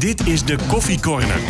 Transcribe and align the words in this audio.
Dit 0.00 0.26
is 0.26 0.44
de 0.44 0.58
Koffie 0.68 1.00
Corner. 1.00 1.40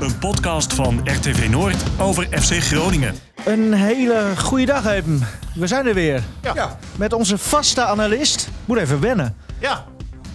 Een 0.00 0.18
podcast 0.18 0.74
van 0.74 1.00
RTV 1.04 1.48
Noord 1.50 1.82
over 2.00 2.26
FC 2.30 2.52
Groningen. 2.52 3.14
Een 3.44 3.72
hele 3.72 4.32
goede 4.36 4.64
dag 4.64 4.86
even. 4.86 5.20
We 5.54 5.66
zijn 5.66 5.86
er 5.86 5.94
weer. 5.94 6.22
Ja. 6.42 6.78
Met 6.96 7.12
onze 7.12 7.38
vaste 7.38 7.84
analist. 7.84 8.48
Moet 8.64 8.78
even 8.78 9.00
wennen. 9.00 9.36
Ja, 9.58 9.84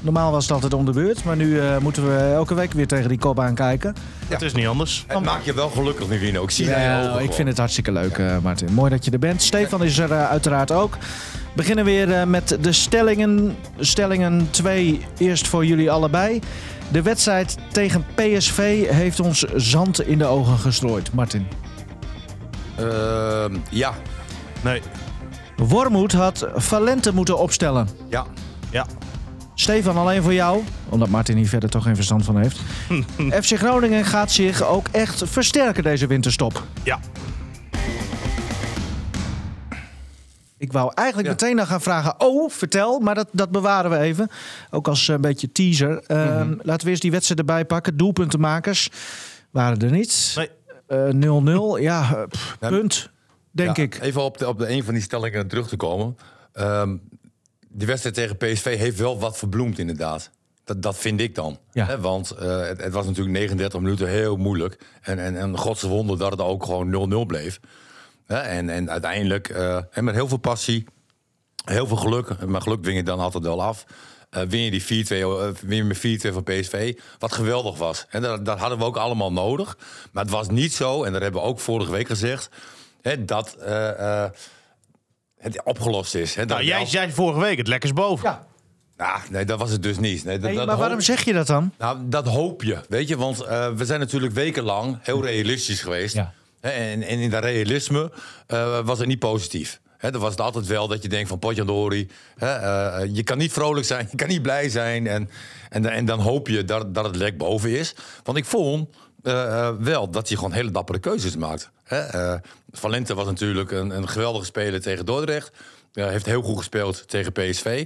Normaal 0.03 0.31
was 0.31 0.43
het 0.43 0.51
altijd 0.53 0.73
om 0.73 0.85
de 0.85 0.91
beurt, 0.91 1.23
maar 1.23 1.35
nu 1.35 1.59
eh, 1.59 1.77
moeten 1.77 2.07
we 2.07 2.17
elke 2.33 2.53
week 2.53 2.71
weer 2.73 2.87
tegen 2.87 3.09
die 3.09 3.17
kop 3.17 3.39
aankijken. 3.39 3.95
het 4.27 4.41
is 4.41 4.53
niet 4.53 4.67
anders. 4.67 5.03
Het 5.07 5.23
maakt 5.23 5.45
je 5.45 5.53
wel 5.53 5.69
gelukkig, 5.69 6.07
Nivino. 6.09 6.43
Ik 6.43 6.51
zie 6.51 6.65
je 6.65 6.71
Ja, 6.71 6.99
ogen 6.99 7.09
ik 7.13 7.19
gewoon. 7.19 7.33
vind 7.33 7.47
het 7.47 7.57
hartstikke 7.57 7.91
leuk, 7.91 8.17
eh, 8.17 8.37
Martin. 8.37 8.73
Mooi 8.73 8.89
dat 8.89 9.05
je 9.05 9.11
er 9.11 9.19
bent. 9.19 9.41
Stefan 9.41 9.83
is 9.83 9.97
er 9.97 10.11
eh, 10.11 10.29
uiteraard 10.29 10.71
ook. 10.71 10.93
We 10.93 10.99
beginnen 11.55 11.85
weer 11.85 12.11
eh, 12.13 12.23
met 12.25 12.57
de 12.61 12.71
stellingen. 12.71 13.55
Stellingen 13.79 14.47
2 14.51 15.05
eerst 15.17 15.47
voor 15.47 15.65
jullie 15.65 15.91
allebei. 15.91 16.39
De 16.91 17.01
wedstrijd 17.01 17.57
tegen 17.71 18.05
PSV 18.15 18.87
heeft 18.89 19.19
ons 19.19 19.39
zand 19.55 20.01
in 20.07 20.17
de 20.17 20.25
ogen 20.25 20.57
gestrooid. 20.57 21.13
Martin. 21.13 21.47
Ehm, 22.75 23.55
ja. 23.69 23.93
Nee. 24.61 24.81
Wormoed 25.55 26.11
had 26.11 26.47
Valente 26.55 27.13
moeten 27.13 27.37
opstellen. 27.37 27.87
Ja. 28.09 28.25
Ja. 28.71 28.85
Stefan, 29.63 29.97
alleen 29.97 30.23
voor 30.23 30.33
jou, 30.33 30.63
omdat 30.89 31.09
Martin 31.09 31.37
hier 31.37 31.47
verder 31.47 31.69
toch 31.69 31.83
geen 31.83 31.95
verstand 31.95 32.25
van 32.25 32.37
heeft. 32.37 32.59
FC 33.45 33.57
Groningen 33.57 34.05
gaat 34.05 34.31
zich 34.31 34.63
ook 34.63 34.87
echt 34.91 35.23
versterken 35.25 35.83
deze 35.83 36.07
winterstop. 36.07 36.63
Ja. 36.83 36.99
Ik 40.57 40.71
wou 40.71 40.91
eigenlijk 40.95 41.27
Ja. 41.27 41.33
meteen 41.33 41.55
dan 41.57 41.67
gaan 41.67 41.81
vragen, 41.81 42.13
oh, 42.17 42.49
vertel, 42.49 42.99
maar 42.99 43.15
dat, 43.15 43.27
dat 43.31 43.51
bewaren 43.51 43.91
we 43.91 43.97
even. 43.97 44.29
Ook 44.71 44.87
als 44.87 45.07
een 45.07 45.21
beetje 45.21 45.51
teaser. 45.51 46.03
Ehm, 46.07 46.47
Mhm. 46.49 46.53
Laten 46.61 46.83
we 46.85 46.89
eerst 46.89 47.01
die 47.01 47.11
wedstrijd 47.11 47.39
erbij 47.39 47.65
pakken. 47.65 47.97
Doelpuntenmakers 47.97 48.89
waren 49.51 49.79
er 49.79 49.91
niet. 49.91 50.33
Nee. 50.35 50.49
Eh, 50.87 51.09
0-0, 51.13 51.77
ja, 51.77 52.01
eh, 52.15 52.23
pff, 52.29 52.57
punt, 52.59 53.09
denk 53.51 53.77
Ja, 53.77 53.83
ik. 53.83 53.99
Even 54.01 54.21
op, 54.21 54.37
de, 54.37 54.47
op 54.47 54.59
de 54.59 54.69
een 54.69 54.83
van 54.83 54.93
die 54.93 55.03
stellingen 55.03 55.47
terug 55.47 55.67
te 55.67 55.75
komen. 55.77 56.17
Ehm 56.53 56.95
die 57.73 57.87
wedstrijd 57.87 58.15
tegen 58.15 58.37
PSV 58.37 58.77
heeft 58.77 58.97
wel 58.97 59.19
wat 59.19 59.37
verbloemd, 59.37 59.79
inderdaad. 59.79 60.29
Dat, 60.63 60.81
dat 60.81 60.97
vind 60.97 61.21
ik 61.21 61.35
dan. 61.35 61.59
Ja. 61.71 61.99
Want 61.99 62.31
eh, 62.31 62.67
het, 62.67 62.83
het 62.83 62.93
was 62.93 63.05
natuurlijk 63.05 63.37
39 63.37 63.79
minuten 63.79 64.07
heel 64.07 64.35
moeilijk. 64.35 64.77
En, 65.01 65.19
en, 65.19 65.37
en 65.37 65.57
godse 65.57 65.87
wonder 65.87 66.17
dat 66.17 66.31
het 66.31 66.41
ook 66.41 66.63
gewoon 66.65 67.23
0-0 67.23 67.27
bleef. 67.27 67.59
En, 68.27 68.69
en 68.69 68.89
uiteindelijk, 68.89 69.49
eh, 69.49 69.79
en 69.91 70.03
met 70.03 70.15
heel 70.15 70.27
veel 70.27 70.37
passie, 70.37 70.85
heel 71.65 71.87
veel 71.87 71.97
geluk. 71.97 72.45
Maar 72.45 72.61
geluk 72.61 72.83
win 72.83 72.95
je 72.95 73.03
dan 73.03 73.19
altijd 73.19 73.43
wel 73.43 73.63
af. 73.63 73.85
Eh, 74.29 74.41
win 74.43 74.61
je 74.61 74.71
die 74.71 74.83
4-2, 74.83 75.07
eh, 75.07 75.47
win 75.61 75.75
je 75.75 75.83
met 75.83 75.97
4-2 75.97 76.33
van 76.33 76.43
PSV. 76.43 76.97
Wat 77.19 77.33
geweldig 77.33 77.77
was. 77.77 78.05
En 78.09 78.21
dat, 78.21 78.45
dat 78.45 78.59
hadden 78.59 78.77
we 78.77 78.83
ook 78.83 78.97
allemaal 78.97 79.31
nodig. 79.31 79.77
Maar 80.11 80.23
het 80.23 80.31
was 80.31 80.49
niet 80.49 80.73
zo, 80.73 81.03
en 81.03 81.11
dat 81.13 81.21
hebben 81.21 81.41
we 81.41 81.47
ook 81.47 81.59
vorige 81.59 81.91
week 81.91 82.07
gezegd... 82.07 82.49
Hè, 83.03 83.25
dat 83.25 83.55
eh, 83.55 84.23
eh, 84.23 84.29
het 85.43 85.63
opgelost 85.63 86.15
is. 86.15 86.35
Hè, 86.35 86.45
dat 86.45 86.57
Nou, 86.57 86.69
jij 86.69 86.77
wel- 86.77 86.87
zei 86.87 87.11
vorige 87.11 87.39
week 87.39 87.57
het 87.57 87.67
lekkers 87.67 87.93
boven. 87.93 88.29
Ja. 88.29 88.45
Nou, 88.97 89.19
nee, 89.29 89.45
dat 89.45 89.59
was 89.59 89.71
het 89.71 89.83
dus 89.83 89.99
niet. 89.99 90.23
Nee, 90.23 90.35
dat, 90.39 90.47
Hey, 90.47 90.55
dat 90.57 90.65
maar 90.65 90.75
waarom 90.77 90.95
hoop- 90.95 91.05
zeg 91.05 91.23
je 91.25 91.33
dat 91.33 91.47
dan? 91.47 91.71
nou, 91.77 91.97
dat 92.05 92.27
hoop 92.27 92.63
je, 92.63 92.77
weet 92.89 93.07
je. 93.07 93.17
Want 93.17 93.41
eh, 93.41 93.71
we 93.71 93.85
zijn 93.85 93.99
natuurlijk 93.99 94.33
wekenlang 94.33 94.97
heel 95.01 95.23
realistisch 95.25 95.81
geweest. 95.81 96.13
Ja. 96.15 96.33
En, 96.59 97.01
en 97.03 97.19
in 97.19 97.29
dat 97.29 97.43
realisme 97.43 98.11
eh, 98.47 98.79
was 98.85 98.99
het 98.99 99.07
niet 99.07 99.19
positief. 99.19 99.79
Hè, 99.97 100.11
dan 100.11 100.21
was 100.21 100.31
het 100.31 100.41
altijd 100.41 100.67
wel 100.67 100.87
dat 100.87 101.01
je 101.03 101.09
denkt 101.09 101.29
van 101.29 101.39
potjandori. 101.39 102.09
hè, 102.37 102.47
eh, 102.55 103.09
je 103.15 103.23
kan 103.23 103.37
niet 103.37 103.51
vrolijk 103.53 103.85
zijn, 103.85 104.07
je 104.11 104.17
kan 104.17 104.27
niet 104.27 104.41
blij 104.41 104.69
zijn. 104.69 105.07
En, 105.07 105.29
en, 105.69 105.85
en 105.85 106.05
dan 106.05 106.19
hoop 106.19 106.47
je 106.47 106.63
dat, 106.63 106.93
dat 106.95 107.05
het 107.05 107.15
lek 107.15 107.37
boven 107.37 107.69
is. 107.77 107.95
Want 108.23 108.37
ik 108.37 108.45
vond 108.45 108.89
wel 109.79 110.09
dat 110.09 110.27
hij 110.27 110.37
gewoon 110.37 110.51
hele 110.51 110.71
dappere 110.71 110.99
keuzes 110.99 111.35
maakt. 111.35 111.71
Hè, 111.83 111.99
eh, 111.99 112.39
Valente 112.71 113.13
was 113.15 113.25
natuurlijk 113.25 113.71
een, 113.71 113.89
een 113.89 114.07
geweldige 114.09 114.45
speler 114.45 114.81
tegen 114.81 115.05
Dordrecht. 115.05 115.51
Eh, 115.93 116.07
heeft 116.07 116.25
heel 116.25 116.41
goed 116.41 116.57
gespeeld 116.57 117.07
tegen 117.07 117.31
PSV. 117.31 117.85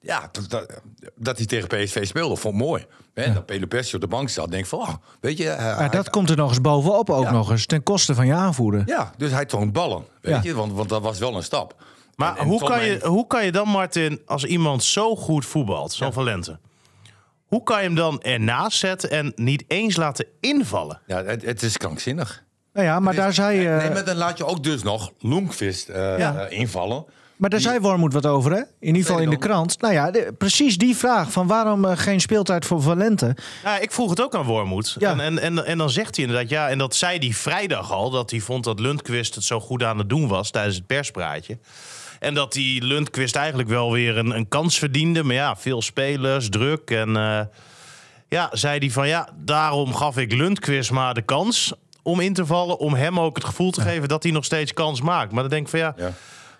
Ja, 0.00 0.28
dat, 0.32 0.50
dat, 0.50 0.80
dat 1.16 1.36
hij 1.36 1.46
tegen 1.46 1.68
PSV 1.68 2.06
speelde, 2.06 2.36
vond 2.36 2.54
ik 2.54 2.60
mooi. 2.60 2.86
Hè, 3.14 3.22
en 3.22 3.34
Dat 3.34 3.94
op 3.94 4.00
de 4.00 4.06
bank 4.08 4.28
zat, 4.28 4.50
denk 4.50 4.62
ik 4.62 4.68
van, 4.68 4.78
oh, 4.80 4.94
weet 5.20 5.38
je... 5.38 5.48
eh, 5.50 5.64
Maar 5.64 5.76
hij- 5.78 5.88
dat 5.88 6.10
komt 6.10 6.30
er 6.30 6.36
nog 6.36 6.48
eens 6.48 6.60
bovenop 6.60 7.10
ook 7.10 7.22
Ja. 7.24 7.30
nog 7.32 7.50
eens, 7.50 7.66
ten 7.66 7.82
koste 7.82 8.14
van 8.14 8.26
je 8.26 8.32
aanvoerder. 8.34 8.82
ja, 8.86 9.12
dus 9.16 9.30
hij 9.30 9.44
toont 9.44 9.72
ballen, 9.72 10.04
weet 10.20 10.34
Ja. 10.34 10.40
je, 10.42 10.54
want, 10.54 10.72
want 10.72 10.88
dat 10.88 11.02
was 11.02 11.18
wel 11.18 11.36
een 11.36 11.42
stap. 11.42 11.84
Maar 12.16 12.32
En- 12.32 12.38
en 12.42 12.46
hoe, 12.46 12.58
kan 12.58 12.68
mijn- 12.68 12.90
je, 12.92 13.06
hoe 13.06 13.26
kan 13.26 13.44
je 13.44 13.52
dan, 13.52 13.68
Martin, 13.68 14.20
als 14.26 14.44
iemand 14.44 14.84
zo 14.84 15.16
goed 15.16 15.46
voetbalt, 15.46 15.92
zo'n 15.92 16.12
Valente... 16.12 16.58
Hoe 17.46 17.62
kan 17.62 17.76
je 17.78 17.84
hem 17.86 17.94
dan 17.94 18.22
ernaast 18.22 18.78
zetten 18.78 19.10
en 19.10 19.32
niet 19.36 19.64
eens 19.68 19.96
laten 19.96 20.26
invallen? 20.40 21.00
Ja, 21.06 21.24
het, 21.24 21.42
het 21.44 21.62
is 21.62 21.76
krankzinnig. 21.76 22.44
Nou 22.76 22.88
ja, 22.88 23.00
maar 23.00 23.14
daar 23.14 23.32
zei, 23.32 23.66
eh, 23.66 23.76
Nee, 23.76 23.90
maar 23.90 24.04
dan 24.04 24.16
laat 24.16 24.38
je 24.38 24.44
ook 24.46 24.62
dus 24.62 24.82
nog 24.82 25.12
Loenkvist 25.20 25.88
eh, 25.88 26.18
Ja. 26.18 26.34
eh, 26.46 26.58
invallen. 26.58 27.04
maar 27.36 27.50
daar 27.50 27.60
zei 27.60 27.80
Wormoed 27.80 28.12
wat 28.12 28.26
over, 28.26 28.50
hè? 28.52 28.58
In 28.58 28.66
ieder 28.80 29.02
geval 29.02 29.18
in 29.18 29.24
de 29.24 29.30
je 29.30 29.38
krant. 29.38 29.80
Nou 29.80 29.94
ja, 29.94 30.10
de- 30.10 30.34
precies 30.38 30.78
die 30.78 30.96
vraag 30.96 31.30
van 31.32 31.46
waarom 31.46 31.84
eh, 31.84 31.96
geen 31.98 32.20
speeltijd 32.20 32.64
voor 32.64 32.82
Valente. 32.82 33.36
Ja, 33.64 33.78
ik 33.78 33.92
vroeg 33.92 34.10
het 34.10 34.22
ook 34.22 34.34
aan 34.34 34.44
Wormoed. 34.44 34.96
Ja. 34.98 35.10
En, 35.10 35.20
en, 35.20 35.38
en, 35.38 35.66
en 35.66 35.78
dan 35.78 35.90
zegt 35.90 36.16
hij 36.16 36.24
inderdaad, 36.24 36.50
ja, 36.50 36.68
en 36.68 36.78
dat 36.78 36.94
zei 36.94 37.18
hij 37.18 37.32
vrijdag 37.32 37.92
al, 37.92 38.10
dat 38.10 38.30
hij 38.30 38.40
vond 38.40 38.64
dat 38.64 38.80
Lundqvist 38.80 39.34
het 39.34 39.44
zo 39.44 39.60
goed 39.60 39.82
aan 39.82 39.98
het 39.98 40.08
doen 40.08 40.28
was 40.28 40.50
tijdens 40.50 40.76
het 40.76 40.86
perspraatje. 40.86 41.58
En 42.20 42.34
dat 42.34 42.52
die 42.52 42.82
Lundqvist 42.82 43.36
eigenlijk 43.36 43.68
wel 43.68 43.92
weer 43.92 44.16
een, 44.18 44.30
een 44.30 44.48
kans 44.48 44.78
verdiende. 44.78 45.22
Maar 45.22 45.34
ja, 45.34 45.56
veel 45.56 45.82
spelers, 45.82 46.48
druk. 46.48 46.90
En 46.90 47.16
eh, 47.16 47.40
ja, 48.28 48.48
zei 48.52 48.78
hij 48.78 48.90
van 48.90 49.08
ja, 49.08 49.28
daarom 49.44 49.94
gaf 49.94 50.16
ik 50.16 50.32
Lundqvist 50.32 50.90
maar 50.90 51.14
de 51.14 51.22
kans 51.22 51.72
om 52.06 52.20
in 52.20 52.32
te 52.32 52.46
vallen. 52.46 52.78
Om 52.78 52.94
hem 52.94 53.20
ook 53.20 53.36
het 53.36 53.44
gevoel 53.44 53.70
te 53.70 53.80
geven 53.80 54.08
dat 54.08 54.22
hij 54.22 54.32
nog 54.32 54.44
steeds 54.44 54.72
kans 54.72 55.00
maakt. 55.00 55.32
Maar 55.32 55.42
dan 55.42 55.50
denk 55.50 55.62
ik 55.62 55.68
van 55.70 55.78
ja, 55.78 55.94
Ja. 55.96 56.12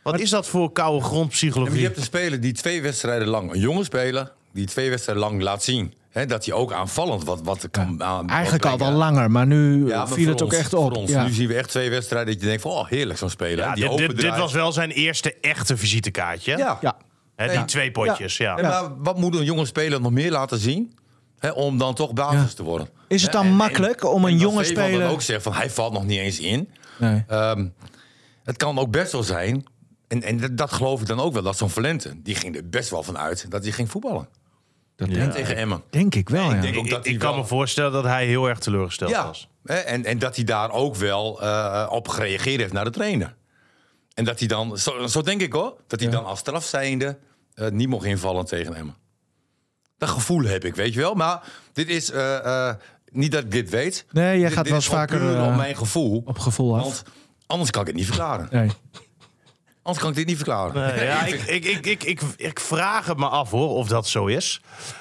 wat 0.03 0.21
is 0.21 0.31
dat 0.31 0.47
voor 0.47 0.73
koude 0.73 0.99
Ja, 1.03 1.05
grondpsychologie? 1.11 1.79
je 1.79 1.85
hebt 1.85 1.97
een 1.97 2.03
speler 2.03 2.41
die 2.41 2.53
twee 2.53 2.83
wedstrijden 2.83 3.29
lang, 3.29 3.53
een 3.53 3.61
jonge 3.61 3.85
speler, 3.85 4.33
die 4.53 4.67
twee 4.67 4.91
wedstrijden 4.91 5.25
lang 5.25 5.43
laat 5.43 5.65
zien. 5.65 5.95
Hè, 6.11 6.27
dat 6.27 6.45
hij 6.45 6.55
ook 6.55 6.73
aanvallend 6.73 7.25
wat, 7.25 7.41
wat 7.43 7.69
kan 7.71 8.03
aan. 8.05 8.29
Eigenlijk 8.29 8.65
wat 8.65 8.73
al 8.73 8.79
wel 8.89 8.97
langer, 8.97 9.31
maar 9.31 9.47
nu 9.47 9.87
Ja, 9.87 9.93
eh, 9.93 9.97
maar 9.99 10.09
viel 10.09 10.29
het 10.29 10.43
ook 10.43 10.49
ons- 10.49 10.59
echt 10.59 10.75
op. 10.75 10.97
Ons. 10.97 11.11
Ja. 11.11 11.25
Nu 11.25 11.33
zien 11.33 11.49
we 11.49 11.55
echt 11.55 11.69
twee 11.69 11.91
wedstrijden 11.91 12.33
dat 12.33 12.43
je 12.43 12.49
denkt 12.49 12.63
van, 12.63 12.71
oh 12.71 12.87
heerlijk 12.89 13.19
zo'n 13.19 13.31
speler. 13.31 13.65
Ja, 13.65 13.75
die 13.75 13.97
dit, 13.97 14.21
dit, 14.21 14.37
was 14.37 14.53
wel 14.53 14.73
zijn 14.73 14.91
eerste 14.91 15.35
echte 15.41 15.77
visitekaartje. 15.77 16.57
Ja. 16.57 16.79
Ja. 16.81 16.97
Hè, 17.37 17.47
die 17.47 17.55
Ja. 17.59 17.65
twee 17.65 17.91
potjes, 17.91 18.37
ja. 18.37 18.57
En 18.57 18.63
maar 18.65 18.97
wat 18.99 19.19
moet 19.19 19.35
een 19.35 19.45
jonge 19.45 19.67
speler 19.67 20.01
nog 20.01 20.13
meer 20.13 20.31
laten 20.31 20.59
zien? 20.59 20.95
Hè, 21.47 21.53
om 21.53 21.79
dan 21.79 21.95
toch 21.95 22.13
basis 22.13 22.51
Ja. 22.51 22.57
te 22.57 22.63
worden. 22.63 22.89
Is 23.09 23.23
het 23.23 23.33
dan 23.33 23.47
en- 23.47 23.53
makkelijk 23.53 24.05
om 24.05 24.25
een 24.25 24.31
en 24.33 24.39
jonge 24.39 24.65
Stefan 24.65 24.83
dan 24.83 24.93
speler- 24.93 25.11
ook 25.11 25.23
zegt 25.23 25.43
van 25.43 25.53
hij 25.53 25.71
valt 25.71 25.93
nog 25.93 26.05
niet 26.05 26.19
eens 26.19 26.39
in. 26.41 26.71
Nee. 26.99 27.25
Ehm, 27.27 27.67
het 28.45 28.57
kan 28.57 28.79
ook 28.79 28.91
best 28.91 29.13
wel 29.13 29.23
zijn. 29.23 29.65
En, 30.09 30.23
en 30.23 30.41
dat- 30.41 30.57
dat 30.57 30.73
geloof 30.73 31.01
ik 31.01 31.07
dan 31.07 31.21
ook 31.21 31.33
wel. 31.33 31.43
Dat 31.43 31.57
zo'n 31.57 31.71
Valente, 31.71 32.23
die 32.23 32.35
ging 32.35 32.57
er 32.57 32.69
best 32.69 32.91
wel 32.91 33.03
van 33.03 33.19
uit 33.19 33.51
dat 33.51 33.63
hij 33.63 33.73
ging 33.73 33.91
voetballen. 33.91 34.29
Dat 34.97 35.09
Ja. 35.09 35.15
denk, 35.15 35.33
Tegen 35.33 35.57
Emmen. 35.57 35.83
denk 35.91 36.15
ik 36.15 36.29
wel, 36.29 36.53
ja. 36.55 36.61
denk- 36.61 36.77
ook 36.77 36.85
Ik, 36.85 36.91
dat 36.91 37.05
hij 37.05 37.13
ik 37.13 37.19
kan 37.19 37.31
wel- 37.33 37.41
me 37.41 37.47
voorstellen 37.47 37.93
dat 37.93 38.05
hij 38.05 38.27
heel 38.27 38.47
erg 38.49 38.59
teleurgesteld 38.59 39.11
Ja, 39.11 39.27
was. 39.27 39.49
hè, 39.65 39.75
en, 39.75 40.05
en 40.05 40.19
dat 40.19 40.37
hij 40.37 40.45
daar 40.45 40.71
ook 40.71 40.95
wel 40.97 41.43
eh, 41.43 41.87
op 41.91 42.09
gereageerd 42.09 42.61
heeft 42.61 42.73
naar 42.73 42.85
de 42.85 42.91
trainer. 42.91 43.35
En 44.15 44.25
dat 44.25 44.39
hij 44.39 44.49
dan, 44.49 44.79
zo, 44.79 45.07
zo 45.07 45.23
denk 45.23 45.41
ik 45.41 45.53
hoor, 45.53 45.75
dat 45.87 46.01
hij 46.01 46.11
dan 46.11 46.25
als 46.25 46.39
straf 46.39 46.65
zijnde 46.65 47.19
eh, 47.55 47.69
niet 47.69 47.89
mocht 47.89 48.05
invallen 48.05 48.45
tegen 48.45 48.75
Emmen. 48.75 48.95
Dat 49.99 50.09
gevoel 50.09 50.43
heb 50.43 50.65
ik, 50.65 50.75
weet 50.75 50.95
je 50.95 51.01
wel. 51.01 51.15
Maar 51.15 51.43
dit 51.73 51.89
is 51.89 52.11
eh, 52.11 52.69
eh, 52.69 52.75
niet 53.11 53.33
dat 53.33 53.45
ik 53.45 53.51
dit 53.51 53.71
weet. 53.71 54.05
Nee, 54.11 54.39
jij 54.39 54.49
Dit- 54.49 54.53
gaat 54.57 54.65
dit 54.65 54.73
wel 54.73 54.83
eens 54.83 54.89
vaker 54.91 55.37
eh, 55.37 55.47
op 55.47 55.55
mijn 55.57 55.77
gevoel. 55.77 56.23
op 56.25 56.39
gevoel 56.39 56.77
af. 56.77 56.83
Want 56.83 57.03
anders 57.47 57.71
kan 57.71 57.81
ik 57.81 57.87
het 57.87 57.97
niet 57.97 58.07
verklaren. 58.07 58.49
Nee. 58.51 58.71
Anders 59.83 60.05
kan 60.05 60.11
ik 60.11 60.17
dit 60.17 60.27
niet 60.27 60.37
verklaren. 60.37 60.75
Nee, 60.97 61.05
ja, 61.07 61.25
ik, 61.27 61.43
ik, 61.43 61.65
ik, 61.65 61.87
ik, 61.87 62.03
ik, 62.05 62.21
ik 62.37 62.61
vraag 62.61 63.07
het 63.07 63.17
me 63.19 63.29
af 63.29 63.51
hoor, 63.51 63.69
of 63.69 63.89
dat 63.89 64.09
zo 64.09 64.27
is. 64.27 64.61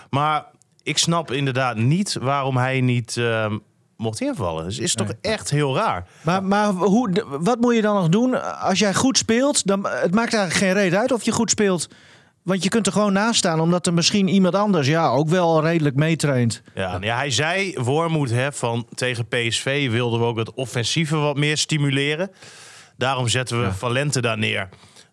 Maar 0.10 0.46
ik 0.84 0.98
snap 0.98 1.32
inderdaad 1.32 1.76
niet 1.78 2.14
waarom 2.22 2.58
hij 2.58 2.82
niet 2.82 3.18
ehm, 3.18 3.58
mocht 3.98 4.22
invallen. 4.22 4.64
Dus 4.66 4.80
is 4.80 4.94
toch 4.94 5.12
echt 5.22 5.50
heel 5.50 5.76
raar. 5.76 6.08
Maar, 6.22 6.44
maar 6.44 6.68
hoe, 6.70 7.24
wat 7.40 7.60
moet 7.60 7.76
je 7.76 7.82
dan 7.82 7.96
nog 7.96 8.10
doen 8.10 8.60
als 8.62 8.80
jij 8.80 8.94
goed 8.94 9.18
speelt? 9.18 9.68
Dan, 9.68 9.88
het 9.88 10.14
maakt 10.14 10.34
eigenlijk 10.34 10.54
geen 10.66 10.74
reet 10.84 10.94
uit 10.94 11.12
of 11.12 11.24
je 11.24 11.32
goed 11.32 11.50
speelt. 11.50 11.88
Want 12.46 12.64
je 12.64 12.70
kunt 12.70 12.86
er 12.86 12.94
gewoon 12.94 13.14
naast 13.14 13.38
staan, 13.38 13.60
omdat 13.60 13.88
er 13.88 13.94
misschien 13.94 14.28
iemand 14.28 14.56
anders 14.56 14.88
ja, 14.88 15.10
ook 15.10 15.30
wel 15.30 15.64
redelijk 15.64 15.96
meetraint. 15.96 16.62
Ja, 16.76 16.98
ja, 17.02 17.16
hij 17.16 17.32
zei, 17.32 17.74
Wormoed, 17.78 18.30
hè, 18.30 18.52
van 18.52 18.88
tegen 18.94 19.28
PSV 19.28 19.90
wilden 19.90 20.20
we 20.20 20.26
ook 20.26 20.38
het 20.38 20.54
offensieve 20.54 21.16
wat 21.16 21.38
meer 21.38 21.58
stimuleren. 21.58 22.32
Daarom 22.98 23.28
zetten 23.28 23.62
we 23.62 23.74
Valente 23.74 24.22
daar 24.22 24.38
neer. 24.38 24.70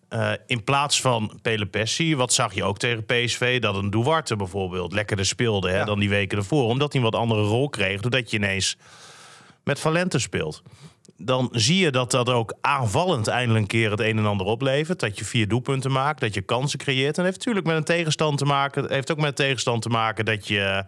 Eh, 0.09 0.31
in 0.45 0.63
plaats 0.63 1.01
van 1.01 1.39
Pele 1.41 1.65
Pessi, 1.65 2.15
wat 2.15 2.33
zag 2.33 2.53
je 2.53 2.63
ook 2.63 2.77
tegen 2.77 3.05
PSV, 3.05 3.59
dat 3.61 3.75
een 3.75 3.89
Duarte 3.89 4.35
bijvoorbeeld 4.35 4.93
lekkerder 4.93 5.25
speelde 5.25 5.69
hè, 5.69 5.85
dan 5.85 5.99
die 5.99 6.09
weken 6.09 6.37
ervoor. 6.37 6.67
Omdat 6.67 6.93
hij 6.93 7.01
een 7.01 7.11
wat 7.11 7.19
andere 7.21 7.41
rol 7.41 7.69
kreeg, 7.69 8.01
doordat 8.01 8.29
je 8.31 8.37
ineens 8.37 8.77
met 9.63 9.79
Valente 9.79 10.19
speelt. 10.19 10.61
Dan 11.25 11.49
zie 11.51 11.77
je 11.77 11.91
dat 11.91 12.11
dat 12.11 12.29
ook 12.29 12.53
aanvallend 12.61 13.27
eindelijk 13.27 13.61
een 13.61 13.67
keer 13.67 13.91
het 13.91 13.99
een 13.99 14.17
en 14.17 14.25
ander 14.25 14.45
oplevert. 14.47 14.99
Dat 14.99 15.17
je 15.19 15.25
vier 15.25 15.47
doelpunten 15.47 15.91
maakt, 15.91 16.19
dat 16.21 16.33
je 16.33 16.41
kansen 16.41 16.79
creëert. 16.79 17.17
En 17.17 17.23
dat 17.23 17.25
heeft 17.25 17.37
natuurlijk 17.37 17.65
met 17.65 17.75
een 17.75 17.83
tegenstand 17.83 18.37
te 18.37 18.45
maken. 18.45 18.91
Heeft 18.91 19.11
ook 19.11 19.17
met 19.17 19.25
een 19.27 19.33
tegenstand 19.45 19.81
te 19.81 19.89
maken 19.89 20.25
dat 20.25 20.47
je 20.47 20.85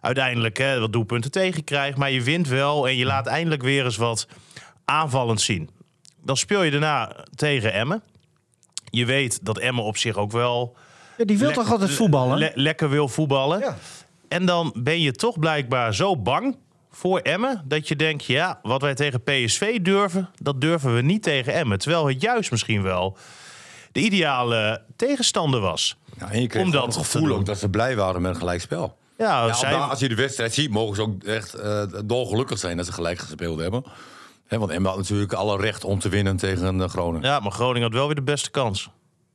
uiteindelijk 0.00 0.58
hè, 0.58 0.80
wat 0.80 0.92
doelpunten 0.92 1.30
tegenkrijgt. 1.30 1.98
Maar 1.98 2.10
je 2.10 2.22
wint 2.22 2.48
wel 2.48 2.88
en 2.88 2.96
je 2.96 3.04
laat 3.04 3.26
eindelijk 3.26 3.62
weer 3.62 3.84
eens 3.84 3.96
wat 3.96 4.26
aanvallend 4.84 5.40
zien. 5.40 5.70
Dan 6.24 6.36
speel 6.36 6.62
je 6.62 6.70
daarna 6.70 7.16
tegen 7.34 7.72
Emmen. 7.72 8.02
Je 8.84 9.04
weet 9.04 9.38
dat 9.44 9.58
Emmen 9.58 9.84
op 9.84 9.96
zich 9.96 10.16
ook 10.16 10.32
wel 10.32 10.76
Ja, 11.18 11.24
die 11.24 11.38
wil 11.38 11.46
lekker- 11.46 11.64
toch 11.64 11.72
altijd 11.72 11.90
voetballen? 11.90 12.38
le- 12.38 12.52
lekker 12.54 12.90
wil 12.90 13.08
voetballen. 13.08 13.60
Ja. 13.60 13.76
En 14.28 14.46
dan 14.46 14.72
ben 14.76 15.00
je 15.00 15.12
toch 15.12 15.38
blijkbaar 15.38 15.94
zo 15.94 16.16
bang 16.16 16.56
voor 17.00 17.18
Emmen 17.18 17.64
dat 17.64 17.88
je 17.88 17.96
denkt, 17.96 18.24
ja, 18.24 18.58
wat 18.62 18.80
wij 18.82 18.94
tegen 18.94 19.22
PSV 19.22 19.80
durven, 19.80 20.28
dat 20.38 20.60
durven 20.60 20.94
we 20.94 21.02
niet 21.02 21.22
tegen 21.22 21.52
Emmen. 21.52 21.78
Terwijl 21.78 22.06
het 22.06 22.22
juist 22.22 22.50
misschien 22.50 22.82
wel 22.82 23.16
de 23.92 24.00
ideale 24.00 24.82
tegenstander 24.96 25.60
was. 25.60 25.96
Ja, 26.18 26.30
en 26.30 26.40
je 26.40 26.46
kreeg 26.46 26.62
Om 26.62 26.70
dat 26.70 26.84
het 26.84 26.96
gevoel 26.96 27.34
ook 27.34 27.46
dat 27.46 27.58
ze 27.58 27.68
blij 27.68 27.96
waren 27.96 28.22
met 28.22 28.30
een 28.30 28.36
gelijkspel. 28.40 28.96
Ja, 29.18 29.46
Ja, 29.46 29.52
zij, 29.52 29.74
Als 29.74 30.00
je 30.00 30.08
de 30.08 30.14
wedstrijd 30.14 30.54
ziet, 30.54 30.70
mogen 30.70 30.96
ze 30.96 31.02
ook 31.02 31.22
echt 31.22 31.54
eh 31.54 31.82
dolgelukkig 32.04 32.58
zijn 32.58 32.76
dat 32.76 32.86
ze 32.86 32.92
gelijk 32.92 33.18
gespeeld 33.18 33.60
hebben. 33.60 33.84
Want 34.48 34.70
Emma 34.70 34.88
had 34.88 34.98
natuurlijk 34.98 35.32
alle 35.32 35.56
recht 35.56 35.84
om 35.84 35.98
te 35.98 36.08
winnen 36.08 36.36
tegen 36.36 36.80
eh, 36.80 36.88
Groningen. 36.88 37.28
ja, 37.28 37.40
maar 37.40 37.52
Groningen 37.52 37.82
had 37.82 37.92
wel 37.92 38.06
weer 38.06 38.14
de 38.14 38.22
beste 38.22 38.50
kans. 38.50 38.90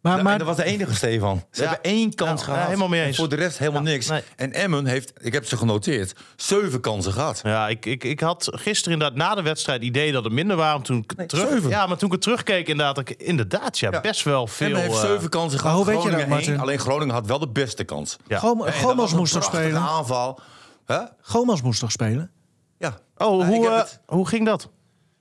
Maar, 0.05 0.17
Ja, 0.17 0.23
maar 0.23 0.31
en 0.31 0.37
dat 0.37 0.47
was 0.47 0.57
de 0.57 0.63
enige, 0.63 0.93
Stefan. 0.95 1.43
Ze 1.51 1.61
Ja. 1.63 1.69
hebben 1.69 1.91
één 1.91 2.13
kans 2.15 2.39
Ja, 2.39 2.45
gehad. 2.45 2.59
ja, 2.59 2.65
helemaal 2.65 2.87
mee 2.87 3.01
En 3.01 3.07
eens. 3.07 3.17
voor 3.17 3.29
de 3.29 3.35
rest 3.35 3.57
helemaal 3.57 3.83
Ja, 3.83 3.89
niks. 3.89 4.07
nee. 4.07 4.21
En 4.35 4.53
Emmen 4.53 4.85
heeft, 4.85 5.13
ik 5.21 5.33
heb 5.33 5.45
ze 5.45 5.57
genoteerd, 5.57 6.13
zeven 6.35 6.79
kansen 6.81 7.13
gehad. 7.13 7.39
Ja, 7.43 7.67
ik, 7.67 7.85
ik, 7.85 8.03
ik 8.03 8.19
had 8.19 8.47
gisteren 8.51 8.93
inderdaad 8.93 9.17
na 9.17 9.35
de 9.35 9.41
wedstrijd 9.41 9.79
het 9.79 9.87
idee 9.87 10.11
dat 10.11 10.23
het 10.23 10.33
minder 10.33 10.55
waren. 10.57 10.81
Toen 10.81 10.97
ik 10.97 11.15
Nee, 11.17 11.27
terug, 11.27 11.49
zeven. 11.49 11.69
ja, 11.69 11.85
maar 11.87 11.97
toen 11.97 12.07
ik 12.07 12.13
het 12.13 12.21
terugkeek, 12.23 12.67
inderdaad, 12.67 12.97
ik, 12.97 13.09
inderdaad 13.09 13.79
ja, 13.79 13.91
Ja. 13.91 14.01
best 14.01 14.23
wel 14.23 14.47
veel. 14.47 14.67
Emmen 14.67 14.81
heeft 14.81 14.93
eh, 14.93 14.99
zeven 15.09 15.29
kansen 15.29 15.51
Maar 15.51 15.59
gehad. 15.71 15.75
hoe 15.85 15.85
weet 15.95 16.03
je 16.03 16.17
dat. 16.17 16.27
Martin? 16.27 16.59
Alleen 16.59 16.79
Groningen 16.79 17.13
had 17.13 17.27
wel 17.27 17.39
de 17.39 17.49
beste 17.49 17.83
kans. 17.83 18.17
ja. 18.27 18.39
Gom- 18.39 18.59
En 18.59 18.65
dat 18.65 18.75
Gomels 18.75 18.97
was 18.97 19.11
een 19.11 19.17
moest 19.17 19.33
toch 19.33 19.43
spelen? 19.43 19.81
aanval. 19.81 20.39
Hè? 20.85 20.99
Gomels 21.21 21.61
moest 21.61 21.79
toch 21.79 21.91
spelen? 21.91 22.31
Ja. 22.77 22.97
Oh, 23.17 23.47
hoe, 23.47 23.67
eh, 23.69 23.77
het. 23.77 23.99
hoe 24.05 24.27
ging 24.27 24.45
dat? 24.45 24.69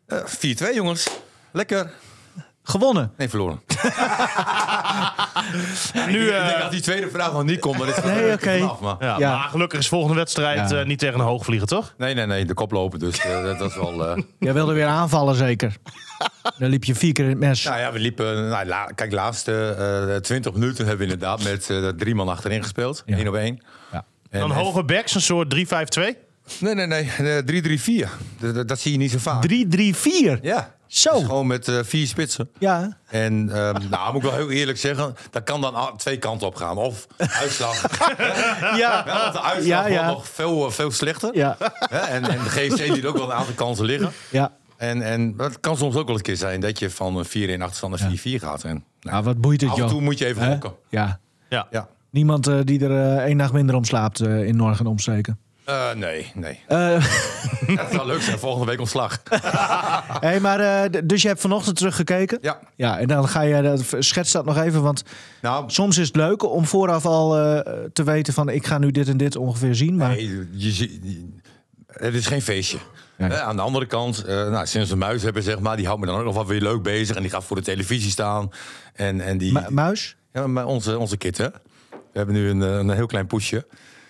Eh, 0.06 0.18
4-2, 0.24 0.74
jongens. 0.74 1.08
Lekker. 1.52 1.90
Gewonnen. 2.66 3.12
Nee, 3.16 3.28
verloren. 3.28 3.60
Nu, 6.08 6.26
ik 6.26 6.32
eh, 6.32 6.46
denk 6.46 6.58
dat 6.60 6.70
die 6.70 6.80
tweede 6.80 7.10
vraag 7.10 7.32
nog 7.32 7.44
niet 7.44 7.60
komt, 7.60 7.76
maar 7.78 7.86
dit 7.86 7.94
gaat 7.94 8.04
Nee, 8.04 8.32
oké. 8.32 8.68
maar- 8.80 8.96
ja, 9.00 9.18
Ja. 9.18 9.36
Maar 9.36 9.48
gelukkig 9.48 9.78
is 9.78 9.88
volgende 9.88 10.14
wedstrijd 10.16 10.70
Ja. 10.70 10.78
eh, 10.80 10.86
niet 10.86 10.98
tegen 10.98 11.20
een 11.20 11.26
hoogvlieger, 11.26 11.66
toch? 11.66 11.94
Nee, 11.98 12.14
nee, 12.14 12.26
nee, 12.26 12.44
de 12.44 12.54
kop 12.54 12.70
lopen, 12.72 12.98
dus 12.98 13.18
eh, 13.18 13.42
dat, 13.42 13.58
dat 13.58 13.70
is 13.70 13.76
wel... 13.76 14.06
eh, 14.06 14.22
Jij 14.38 14.52
wilde 14.52 14.72
weer 14.72 14.86
aanvallen, 14.86 15.34
zeker. 15.34 15.76
Dan 16.58 16.68
liep 16.70 16.84
je 16.84 16.94
vier 16.94 17.12
keer 17.12 17.24
in 17.24 17.30
het 17.30 17.38
mes. 17.38 17.64
Nou 17.64 17.78
ja, 17.78 17.92
we 17.92 17.98
liepen... 17.98 18.48
Nou, 18.48 18.66
la- 18.66 18.90
kijk, 18.94 19.10
de 19.10 19.16
laatste 19.16 19.74
eh 20.12 20.16
20 20.16 20.52
minuten 20.52 20.86
hebben 20.86 21.06
we 21.06 21.12
inderdaad 21.12 21.42
met 21.44 21.70
eh, 21.70 21.88
drie 21.88 22.14
man 22.14 22.28
achterin 22.28 22.62
gespeeld. 22.62 23.02
Ja. 23.06 23.16
één 23.16 23.28
op 23.28 23.34
één. 23.34 23.62
Ja. 23.92 24.04
En- 24.30 24.40
Dan 24.40 24.50
en- 24.50 24.56
hoge 24.56 24.84
backs, 24.84 25.14
een 25.14 25.20
soort 25.20 25.50
3-5-2. 25.54 26.16
Nee, 26.58 26.74
nee, 26.74 26.86
nee. 26.86 27.10
eh, 27.18 27.42
3-3-4. 28.06 28.08
Dat, 28.38 28.54
dat- 28.54 28.68
dat 28.68 28.78
zie 28.80 28.92
je 28.92 28.98
niet 28.98 29.10
zo 29.10 29.18
vaak. 29.18 29.42
3-3-4. 29.48 30.40
Ja. 30.42 30.73
Zo. 30.86 31.12
Dus 31.14 31.24
gewoon 31.24 31.46
met 31.46 31.68
eh, 31.68 31.78
vier 31.82 32.06
spitsen. 32.06 32.50
Ja. 32.58 32.96
En 33.06 33.48
ehm, 33.52 33.80
nou, 33.90 34.12
moet 34.12 34.22
ik 34.24 34.28
wel 34.30 34.38
heel 34.38 34.50
eerlijk 34.50 34.78
zeggen, 34.78 35.14
dat 35.30 35.44
kan 35.44 35.60
dan 35.60 35.96
twee 35.96 36.18
kanten 36.18 36.46
op 36.46 36.54
gaan. 36.54 36.76
Of 36.76 37.06
uitslag. 37.16 37.82
Ja. 38.76 38.76
ja, 39.06 39.30
de 39.30 39.40
uitslag 39.42 39.64
Ja, 39.66 39.86
ja. 39.86 39.94
wordt 40.04 40.16
nog 40.16 40.28
veel, 40.28 40.66
eh, 40.66 40.72
veel 40.72 40.90
slechter. 40.90 41.36
Ja. 41.36 41.56
Hè, 41.78 41.98
En, 41.98 42.24
en 42.28 42.38
de 42.42 42.48
GC 42.50 42.94
die 42.94 43.08
ook 43.08 43.16
wel 43.16 43.26
een 43.30 43.36
aantal 43.36 43.54
kansen 43.54 43.84
liggen. 43.84 44.12
Ja. 44.30 44.52
En, 44.76 45.02
en 45.02 45.34
het 45.36 45.60
kan 45.60 45.76
soms 45.76 45.94
ook 45.94 46.00
wel 46.06 46.08
eens 46.10 46.16
een 46.16 46.22
keer 46.22 46.36
zijn 46.36 46.60
dat 46.60 46.78
je 46.78 46.90
van 46.90 47.16
een 47.16 47.24
4 47.24 47.48
in 47.48 47.62
achterstand 47.62 48.00
naar 48.00 48.10
4-4 48.10 48.40
gaat. 48.42 48.64
En, 48.64 48.70
nou, 48.70 48.84
Nou, 49.00 49.24
wat 49.24 49.40
boeit 49.40 49.60
het, 49.60 49.70
af 49.70 49.76
en 49.76 49.82
joh. 49.82 49.90
toe 49.92 50.00
moet 50.00 50.18
je 50.18 50.26
even 50.26 50.42
Hè? 50.42 50.50
gokken. 50.52 50.72
Ja. 50.88 51.20
Ja. 51.48 51.66
Ja. 51.70 51.88
Niemand 52.10 52.46
eh, 52.46 52.58
die 52.64 52.84
er 52.88 53.16
één 53.18 53.36
nacht 53.36 53.52
minder 53.52 53.74
om 53.74 53.84
slaapt 53.84 54.20
eh, 54.20 54.46
in 54.46 54.56
Norg 54.56 54.80
en 54.80 54.86
Eh, 55.64 55.92
nee, 55.94 56.32
nee. 56.34 56.60
Dat 57.76 57.90
zou 57.92 58.06
leuk 58.06 58.22
zijn, 58.22 58.38
volgende 58.38 58.66
week 58.66 58.80
ontslag. 58.80 59.22
hey, 60.20 60.40
maar, 60.40 60.60
eh, 60.60 61.00
dus 61.04 61.22
je 61.22 61.28
hebt 61.28 61.40
vanochtend 61.40 61.76
teruggekeken? 61.76 62.38
Ja. 62.42 62.58
Ja, 62.76 62.98
en 62.98 63.06
dan 63.06 63.28
ga 63.28 63.40
je, 63.40 63.78
schets 63.98 64.32
dat 64.32 64.44
nog 64.44 64.58
even, 64.58 64.82
want 64.82 65.02
Nou, 65.42 65.64
soms 65.70 65.98
is 65.98 66.06
het 66.06 66.16
leuk 66.16 66.42
om 66.42 66.64
vooraf 66.66 67.06
al 67.06 67.30
te 67.92 68.02
weten 68.04 68.32
van 68.34 68.48
ik 68.48 68.66
ga 68.66 68.78
nu 68.78 68.90
dit 68.90 69.08
en 69.08 69.16
dit 69.16 69.36
ongeveer 69.36 69.74
zien. 69.74 69.96
Maar 69.96 70.08
nee, 70.08 70.48
je, 70.50 70.98
het 71.86 72.14
is 72.14 72.26
geen 72.26 72.42
feestje. 72.42 72.78
Hè, 73.16 73.40
aan 73.40 73.56
de 73.56 73.62
andere 73.62 73.86
kant, 73.86 74.26
nou, 74.26 74.66
sinds 74.66 74.90
we 74.90 74.96
muis 74.96 75.22
hebben, 75.22 75.42
zeg 75.42 75.58
maar, 75.58 75.76
die 75.76 75.86
houdt 75.86 76.00
me 76.00 76.06
dan 76.06 76.18
ook 76.18 76.24
nog 76.24 76.34
wel 76.34 76.46
weer 76.46 76.60
leuk 76.60 76.82
bezig. 76.82 77.16
En 77.16 77.22
die 77.22 77.30
gaat 77.30 77.44
voor 77.44 77.56
de 77.56 77.62
televisie 77.62 78.10
staan. 78.10 78.50
En, 78.94 79.20
en 79.20 79.38
die, 79.38 79.52
Mu- 79.52 79.70
muis? 79.70 80.16
ja, 80.32 80.46
maar 80.46 80.66
onze, 80.66 80.98
onze 80.98 81.16
kit, 81.16 81.38
hè? 81.38 81.48
We 81.90 82.20
hebben 82.20 82.34
nu 82.34 82.48
een, 82.48 82.60
een 82.60 82.90
heel 82.90 83.06
klein 83.06 83.26
poesje. 83.26 83.66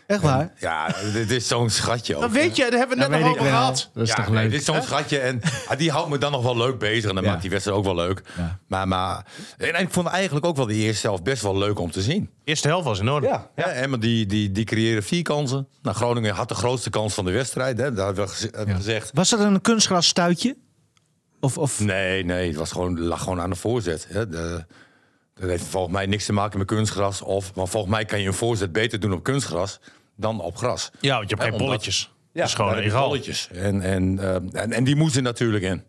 Echt 0.07 0.21
waar? 0.23 0.53
Ja, 0.59 0.95
dit 1.13 1.31
is 1.31 1.49
zo'n 1.49 1.71
schatje. 1.71 2.15
Dat 2.15 2.23
ook, 2.23 2.31
weet 2.31 2.57
je, 2.57 2.63
daar 2.71 2.79
hebben 2.79 2.97
we 2.97 3.03
het 3.03 3.13
Dat 3.13 3.21
net 3.21 3.29
nog 3.29 3.39
over 3.39 3.51
gehad. 3.53 3.91
Dat 3.95 4.03
is 4.03 4.09
ja, 4.09 4.15
toch 4.15 4.29
nee, 4.29 4.43
leuk? 4.43 4.51
dit 4.51 4.61
is 4.61 4.67
zo'n 4.67 4.83
schatje 4.83 5.19
en 5.19 5.41
ah, 5.69 5.79
die 5.79 5.91
houdt 5.91 6.09
me 6.11 6.19
dan 6.19 6.33
nog 6.33 6.43
wel 6.43 6.57
leuk 6.57 6.79
bezig. 6.79 7.09
En 7.09 7.15
dan 7.15 7.25
Ja. 7.25 7.31
maakt 7.31 7.43
die 7.43 7.51
wedstrijd 7.51 7.79
ook 7.79 7.85
wel 7.85 7.95
leuk. 7.95 8.23
Ja. 8.37 8.59
Maar, 8.67 8.89
maar 8.89 9.27
en 9.59 9.81
ik 9.81 9.91
vond 9.91 10.07
eigenlijk 10.09 10.47
ook 10.47 10.57
wel 10.57 10.67
de 10.67 10.75
eerste 10.75 11.01
zelf 11.01 11.23
best 11.23 11.43
wel 11.43 11.59
leuk 11.59 11.79
om 11.79 11.91
te 11.91 12.03
zien. 12.03 12.31
Eerste 12.45 12.69
helft 12.69 12.85
was 12.85 12.99
in 13.01 13.09
orde. 13.11 13.27
Ja, 13.27 13.51
ja. 13.57 13.65
Emma 13.67 13.97
die, 13.97 14.27
die, 14.27 14.53
die 14.53 14.65
creëren 14.65 15.03
vier 15.03 15.23
kansen. 15.23 15.69
Nou, 15.83 15.97
Groningen 15.97 16.35
had 16.35 16.49
de 16.49 16.55
grootste 16.55 16.91
kans 16.91 17.15
van 17.15 17.25
de 17.25 17.31
wedstrijd. 17.31 17.79
Hè. 17.79 17.93
Daar 17.93 18.07
hebben 18.07 18.25
we 18.25 18.31
geze- 18.31 18.49
hebben 18.57 18.67
we 18.75 18.81
gezegd. 18.83 19.11
Was 19.15 19.31
dat 19.31 19.41
een 19.41 19.61
kunstgrasstuitje? 19.61 20.57
Of, 21.41 21.59
of 21.59 21.81
Nee, 21.81 22.25
nee, 22.25 22.47
het 22.49 22.57
was 22.57 22.73
gewoon, 22.73 23.01
lag 23.01 23.23
gewoon 23.23 23.41
aan 23.41 23.51
de 23.51 23.57
voorzet. 23.57 24.07
Hè. 24.11 24.29
De, 24.29 24.65
dat 25.35 25.49
heeft 25.49 25.65
volgens 25.65 25.93
mij 25.93 26.07
niks 26.07 26.25
te 26.27 26.33
maken 26.33 26.59
met 26.59 26.67
kunstgras. 26.67 27.23
Of, 27.23 27.55
maar 27.55 27.69
volgens 27.69 27.93
mij 27.93 28.05
kan 28.05 28.21
je 28.21 28.27
een 28.27 28.35
voorzet 28.35 28.73
beter 28.73 29.01
doen 29.01 29.13
op 29.13 29.23
kunstgras 29.23 29.81
dan 30.17 30.41
op 30.41 30.57
gras. 30.57 30.91
Ja, 31.01 31.17
want 31.17 31.31
je 31.31 31.37
hebt 31.37 31.49
geen 31.49 31.59
bolletjes. 31.59 32.13
egal. 32.85 33.09
bolletjes. 33.09 33.49
En, 33.53 33.81
en, 33.81 34.19
eh, 34.19 34.63
en, 34.63 34.73
en 34.73 34.85
die 34.85 34.97
moesten 34.97 35.23
natuurlijk 35.23 35.65
in. 35.65 35.83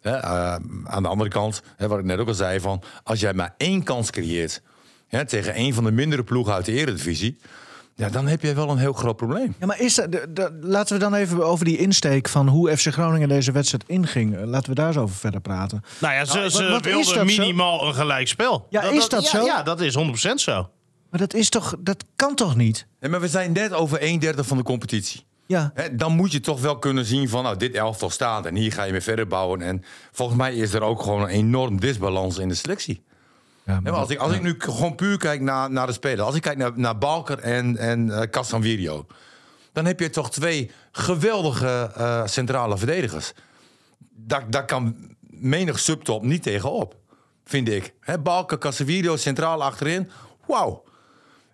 Hè, 0.00 0.16
eh, 0.16 0.54
aan 0.84 1.02
de 1.02 1.08
andere 1.08 1.30
kant, 1.30 1.62
hè, 1.76 1.88
wat 1.88 1.98
ik 1.98 2.04
net 2.04 2.18
ook 2.18 2.28
al 2.28 2.34
zei, 2.34 2.60
van 2.60 2.82
als 3.02 3.20
jij 3.20 3.34
maar 3.34 3.54
één 3.56 3.82
kans 3.82 4.10
creëert 4.10 4.62
hè, 5.08 5.24
tegen 5.24 5.58
een 5.58 5.74
van 5.74 5.84
de 5.84 5.90
mindere 5.90 6.24
ploegen 6.24 6.54
uit 6.54 6.64
de 6.64 6.72
Eredivisie, 6.72 7.38
ja, 7.94 8.08
dan 8.08 8.26
heb 8.26 8.42
je 8.42 8.54
wel 8.54 8.70
een 8.70 8.78
heel 8.78 8.92
groot 8.92 9.16
probleem. 9.16 9.54
Ja, 9.58 9.66
maar 9.66 9.80
is 9.80 9.94
dat, 9.94 10.12
de- 10.12 10.26
de- 10.32 10.58
laten 10.60 10.94
we 10.94 11.00
dan 11.00 11.14
even 11.14 11.44
over 11.46 11.64
die 11.64 11.76
insteek 11.78 12.28
van 12.28 12.48
hoe 12.48 12.76
FC 12.76 12.86
Groningen 12.92 13.28
deze 13.28 13.52
wedstrijd 13.52 13.84
inging. 13.86 14.36
Eh, 14.36 14.44
Laten 14.46 14.68
we 14.68 14.74
daar 14.74 14.86
eens 14.86 14.96
over 14.96 15.16
verder 15.16 15.40
praten. 15.40 15.82
Nou 16.00 16.14
ja, 16.14 16.24
ze, 16.24 16.36
Nou, 16.38 16.48
ze 16.50 16.62
wat- 16.62 16.70
wat 16.70 16.86
is 16.86 16.92
wilden 17.12 17.14
zo? 17.34 17.40
minimaal 17.40 17.86
een 17.86 17.94
gelijk 17.94 18.28
spel. 18.28 18.66
Ja, 18.70 18.82
is 18.82 19.08
dat 19.08 19.22
ja, 19.24 19.30
zo? 19.30 19.44
Ja, 19.44 19.62
dat 19.62 19.80
is 19.80 19.94
100% 19.94 20.40
zo. 20.40 20.68
Maar 21.10 21.20
dat 21.20 21.34
is 21.34 21.48
toch, 21.48 21.74
dat 21.80 22.04
kan 22.16 22.34
toch 22.34 22.56
niet? 22.56 22.86
Nee, 23.00 23.10
maar 23.10 23.20
we 23.20 23.28
zijn 23.28 23.52
net 23.52 23.72
over 23.72 23.98
een 24.02 24.18
derde 24.18 24.44
van 24.44 24.56
de 24.56 24.62
competitie. 24.62 25.24
Ja. 25.46 25.70
Hè, 25.74 25.94
dan 25.96 26.12
moet 26.16 26.32
je 26.32 26.40
toch 26.40 26.60
wel 26.60 26.78
kunnen 26.78 27.04
zien 27.04 27.28
van, 27.28 27.42
nou, 27.42 27.56
dit 27.56 27.74
elftal 27.74 28.10
staat 28.10 28.46
en 28.46 28.54
hier 28.54 28.72
ga 28.72 28.84
je 28.84 28.92
mee 28.92 29.00
verder 29.00 29.26
bouwen. 29.26 29.62
En 29.62 29.82
volgens 30.12 30.38
mij 30.38 30.54
is 30.54 30.72
er 30.72 30.82
ook 30.82 31.02
gewoon 31.02 31.22
een 31.22 31.28
enorm 31.28 31.80
disbalans 31.80 32.38
in 32.38 32.48
de 32.48 32.54
selectie. 32.54 33.02
Ja 33.64 33.80
maar 33.80 33.92
als 33.92 34.10
ik, 34.10 34.18
als 34.18 34.32
ik 34.32 34.42
nu 34.42 34.54
gewoon 34.58 34.94
puur 34.94 35.18
kijk 35.18 35.40
naar, 35.40 35.70
naar 35.70 35.86
de 35.86 35.92
spelers. 35.92 36.20
Als 36.20 36.34
ik 36.34 36.42
kijk 36.42 36.56
naar, 36.56 36.72
naar 36.74 36.98
Balker 36.98 37.38
en, 37.38 37.76
en 37.76 38.32
eh. 38.32 38.98
Dan 39.72 39.84
heb 39.84 40.00
je 40.00 40.10
toch 40.10 40.30
twee 40.30 40.70
geweldige 40.92 41.90
eh, 41.96 42.26
centrale 42.26 42.78
verdedigers. 42.78 43.32
Daar, 44.10 44.50
daar 44.50 44.64
kan 44.64 44.96
menig 45.20 45.78
subtop 45.78 46.22
niet 46.22 46.42
tegenop. 46.42 46.96
Vind 47.44 47.68
ik. 47.68 47.94
Hè, 48.00 48.18
Balker, 48.18 48.58
Casanvirio 48.58 49.16
centraal 49.16 49.62
achterin. 49.62 50.10
Wauw. 50.46 50.84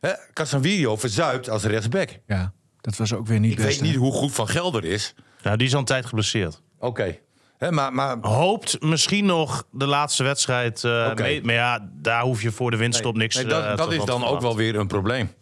Hè, 0.00 0.12
Casanvirio 0.32 0.96
verzuipt 0.96 1.48
als 1.48 1.64
rechtsback. 1.64 2.10
ja, 2.26 2.52
dat 2.80 2.96
was 2.96 3.12
ook 3.12 3.26
weer 3.26 3.40
niet 3.40 3.50
Ik 3.50 3.56
best. 3.56 3.68
weet 3.68 3.80
niet 3.80 3.92
hè? 3.94 3.98
hoe 3.98 4.12
goed 4.12 4.32
Van 4.32 4.48
Gelder 4.48 4.84
is. 4.84 5.14
Nou, 5.42 5.56
die 5.56 5.66
is 5.66 5.72
al 5.72 5.78
een 5.78 5.84
tijd 5.84 6.06
geblesseerd. 6.06 6.62
Oké. 6.78 7.18
Hè, 7.58 7.72
Maar, 7.72 7.92
maar 7.92 8.16
Hoopt 8.20 8.82
misschien 8.82 9.24
nog 9.26 9.64
de 9.70 9.86
laatste 9.86 10.22
wedstrijd 10.22 10.84
eh, 10.84 11.08
Oké. 11.10 11.22
mee. 11.22 11.42
Maar 11.44 11.54
ja, 11.54 11.88
daar 11.92 12.22
hoef 12.22 12.42
je 12.42 12.50
voor 12.52 12.70
de 12.70 12.76
winst 12.76 13.04
op 13.04 13.16
niks 13.16 13.34
nee, 13.36 13.44
eh, 13.44 13.50
dat, 13.50 13.70
te- 13.70 13.76
dat 13.76 13.92
is 13.92 14.04
dan 14.04 14.24
ook 14.24 14.40
wel 14.40 14.56
weer 14.56 14.76
een 14.76 14.86
probleem. 14.86 15.32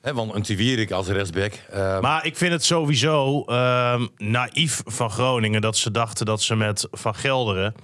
Hè, 0.00 0.14
want 0.14 0.34
een 0.34 0.42
Tiwierik 0.42 0.90
als 0.90 1.06
rechtsback. 1.08 1.52
eh, 1.70 2.00
Maar 2.00 2.26
ik 2.26 2.36
vind 2.36 2.52
het 2.52 2.64
sowieso 2.64 3.42
ehm, 3.44 4.06
naïef 4.16 4.82
van 4.84 5.10
Groningen 5.10 5.60
dat 5.60 5.76
ze 5.76 5.90
dachten 5.90 6.26
dat 6.26 6.42
ze 6.42 6.56
met 6.56 6.88
Van 6.90 7.14
Gelderen 7.14 7.74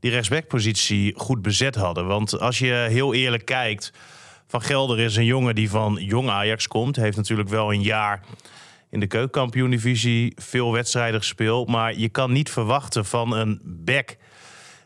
die 0.00 0.10
rechtsbackpositie 0.10 1.14
goed 1.16 1.42
bezet 1.42 1.74
hadden. 1.74 2.06
Want 2.06 2.40
als 2.40 2.58
je 2.58 2.86
heel 2.88 3.14
eerlijk 3.14 3.44
kijkt, 3.44 3.92
Van 4.46 4.62
Gelderen 4.62 5.04
is 5.04 5.16
een 5.16 5.24
jongen 5.24 5.54
die 5.54 5.70
van 5.70 5.94
jong 6.00 6.28
Ajax 6.28 6.66
komt. 6.68 6.96
Heeft 6.96 7.16
natuurlijk 7.16 7.48
wel 7.48 7.72
een 7.72 7.82
jaar 7.82 8.20
in 8.90 9.00
de 9.00 9.06
keukenkampioen-divisie 9.06 10.32
veel 10.36 10.72
wedstrijden 10.72 11.20
gespeeld. 11.20 11.68
Maar 11.68 11.98
je 11.98 12.08
kan 12.08 12.32
niet 12.32 12.50
verwachten 12.50 13.04
van 13.04 13.36
een 13.36 13.60
back 13.64 14.16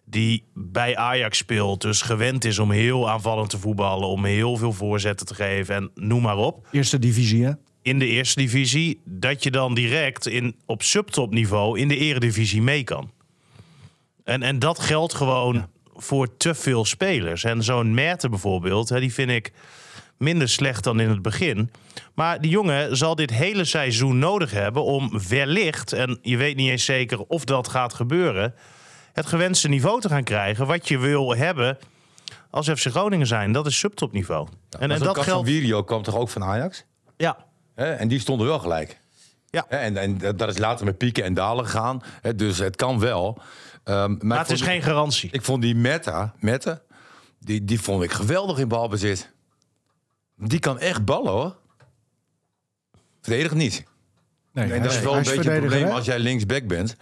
die 0.04 0.44
bij 0.54 0.97
Ajax 0.97 1.38
speelt. 1.38 1.80
Dus 1.80 2.02
gewend 2.02 2.44
is 2.44 2.59
om 2.59 2.71
heel 2.71 3.11
aanvallend 3.11 3.50
te 3.50 3.59
voetballen, 3.59 4.09
om 4.09 4.25
heel 4.25 4.56
veel 4.56 4.73
voorzetten 4.73 5.26
te 5.26 5.35
geven 5.35 5.75
en 5.75 5.90
noem 5.94 6.23
maar 6.23 6.37
op 6.37 6.66
Eerste 6.71 6.99
divisie, 6.99 7.44
hè? 7.44 7.52
in 7.82 7.99
de 7.99 8.06
eerste 8.06 8.40
divisie, 8.40 9.00
dat 9.04 9.42
je 9.42 9.50
dan 9.50 9.75
direct 9.75 10.26
in, 10.26 10.56
op 10.66 10.82
subtopniveau 10.82 11.78
in 11.78 11.88
de 11.88 11.97
eredivisie 11.97 12.62
mee 12.62 12.85
kan. 12.85 13.11
En, 14.25 14.42
en 14.42 14.59
dat 14.59 14.78
geldt 14.78 15.14
gewoon 15.14 15.68
voor 15.94 16.37
te 16.37 16.54
veel 16.54 16.85
spelers. 16.85 17.44
En 17.44 17.62
zo'n 17.62 17.94
Merten 17.94 18.30
bijvoorbeeld, 18.30 18.88
hè, 18.88 19.00
die 19.00 19.12
vind 19.12 19.30
ik 19.30 19.52
minder 20.23 20.49
slecht 20.49 20.85
dan 20.85 21.00
in 21.00 21.09
het 21.09 21.23
begin. 21.23 21.71
Maar 22.14 22.41
die 22.41 22.50
jongen 22.50 22.97
zal 22.97 23.14
dit 23.14 23.31
hele 23.31 23.64
seizoen 23.64 24.19
nodig 24.19 24.50
hebben 24.50 24.85
om 24.85 25.21
wellicht, 25.29 25.93
en 25.93 26.19
je 26.23 26.37
weet 26.37 26.57
niet 26.57 26.71
eens 26.71 26.85
zeker 26.85 27.19
of 27.19 27.45
dat 27.45 27.69
gaat 27.69 27.95
gebeuren, 27.95 28.55
het 29.12 29.26
gewenste 29.26 29.69
niveau 29.69 30.00
te 30.00 30.09
gaan 30.09 30.25
krijgen. 30.25 30.67
Wat 30.67 30.88
je 30.88 30.99
wil 30.99 31.37
hebben 31.37 31.79
als 32.50 32.71
FC 32.71 32.87
Groningen 32.87 33.26
zijn. 33.26 33.52
Dat 33.52 33.67
is 33.67 33.79
subtopniveau. 33.79 34.49
En, 34.79 34.91
en 34.91 34.99
dat 34.99 35.19
geldt. 35.19 35.49
Virio 35.49 35.83
kwam 35.83 36.02
toch 36.02 36.17
ook 36.17 36.29
van 36.29 36.45
Ajax? 36.45 36.85
Ja. 37.17 37.37
En 37.75 38.09
die 38.09 38.21
stonden 38.21 38.47
wel 38.47 38.59
gelijk. 38.59 39.00
Ja. 39.50 39.67
En, 39.69 39.97
en 39.97 40.19
dat 40.37 40.49
is 40.49 40.59
later 40.59 40.85
met 40.85 40.99
pieken 40.99 41.25
en 41.25 41.35
dalen 41.35 41.64
gegaan. 41.64 42.02
Dus 42.37 42.59
het 42.59 42.76
kan 42.76 42.99
wel. 42.99 43.38
Ehm, 43.85 44.11
maar, 44.11 44.26
maar 44.26 44.38
het 44.38 44.50
is 44.50 44.61
geen 44.61 44.83
garantie. 44.83 45.31
Ik 45.33 45.43
vond 45.43 45.62
die 45.62 45.75
Meta, 45.75 46.35
Meta 46.38 46.83
die, 47.45 47.64
die 47.64 47.81
vond 47.81 48.02
ik 48.02 48.11
geweldig 48.11 48.59
in 48.59 48.69
balbezit. 48.69 49.31
Die 50.44 50.58
kan 50.58 50.78
echt 50.78 51.04
ballen 51.04 51.32
hoor. 51.32 51.56
Verdedig 53.20 53.54
niet. 53.54 53.84
Nee, 54.52 54.72
en 54.72 54.82
dat 54.82 54.92
is 54.92 55.00
wel 55.00 55.16
een 55.16 55.22
beetje 55.22 55.50
een 55.50 55.58
probleem 55.58 55.88
als 55.88 56.04
jij 56.04 56.18
linksback 56.18 56.66
bent. 56.66 56.96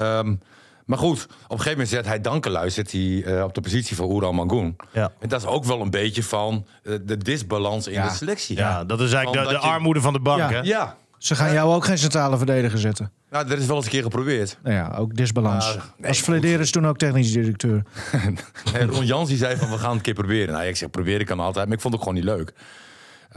um, 0.00 0.40
maar 0.86 0.98
goed, 0.98 1.24
op 1.24 1.30
een 1.30 1.48
gegeven 1.48 1.70
moment 1.70 1.88
zet 1.88 2.06
hij 2.06 2.20
Dankelui 2.20 2.70
zit 2.70 2.92
hij, 2.92 3.00
uh, 3.00 3.42
op 3.42 3.54
de 3.54 3.60
positie 3.60 3.96
van 3.96 4.10
Oeran 4.10 4.34
Mangoen. 4.34 4.76
Ja. 4.92 5.12
En 5.18 5.28
dat 5.28 5.40
is 5.40 5.46
ook 5.46 5.64
wel 5.64 5.80
een 5.80 5.90
beetje 5.90 6.22
van 6.22 6.66
uh, 6.82 6.98
de 7.02 7.16
disbalans 7.16 7.86
in 7.86 7.92
ja. 7.92 8.08
de 8.08 8.14
selectie. 8.14 8.56
Ja, 8.56 8.84
dat 8.84 9.00
is 9.00 9.12
eigenlijk 9.12 9.46
de, 9.46 9.54
de 9.54 9.60
je... 9.60 9.72
armoede 9.72 10.00
van 10.00 10.12
de 10.12 10.20
bank. 10.20 10.38
Ja. 10.38 10.48
Hè? 10.48 10.60
ja. 10.60 10.96
Ze 11.20 11.34
gaan 11.34 11.52
jou 11.52 11.74
ook 11.74 11.84
geen 11.84 11.98
centrale 11.98 12.36
verdediger 12.36 12.78
zetten. 12.78 13.12
Nou, 13.30 13.48
dat 13.48 13.58
is 13.58 13.66
wel 13.66 13.76
eens 13.76 13.84
een 13.84 13.90
keer 13.90 14.02
geprobeerd. 14.02 14.58
Nou 14.62 14.74
ja, 14.74 14.94
ook 14.96 15.16
disbalans. 15.16 15.76
Uh, 15.76 15.82
nee, 15.96 16.08
Als 16.08 16.20
Flederis 16.20 16.70
toen 16.70 16.86
ook 16.86 16.96
technisch 16.98 17.32
directeur. 17.32 17.82
en 18.74 18.88
Ron 18.88 19.06
Jans 19.06 19.28
die 19.28 19.38
zei 19.38 19.56
van 19.56 19.70
we 19.70 19.78
gaan 19.78 19.88
het 19.88 19.96
een 19.96 20.02
keer 20.02 20.14
proberen. 20.14 20.54
Nou, 20.54 20.66
ik 20.66 20.76
zeg 20.76 20.90
proberen 20.90 21.26
kan 21.26 21.40
altijd, 21.40 21.66
maar 21.66 21.74
ik 21.74 21.80
vond 21.80 21.94
het 21.94 22.02
gewoon 22.02 22.18
niet 22.18 22.28
leuk. 22.28 22.52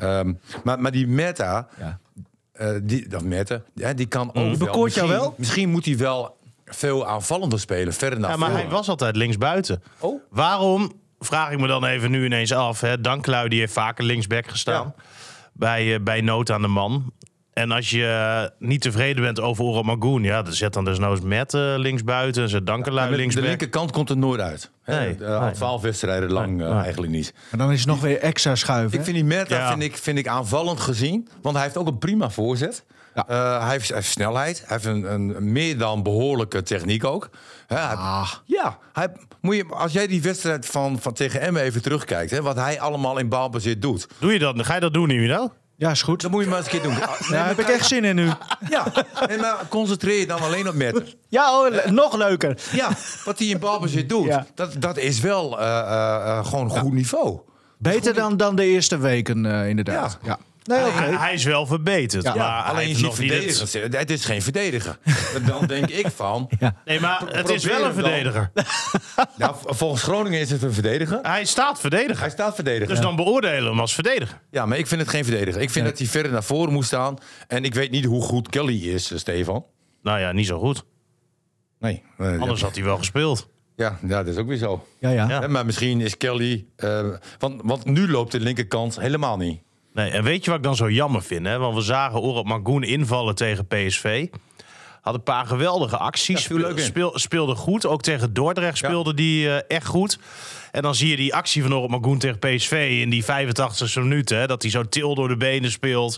Um, 0.01 0.39
maar, 0.63 0.79
maar 0.79 0.91
die 0.91 1.07
meta, 1.07 1.67
ja. 1.79 1.99
uh, 2.61 2.79
die, 2.83 3.07
dat 3.07 3.23
meta, 3.23 3.61
ja, 3.73 3.93
die 3.93 4.05
kan 4.05 4.29
ook 4.33 4.45
mm. 4.45 4.57
Bekoort 4.57 4.93
jou 4.93 5.09
wel? 5.09 5.33
Misschien 5.37 5.69
moet 5.69 5.85
hij 5.85 5.97
wel 5.97 6.37
veel 6.65 7.07
aanvallender 7.07 7.59
spelen, 7.59 7.93
verder 7.93 8.19
naar 8.19 8.29
Ja, 8.29 8.37
maar 8.37 8.49
voren. 8.49 8.63
hij 8.63 8.73
was 8.73 8.89
altijd 8.89 9.15
linksbuiten. 9.15 9.83
Oh. 9.99 10.21
Waarom, 10.29 10.91
vraag 11.19 11.51
ik 11.51 11.59
me 11.59 11.67
dan 11.67 11.85
even 11.85 12.11
nu 12.11 12.25
ineens 12.25 12.53
af, 12.53 12.81
hè? 12.81 13.01
Danklui 13.01 13.49
die 13.49 13.59
heeft 13.59 13.73
vaker 13.73 14.03
linksback 14.03 14.47
gestaan. 14.47 14.93
Ja. 14.97 15.03
Bij, 15.53 15.85
uh, 15.85 15.99
bij 15.99 16.21
nood 16.21 16.51
aan 16.51 16.61
de 16.61 16.67
man. 16.67 17.13
En 17.53 17.71
als 17.71 17.89
je 17.89 18.51
niet 18.59 18.81
tevreden 18.81 19.23
bent 19.23 19.39
over 19.39 19.63
Oral 19.63 19.83
Magoon, 19.83 20.23
ja, 20.23 20.41
dan 20.41 20.53
zet 20.53 20.73
dan 20.73 20.85
desnoods 20.85 21.21
met 21.21 21.53
uh, 21.53 21.73
linksbuiten, 21.77 22.49
zet 22.49 22.65
Dankelui 22.65 23.09
ja, 23.09 23.15
linksback. 23.15 23.43
De 23.43 23.49
linkerkant 23.49 23.91
komt 23.91 24.09
er 24.09 24.17
nooit 24.17 24.41
uit. 24.41 24.71
Nee, 24.85 25.17
uh, 25.19 25.47
twaalf 25.47 25.81
wedstrijden 25.81 26.31
lang 26.31 26.57
nee, 26.57 26.67
uh, 26.67 26.79
eigenlijk 26.79 27.11
niet. 27.11 27.33
En 27.51 27.57
dan 27.57 27.71
is 27.71 27.79
het 27.79 27.87
nog 27.87 28.01
weer 28.01 28.19
extra 28.19 28.55
schuiven. 28.55 28.97
Ik 28.97 29.03
vind 29.03 29.15
die 29.15 29.25
Meta 29.25 29.55
ja. 29.55 29.69
vind 29.69 29.83
ik, 29.83 29.97
vind 29.97 30.17
ik 30.17 30.27
aanvallend 30.27 30.79
gezien, 30.79 31.27
want 31.41 31.55
hij 31.55 31.63
heeft 31.63 31.77
ook 31.77 31.87
een 31.87 31.97
prima 31.97 32.29
voorzet. 32.29 32.83
Ja. 33.15 33.25
Uh, 33.29 33.61
hij, 33.61 33.71
heeft, 33.71 33.87
hij, 33.87 33.97
heeft, 33.97 34.09
snelheid, 34.09 34.63
hij 34.65 34.77
heeft 34.81 34.85
een, 34.85 35.13
een, 35.13 35.51
meer 35.51 35.77
dan 35.77 36.03
behoorlijke 36.03 36.63
techniek 36.63 37.03
ook. 37.03 37.29
Ah. 37.67 38.31
ja 38.45 38.77
hij, 38.93 39.07
moet 39.41 39.55
je, 39.55 39.65
als 39.69 39.93
jij 39.93 40.07
die 40.07 40.21
wedstrijd 40.21 40.65
van, 40.65 40.99
van 40.99 41.13
tegen 41.13 41.41
Emmen 41.41 41.61
even 41.61 41.81
terugkijkt, 41.81 42.31
hè, 42.31 42.41
wat 42.41 42.55
hij 42.55 42.79
allemaal 42.79 43.17
in 43.17 43.29
balbezit 43.29 43.81
doet. 43.81 44.07
Doe 44.19 44.33
je 44.33 44.39
dat? 44.39 44.65
Ga 44.65 44.73
je 44.73 44.79
dat 44.79 44.93
doen, 44.93 45.07
Nino? 45.07 45.51
Ja, 45.75 45.91
is 45.91 46.01
goed. 46.01 46.21
Dat 46.21 46.31
moet 46.31 46.43
je 46.43 46.49
maar 46.49 46.57
eens 46.57 46.65
een 46.65 46.71
keer 46.71 46.89
doen. 46.89 46.97
Ja, 46.97 47.17
daar 47.29 47.47
heb 47.47 47.59
ik 47.59 47.67
echt 47.67 47.87
zin 47.87 48.03
in 48.03 48.15
nu. 48.15 48.29
Ja, 48.69 48.85
en 49.27 49.39
maar 49.39 49.57
concentreer 49.69 50.19
je 50.19 50.27
dan 50.27 50.41
alleen 50.41 50.67
op 50.67 50.73
metten. 50.73 51.07
Ja, 51.29 51.59
oh, 51.59 51.85
nog 51.85 52.15
leuker. 52.15 52.61
Ja, 52.71 52.89
wat 53.25 53.39
hij 53.39 53.47
in 53.47 53.59
balbezit 53.59 54.09
doet, 54.09 54.25
ja. 54.25 54.45
dat, 54.55 54.75
dat 54.81 54.97
is 54.97 55.19
wel 55.19 55.59
uh, 55.59 55.65
uh, 55.65 56.45
gewoon 56.45 56.69
goed 56.69 56.93
niveau. 56.93 57.39
Beter 57.77 58.13
dan, 58.13 58.37
dan 58.37 58.55
de 58.55 58.65
eerste 58.65 58.97
weken, 58.97 59.45
inderdaad. 59.45 60.17
Ja. 60.21 60.27
ja. 60.27 60.39
Nee, 60.63 60.85
okay. 60.85 60.91
hij, 60.91 61.17
hij, 61.17 61.33
is 61.33 61.43
wel 61.43 61.65
verbeterd. 61.65 62.23
Ja. 62.23 62.35
Maar 62.35 62.63
alleen 62.63 62.87
je 62.87 62.95
ziet 62.95 63.13
verdediger. 63.13 63.81
Het... 63.81 63.97
het 63.97 64.09
is 64.09 64.25
geen 64.25 64.41
verdediger. 64.41 64.97
Dan 65.47 65.65
denk 65.65 65.89
ik 65.89 66.07
van. 66.15 66.49
Ja. 66.59 66.75
Nee, 66.85 66.99
maar 66.99 67.23
het 67.31 67.49
is 67.49 67.63
wel 67.63 67.85
een 67.85 67.93
verdediger. 67.93 68.51
nou, 69.37 69.55
volgens 69.65 70.03
Groningen 70.03 70.39
is 70.39 70.49
het 70.49 70.63
een 70.63 70.73
verdediger. 70.73 71.19
Hij 71.21 71.45
staat 71.45 71.79
verdediger. 71.79 72.19
Hij 72.19 72.29
staat 72.29 72.55
verdediger. 72.55 72.87
Dus 72.87 72.99
dan 72.99 73.15
beoordelen 73.15 73.63
we 73.63 73.69
hem 73.69 73.79
als 73.79 73.93
verdediger. 73.93 74.41
Ja, 74.51 74.65
maar 74.65 74.77
ik 74.77 74.87
vind 74.87 75.01
het 75.01 75.09
geen 75.09 75.25
verdediger. 75.25 75.61
Ik 75.61 75.69
vind 75.69 75.85
dat 75.85 75.97
hij 75.97 76.07
verder 76.07 76.31
naar 76.31 76.43
voren 76.43 76.73
moet 76.73 76.85
staan. 76.85 77.17
En 77.47 77.63
ik 77.63 77.73
weet 77.73 77.91
niet 77.91 78.05
hoe 78.05 78.21
goed 78.21 78.49
Kelly 78.49 78.89
is, 78.89 79.11
Stefan. 79.15 79.65
Nou 80.01 80.19
ja, 80.19 80.31
niet 80.31 80.47
zo 80.47 80.59
goed. 80.59 80.83
Nee. 81.79 82.03
Anders 82.17 82.61
had 82.61 82.75
hij 82.75 82.83
wel 82.83 82.97
gespeeld. 82.97 83.47
Ja, 83.75 83.99
ja, 84.01 84.23
dat 84.23 84.27
is 84.27 84.37
ook 84.37 84.47
weer 84.47 84.57
zo. 84.57 84.87
Ja, 84.99 85.09
ja. 85.09 85.27
ja. 85.27 85.47
Maar 85.47 85.65
misschien 85.65 86.01
is 86.01 86.17
Kelly. 86.17 86.65
Uh, 86.77 87.07
want, 87.39 87.61
want 87.63 87.85
nu 87.85 88.09
loopt 88.09 88.31
de 88.31 88.39
linkerkant 88.39 88.99
helemaal 88.99 89.37
niet. 89.37 89.61
Nee, 89.93 90.09
en 90.09 90.23
weet 90.23 90.43
je 90.43 90.49
wat 90.49 90.59
ik 90.59 90.65
dan 90.65 90.75
zo 90.75 90.89
jammer 90.89 91.23
vind? 91.23 91.45
Hè? 91.45 91.57
Want 91.57 91.75
we 91.75 91.81
zagen 91.81 92.19
Orop 92.19 92.45
Magoen 92.45 92.83
invallen 92.83 93.35
tegen 93.35 93.67
PSV. 93.67 94.27
Had 95.01 95.13
een 95.13 95.23
paar 95.23 95.45
geweldige 95.45 95.97
acties. 95.97 96.47
Ja, 96.47 96.55
leuk 96.55 96.79
speel, 96.79 97.11
speelde 97.19 97.55
goed. 97.55 97.85
Ook 97.85 98.01
tegen 98.01 98.33
Dordrecht 98.33 98.77
speelde 98.77 99.09
ja. 99.09 99.15
die 99.15 99.45
uh, 99.45 99.55
echt 99.67 99.85
goed. 99.85 100.19
En 100.71 100.81
dan 100.81 100.95
zie 100.95 101.09
je 101.09 101.15
die 101.15 101.35
actie 101.35 101.61
van 101.61 101.73
Orop 101.73 101.89
Magoen 101.89 102.17
tegen 102.17 102.39
PSV 102.39 102.97
in 103.01 103.09
die 103.09 103.23
85e 103.23 103.93
minuut. 103.93 104.29
Hè, 104.29 104.47
dat 104.47 104.61
hij 104.61 104.71
zo 104.71 104.83
til 104.83 105.15
door 105.15 105.27
de 105.27 105.37
benen 105.37 105.71
speelt. 105.71 106.17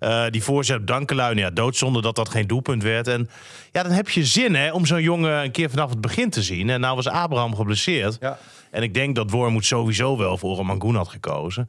Uh, 0.00 0.24
die 0.30 0.42
voorzet 0.42 0.78
op 0.78 0.86
Dankelui, 0.86 1.36
ja, 1.36 1.50
doodzonde 1.50 2.00
dat 2.00 2.16
dat 2.16 2.28
geen 2.28 2.46
doelpunt 2.46 2.82
werd. 2.82 3.08
En 3.08 3.30
ja, 3.72 3.82
dan 3.82 3.92
heb 3.92 4.08
je 4.08 4.24
zin 4.24 4.54
hè, 4.54 4.72
om 4.72 4.86
zo'n 4.86 5.02
jongen 5.02 5.42
een 5.42 5.50
keer 5.50 5.70
vanaf 5.70 5.90
het 5.90 6.00
begin 6.00 6.30
te 6.30 6.42
zien. 6.42 6.70
En 6.70 6.80
nou 6.80 6.96
was 6.96 7.08
Abraham 7.08 7.54
geblesseerd. 7.54 8.16
Ja. 8.20 8.38
En 8.70 8.82
ik 8.82 8.94
denk 8.94 9.14
dat 9.14 9.30
Wormoed 9.30 9.64
sowieso 9.64 10.16
wel 10.16 10.38
voor 10.38 10.50
Orop 10.50 10.64
Magoen 10.64 10.94
had 10.94 11.08
gekozen. 11.08 11.68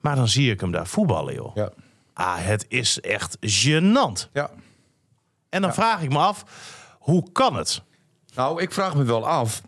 Maar 0.00 0.16
dan 0.16 0.28
zie 0.28 0.50
ik 0.50 0.60
hem 0.60 0.70
daar 0.70 0.86
voetballen, 0.86 1.34
joh. 1.34 1.56
Ja. 1.56 1.70
Ah, 2.12 2.36
het 2.38 2.66
is 2.68 3.00
echt 3.00 3.36
gênant. 3.40 4.28
Ja. 4.32 4.50
En 5.48 5.60
dan 5.60 5.70
ja. 5.70 5.72
vraag 5.72 6.02
ik 6.02 6.10
me 6.10 6.18
af, 6.18 6.44
hoe 6.98 7.32
kan 7.32 7.56
het? 7.56 7.82
Nou, 8.34 8.62
ik 8.62 8.72
vraag 8.72 8.94
me 8.94 9.04
wel 9.04 9.26
af 9.26 9.62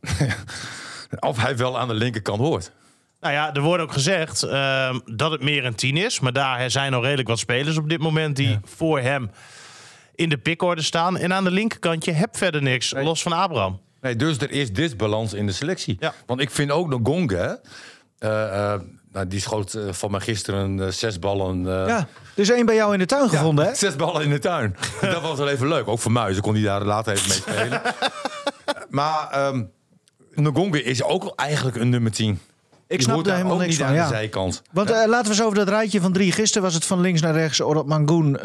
of 1.30 1.36
hij 1.36 1.56
wel 1.56 1.78
aan 1.78 1.88
de 1.88 1.94
linkerkant 1.94 2.40
hoort. 2.40 2.72
Nou 3.20 3.34
ja, 3.34 3.54
er 3.54 3.60
wordt 3.60 3.82
ook 3.82 3.92
gezegd 3.92 4.44
uh, 4.44 4.98
dat 5.04 5.30
het 5.30 5.42
meer 5.42 5.64
een 5.64 5.74
tien 5.74 5.96
is. 5.96 6.20
Maar 6.20 6.32
daar 6.32 6.70
zijn 6.70 6.94
al 6.94 7.02
redelijk 7.02 7.28
wat 7.28 7.38
spelers 7.38 7.76
op 7.76 7.88
dit 7.88 8.00
moment 8.00 8.36
die 8.36 8.48
ja. 8.48 8.60
voor 8.64 9.00
hem 9.00 9.30
in 10.14 10.28
de 10.28 10.38
pikorde 10.38 10.82
staan. 10.82 11.18
En 11.18 11.32
aan 11.32 11.44
de 11.44 11.50
linkerkantje 11.50 12.12
heb 12.12 12.36
verder 12.36 12.62
niks, 12.62 12.92
nee. 12.92 13.04
los 13.04 13.22
van 13.22 13.32
Abraham. 13.32 13.80
Nee, 14.00 14.16
dus 14.16 14.38
er 14.38 14.50
is 14.50 14.72
disbalans 14.72 15.32
in 15.32 15.46
de 15.46 15.52
selectie. 15.52 15.96
Ja. 16.00 16.14
Want 16.26 16.40
ik 16.40 16.50
vind 16.50 16.70
ook 16.70 16.88
nog 16.88 17.00
Gonga... 17.02 17.60
Uh, 18.18 18.30
uh, 18.30 18.74
nou, 19.12 19.26
die 19.26 19.40
schoot 19.40 19.74
uh, 19.74 19.92
van 19.92 20.10
mij 20.10 20.20
gisteren 20.20 20.78
uh, 20.78 20.88
zes 20.88 21.18
ballen. 21.18 21.58
Uh, 21.58 21.64
ja, 21.66 21.98
er 22.34 22.40
is 22.40 22.50
één 22.50 22.66
bij 22.66 22.74
jou 22.74 22.92
in 22.92 22.98
de 22.98 23.06
tuin 23.06 23.28
gevonden, 23.28 23.64
ja, 23.64 23.70
hè? 23.70 23.76
Zes 23.76 23.96
ballen 23.96 24.22
in 24.22 24.30
de 24.30 24.38
tuin. 24.38 24.76
dat 25.00 25.22
was 25.22 25.38
wel 25.38 25.48
even 25.48 25.68
leuk. 25.68 25.88
Ook 25.88 25.98
voor 25.98 26.12
Muizen 26.12 26.42
kon 26.42 26.54
hij 26.54 26.62
daar 26.62 26.84
later 26.84 27.12
even 27.12 27.28
mee 27.28 27.36
spelen. 27.36 27.82
maar 29.00 29.46
um, 29.46 29.70
Ngonge 30.34 30.82
is 30.82 31.02
ook 31.02 31.32
eigenlijk 31.36 31.76
een 31.76 31.88
nummer 31.88 32.12
10. 32.12 32.38
Ik 32.86 33.02
snap 33.02 33.26
er 33.26 33.32
helemaal 33.32 33.56
niks 33.56 33.68
niet 33.68 33.78
van. 33.78 33.86
aan 33.86 33.94
ja. 33.94 34.08
de 34.08 34.14
zijkant. 34.14 34.62
Want 34.72 34.88
ja. 34.88 35.08
laten 35.08 35.24
we 35.24 35.30
eens 35.30 35.42
over 35.42 35.58
dat 35.58 35.68
rijtje 35.68 36.00
van 36.00 36.12
drie. 36.12 36.32
Gisteren 36.32 36.62
was 36.62 36.74
het 36.74 36.84
van 36.84 37.00
links 37.00 37.20
naar 37.20 37.32
rechts 37.32 37.60
Orad 37.60 37.86
Mangoen, 37.86 38.38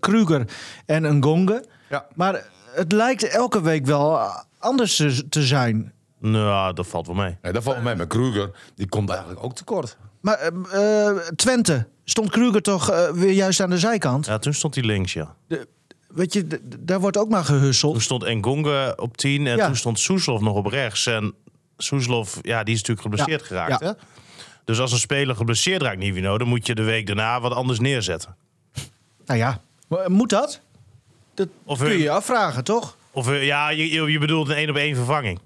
Kruger 0.00 0.44
en 0.86 1.18
Ngonge. 1.18 1.64
Ja. 1.88 2.06
Maar 2.14 2.44
het 2.72 2.92
lijkt 2.92 3.28
elke 3.28 3.62
week 3.62 3.86
wel 3.86 4.20
anders 4.58 4.96
te 5.28 5.42
zijn. 5.42 5.92
Nou, 6.30 6.74
dat 6.74 6.86
valt 6.86 7.06
wel 7.06 7.16
mee. 7.16 7.36
Ja, 7.42 7.52
dat 7.52 7.62
valt 7.62 7.76
wel 7.76 7.84
mee. 7.84 7.94
Maar 7.94 8.06
Kruger, 8.06 8.50
die 8.74 8.88
komt 8.88 9.10
eigenlijk 9.10 9.44
ook 9.44 9.54
tekort. 9.54 9.96
Maar 10.20 10.50
uh, 10.74 11.18
Twente, 11.18 11.86
stond 12.04 12.30
Kruger 12.30 12.62
toch 12.62 12.90
uh, 12.90 13.08
weer 13.08 13.32
juist 13.32 13.60
aan 13.60 13.70
de 13.70 13.78
zijkant? 13.78 14.26
Ja, 14.26 14.38
toen 14.38 14.54
stond 14.54 14.74
hij 14.74 14.84
links, 14.84 15.12
ja. 15.12 15.34
De, 15.46 15.68
weet 16.08 16.32
je, 16.32 16.46
de, 16.46 16.60
daar 16.78 17.00
wordt 17.00 17.16
ook 17.16 17.28
maar 17.28 17.44
gehusseld. 17.44 17.92
Toen 17.92 18.02
stond 18.02 18.22
Engonge 18.22 18.92
op 18.96 19.16
10 19.16 19.46
en 19.46 19.56
ja. 19.56 19.66
toen 19.66 19.76
stond 19.76 19.98
Soeslof 19.98 20.40
nog 20.40 20.56
op 20.56 20.66
rechts. 20.66 21.06
En 21.06 21.34
Soeslof, 21.76 22.38
ja, 22.42 22.62
die 22.62 22.74
is 22.74 22.80
natuurlijk 22.80 23.08
geblesseerd 23.08 23.40
ja. 23.40 23.46
geraakt, 23.46 23.80
ja. 23.80 23.86
hè? 23.86 23.92
Dus 24.64 24.80
als 24.80 24.92
een 24.92 24.98
speler 24.98 25.36
geblesseerd 25.36 25.82
raakt, 25.82 25.98
Nivino, 25.98 26.38
dan 26.38 26.48
moet 26.48 26.66
je 26.66 26.74
de 26.74 26.82
week 26.82 27.06
daarna 27.06 27.40
wat 27.40 27.52
anders 27.52 27.80
neerzetten. 27.80 28.36
Nou 29.26 29.38
ja, 29.38 29.60
moet 30.06 30.30
dat? 30.30 30.60
Dat 31.34 31.48
of 31.64 31.78
kun 31.78 31.88
je 31.88 31.98
je 31.98 32.10
afvragen, 32.10 32.64
toch? 32.64 32.96
Of 33.10 33.40
ja, 33.40 33.68
je, 33.68 34.10
je 34.10 34.18
bedoelt 34.18 34.48
een 34.48 34.54
één 34.54 34.70
op 34.70 34.76
één 34.76 34.96
vervanging. 34.96 35.40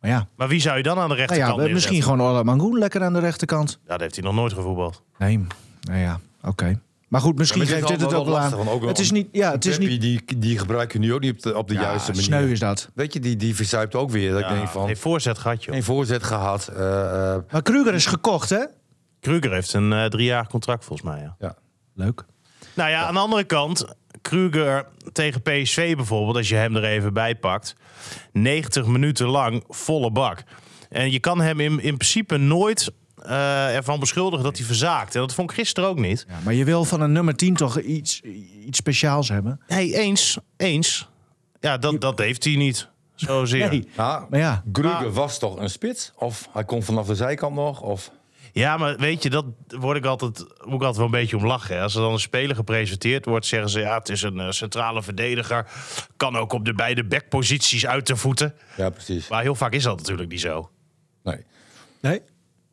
Ja. 0.00 0.08
Maar 0.08 0.10
ja. 0.10 0.26
Maar 0.36 0.48
wie 0.48 0.60
zou 0.60 0.76
je 0.76 0.82
dan 0.82 0.98
aan 0.98 1.08
de 1.08 1.14
rechterkant 1.14 1.56
nou 1.56 1.68
ja, 1.68 1.74
Misschien 1.74 2.02
gewoon 2.02 2.22
Ola 2.22 2.42
Mangoen 2.42 2.78
lekker 2.78 3.02
aan 3.02 3.12
de 3.12 3.20
rechterkant. 3.20 3.78
Ja, 3.82 3.90
dat 3.90 4.00
heeft 4.00 4.14
hij 4.14 4.24
nog 4.24 4.34
nooit 4.34 4.52
gevoetbald. 4.52 5.02
Nee, 5.18 5.46
nou 5.80 5.98
ja, 5.98 6.20
oké. 6.40 6.48
Okay. 6.48 6.78
Maar 7.08 7.20
goed, 7.20 7.36
misschien 7.38 7.60
ja, 7.60 7.66
geeft 7.66 7.88
dit 7.88 8.00
het 8.00 8.14
ook 8.14 8.26
wel 8.26 8.38
aan. 8.38 8.68
Ook 8.68 8.86
het 8.86 8.98
is 8.98 9.10
niet, 9.10 9.28
ja, 9.32 9.50
het 9.50 9.64
is 9.64 9.78
niet. 9.78 10.00
Die, 10.00 10.24
die 10.36 10.58
gebruik 10.58 10.92
je 10.92 10.98
nu 10.98 11.14
ook 11.14 11.20
niet 11.20 11.32
op 11.32 11.42
de, 11.42 11.56
op 11.56 11.68
de 11.68 11.74
ja, 11.74 11.80
juiste 11.80 12.10
manier. 12.10 12.24
Sneu 12.24 12.50
is 12.50 12.58
dat. 12.58 12.90
Weet 12.94 13.12
je, 13.12 13.20
die, 13.20 13.36
die 13.36 13.54
verzuipt 13.54 13.94
ook 13.94 14.10
weer. 14.10 14.32
Dat 14.32 14.40
ja, 14.40 14.48
ik 14.48 14.54
denk 14.54 14.68
van. 14.68 14.86
Geen 14.86 14.96
voorzet 14.96 15.38
gehad, 15.38 15.64
joh. 15.64 15.74
Geen 15.74 15.84
voorzet 15.84 16.22
gehad. 16.22 16.70
Uh, 16.72 16.78
uh, 16.78 17.36
maar 17.50 17.62
Kruger 17.62 17.94
is 17.94 18.06
gekocht, 18.06 18.50
hè? 18.50 18.64
Kruger 19.20 19.52
heeft 19.52 19.72
een 19.72 19.92
uh, 19.92 20.04
drie 20.04 20.26
jaar 20.26 20.48
contract 20.48 20.84
volgens 20.84 21.08
mij. 21.08 21.20
Ja. 21.20 21.36
ja. 21.38 21.54
Leuk. 21.94 22.24
Nou 22.74 22.90
ja, 22.90 23.06
aan 23.06 23.14
de 23.14 23.20
andere 23.20 23.44
kant, 23.44 23.86
Kruger 24.22 24.86
tegen 25.12 25.42
PSV 25.42 25.96
bijvoorbeeld, 25.96 26.36
als 26.36 26.48
je 26.48 26.54
hem 26.54 26.76
er 26.76 26.84
even 26.84 27.12
bij 27.12 27.34
pakt, 27.34 27.74
90 28.32 28.86
minuten 28.86 29.26
lang 29.26 29.64
volle 29.68 30.10
bak. 30.10 30.42
En 30.88 31.10
je 31.10 31.18
kan 31.18 31.40
hem 31.40 31.60
in, 31.60 31.80
in 31.80 31.96
principe 31.96 32.36
nooit 32.36 32.92
uh, 33.22 33.68
eh, 33.68 33.76
ervan 33.76 34.00
beschuldigen 34.00 34.44
dat 34.44 34.56
hij 34.56 34.66
verzaakt. 34.66 35.14
En 35.14 35.20
dat 35.20 35.34
vond 35.34 35.50
ik 35.50 35.56
gisteren 35.56 35.88
ook 35.88 35.98
niet. 35.98 36.24
Ja, 36.28 36.38
maar 36.44 36.54
je 36.54 36.64
wil 36.64 36.84
van 36.84 37.00
een 37.00 37.12
nummer 37.12 37.36
10 37.36 37.54
toch 37.54 37.80
iets, 37.80 38.20
iets 38.66 38.78
speciaals 38.78 39.28
hebben? 39.28 39.60
Hey, 39.66 39.94
eens, 39.94 40.38
eens. 40.56 41.08
Ja, 41.60 41.78
dat, 41.78 42.00
dat 42.00 42.18
heeft 42.18 42.44
hij 42.44 42.56
niet. 42.56 42.88
Zozeer. 43.14 43.68
Nee. 43.68 43.88
Ja, 43.96 44.26
Maar 44.30 44.40
ja, 44.40 44.62
Gruger 44.72 45.12
was 45.12 45.38
toch 45.38 45.58
een 45.58 45.70
spits? 45.70 46.12
Of 46.16 46.48
hij 46.52 46.64
komt 46.64 46.84
vanaf 46.84 47.06
de 47.06 47.14
zijkant 47.14 47.54
nog? 47.54 47.80
Of... 47.80 48.10
Ja, 48.58 48.76
maar 48.76 48.96
weet 48.96 49.22
je, 49.22 49.30
dat 49.30 49.44
word 49.66 49.96
ik 49.96 50.04
altijd, 50.04 50.38
moet 50.38 50.74
ik 50.74 50.86
altijd 50.86 50.96
wel 50.96 51.04
een 51.04 51.10
beetje 51.10 51.36
om 51.36 51.46
lachen. 51.46 51.76
hè. 51.76 51.82
Als 51.82 51.94
er 51.94 52.00
dan 52.00 52.12
een 52.12 52.18
speler 52.20 52.56
gepresenteerd 52.56 53.24
wordt, 53.24 53.46
zeggen 53.46 53.70
ze... 53.70 53.80
ja, 53.80 53.98
het 53.98 54.08
is 54.08 54.22
een 54.22 54.40
eh, 54.40 54.50
centrale 54.50 55.02
verdediger. 55.02 55.66
Kan 56.16 56.36
ook 56.36 56.52
op 56.52 56.64
de 56.64 56.74
beide 56.74 57.04
backposities 57.04 57.86
uit 57.86 58.06
de 58.06 58.16
voeten. 58.16 58.54
Ja, 58.76 58.90
precies. 58.90 59.28
Maar 59.28 59.42
heel 59.42 59.54
vaak 59.54 59.72
is 59.72 59.82
dat 59.82 59.96
natuurlijk 59.98 60.28
niet 60.30 60.40
zo. 60.40 60.70
Nee. 61.22 61.44
nee? 62.00 62.20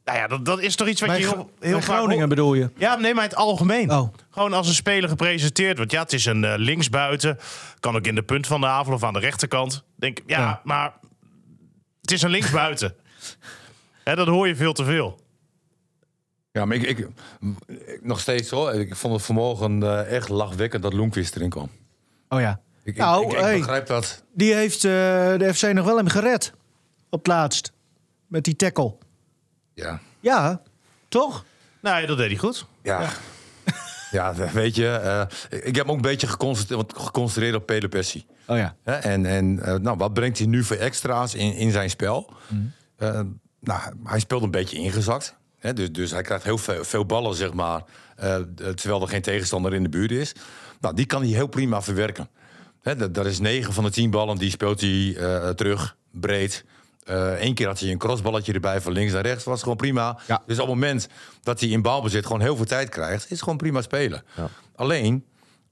Nou 0.06 0.18
ja, 0.18 0.28
dat, 0.28 0.46
dat 0.46 0.60
is 0.62 0.76
toch 0.76 0.88
iets 0.88 1.02
wat 1.02 1.10
Bij, 1.10 1.20
je 1.20 1.28
heel, 1.28 1.52
heel 1.60 1.82
vaak 1.82 1.96
Groningen 1.98 2.30
bedoel 2.30 2.54
je? 2.54 2.70
Ja, 2.78 2.96
nee, 2.96 3.14
maar 3.14 3.24
in 3.24 3.30
het 3.30 3.38
algemeen. 3.40 3.92
Oh. 3.92 4.14
Gewoon 4.30 4.54
als 4.54 4.68
een 4.68 4.74
speler 4.74 5.10
gepresenteerd 5.10 5.78
wordt. 5.78 5.92
Ja, 5.92 6.02
het 6.02 6.14
is 6.14 6.26
een 6.26 6.44
eh, 6.44 6.54
linksbuiten. 6.58 7.38
Kan 7.80 7.96
ook 7.96 8.08
in 8.08 8.16
de 8.16 8.24
punt 8.24 8.48
van 8.48 8.62
de 8.62 8.68
avond 8.68 8.96
of 8.96 9.04
aan 9.04 9.14
de 9.14 9.20
rechterkant. 9.20 9.84
Denk, 9.96 10.20
ja, 10.26 10.40
Ja. 10.40 10.62
maar 10.64 10.94
het 12.02 12.12
is 12.12 12.22
een 12.22 12.30
linksbuiten. 12.30 12.96
Hè, 14.04 14.16
dat 14.16 14.28
hoor 14.28 14.48
je 14.48 14.56
veel 14.56 14.74
te 14.74 14.84
veel. 14.84 15.20
Ja, 16.56 16.66
maar 16.66 16.76
ik, 16.78 16.84
ik, 16.84 16.98
ik- 17.00 18.00
nog 18.02 18.20
steeds 18.20 18.50
hoor. 18.50 18.74
Ik 18.74 18.96
vond 18.96 19.14
het 19.14 19.24
vanmorgen 19.24 19.84
eh, 19.84 20.12
echt 20.16 20.30
lachwekkend 20.30 20.84
dat 20.84 20.94
Loenquist 20.94 21.36
erin 21.36 21.50
kwam. 21.50 21.70
Oh 22.30 22.40
ja. 22.40 22.62
Ik, 22.84 22.98
Nou, 22.98 23.26
ik, 23.26 23.32
ik 23.32 23.38
hey. 23.40 23.58
begrijp 23.58 23.88
dat. 23.88 24.24
Die 24.34 24.54
heeft 24.54 24.76
eh, 24.84 24.92
de 25.38 25.52
FC 25.54 25.74
nog 25.74 25.86
wel 25.86 25.98
hem 25.98 26.08
gered. 26.08 26.54
Op 27.10 27.20
het 27.20 27.28
laatst. 27.28 27.72
Met 28.28 28.44
die 28.44 28.56
tackle. 28.56 28.96
Ja. 29.74 30.00
Ja, 30.20 30.62
toch? 31.08 31.46
Nee, 31.82 32.06
dat 32.08 32.18
deed 32.18 32.28
hij 32.30 32.38
goed. 32.38 32.66
Ja. 32.82 33.10
Ja, 34.12 34.34
weet 34.54 34.76
je, 34.76 34.88
eh, 34.90 35.22
ik 35.68 35.76
heb 35.76 35.86
me 35.86 35.92
ook 35.92 35.96
een 35.98 36.02
beetje 36.02 36.28
geconcentreerd, 36.28 36.94
geconcentreerd 36.98 37.56
op 37.56 37.66
Pele 37.66 37.88
Pessi. 37.88 38.26
Oh 38.48 38.58
ja. 38.58 38.76
Hè, 38.84 38.94
En, 38.94 39.26
en 39.26 39.56
nou, 39.82 39.98
wat 39.98 40.14
brengt 40.14 40.38
hij 40.38 40.48
nu 40.48 40.64
voor 40.64 40.76
extra's 40.76 41.34
in, 41.34 41.54
in 41.54 41.72
zijn 41.72 41.90
spel? 41.90 42.34
Mhm. 42.48 42.62
Eh, 42.96 43.22
nou, 43.60 43.82
hij 44.04 44.20
speelt 44.20 44.44
een 44.44 44.52
beetje 44.52 44.78
ingezakt. 44.78 45.36
Dus, 45.74 45.92
dus 45.92 46.12
hij 46.12 46.22
krijgt 46.22 46.44
heel 46.44 46.58
veel, 46.58 46.84
veel 46.84 47.06
ballen, 47.06 47.36
zeg 47.36 47.54
maar. 47.54 47.84
eh, 48.16 48.36
terwijl 48.76 49.02
er 49.02 49.08
geen 49.08 49.22
tegenstander 49.22 49.74
in 49.74 49.84
de 49.84 49.90
buurt 49.90 50.12
is. 50.12 50.34
Nou, 50.80 50.96
die 50.96 51.06
kan 51.06 51.22
hij 51.22 51.32
heel 51.32 51.48
prima 51.48 51.82
verwerken. 51.82 52.30
Hè, 52.82 52.96
dat, 52.96 53.14
dat 53.14 53.26
is 53.26 53.40
9 53.40 53.74
van 53.74 53.84
de 53.84 53.90
10 53.90 54.10
ballen, 54.10 54.38
die 54.38 54.50
speelt 54.50 54.82
hij 54.82 55.16
eh, 55.18 55.50
terug, 55.50 55.96
breed. 56.12 56.66
Eén 57.40 57.54
keer 57.54 57.68
had 57.68 57.80
hij 57.80 57.92
een 57.92 57.98
crossballetje 57.98 58.54
erbij 58.54 58.82
van 58.82 58.92
links 58.92 59.14
naar 59.14 59.22
rechts. 59.22 59.44
Was 59.44 59.62
gewoon 59.62 59.78
prima. 59.78 60.18
Ja. 60.28 60.44
Dus 60.46 60.60
op 60.60 60.66
het 60.68 60.76
moment 60.76 61.08
dat 61.44 61.60
hij 61.60 61.70
in 61.70 61.82
balbezit 61.82 62.26
gewoon 62.26 62.42
heel 62.42 62.56
veel 62.56 62.66
tijd 62.66 62.90
krijgt, 62.90 63.24
is 63.24 63.30
het 63.30 63.42
gewoon 63.42 63.58
prima 63.58 63.82
spelen. 63.82 64.24
Alleen, 64.76 65.26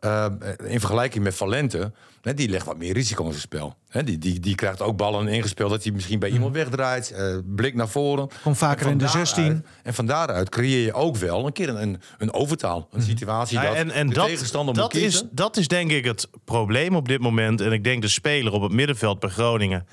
eh, 0.03 0.25
in 0.71 0.79
vergelijking 0.79 1.23
met 1.23 1.35
Valente, 1.35 1.91
hè, 2.21 2.33
die 2.33 2.49
legt 2.49 2.65
wat 2.65 2.77
meer 2.77 2.93
risico 2.93 3.23
in 3.23 3.29
zijn 3.29 3.41
spel. 3.41 3.75
Hè, 3.89 4.03
die, 4.03 4.17
die, 4.17 4.39
die 4.39 4.55
krijgt 4.55 4.81
ook 4.81 4.97
ballen 4.97 5.27
ingespeeld 5.27 5.69
dat 5.69 5.83
hij 5.83 5.91
misschien 5.91 6.19
bij 6.19 6.29
iemand 6.29 6.53
wegdraait. 6.53 7.11
eh, 7.11 7.37
blik 7.45 7.75
naar 7.75 7.89
voren. 7.89 8.27
Komt 8.43 8.57
vaker 8.57 8.87
in 8.89 8.97
de 8.97 9.03
van 9.07 9.13
16. 9.17 9.43
daaruit- 9.43 9.65
En 9.83 9.93
van 9.93 10.05
daaruit 10.05 10.49
creëer 10.49 10.85
je 10.85 10.93
ook 10.93 11.17
wel 11.17 11.45
een 11.45 11.53
keer 11.53 11.69
een, 11.69 12.01
een 12.17 12.33
overtaal. 12.33 12.87
Een 12.91 13.01
situatie 13.01 13.57
Ja, 13.59 13.63
dat 13.65 13.75
en 13.75 13.91
en 13.91 14.07
de 14.07 14.13
dat, 14.13 14.25
tegenstander 14.27 14.73
dat, 14.75 14.83
moet 14.93 15.01
is, 15.01 15.09
kiezen. 15.09 15.29
dat 15.31 15.57
is 15.57 15.67
denk 15.67 15.91
ik 15.91 16.05
het 16.05 16.27
probleem 16.45 16.95
op 16.95 17.07
dit 17.07 17.19
moment. 17.21 17.61
En 17.61 17.71
ik 17.71 17.83
denk 17.83 18.01
de 18.01 18.07
speler 18.07 18.53
op 18.53 18.61
het 18.61 18.71
middenveld 18.71 19.19
bij 19.19 19.29
Groningen... 19.29 19.87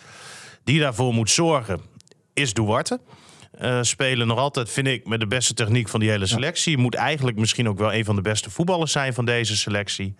die 0.64 0.80
daarvoor 0.80 1.14
moet 1.14 1.30
zorgen, 1.30 1.80
is 2.34 2.54
Duarte. 2.54 3.00
Eh, 3.50 3.78
spelen 3.82 4.26
nog 4.26 4.38
altijd, 4.38 4.70
vind 4.70 4.86
ik, 4.86 5.06
met 5.06 5.20
de 5.20 5.26
beste 5.26 5.54
techniek 5.54 5.88
van 5.88 6.00
die 6.00 6.10
hele 6.10 6.26
selectie. 6.26 6.78
Moet 6.78 6.94
eigenlijk 6.94 7.36
misschien 7.36 7.68
ook 7.68 7.78
wel 7.78 7.94
een 7.94 8.04
van 8.04 8.16
de 8.16 8.22
beste 8.22 8.50
voetballers 8.50 8.92
zijn 8.92 9.14
van 9.14 9.24
deze 9.24 9.56
selectie. 9.56 10.14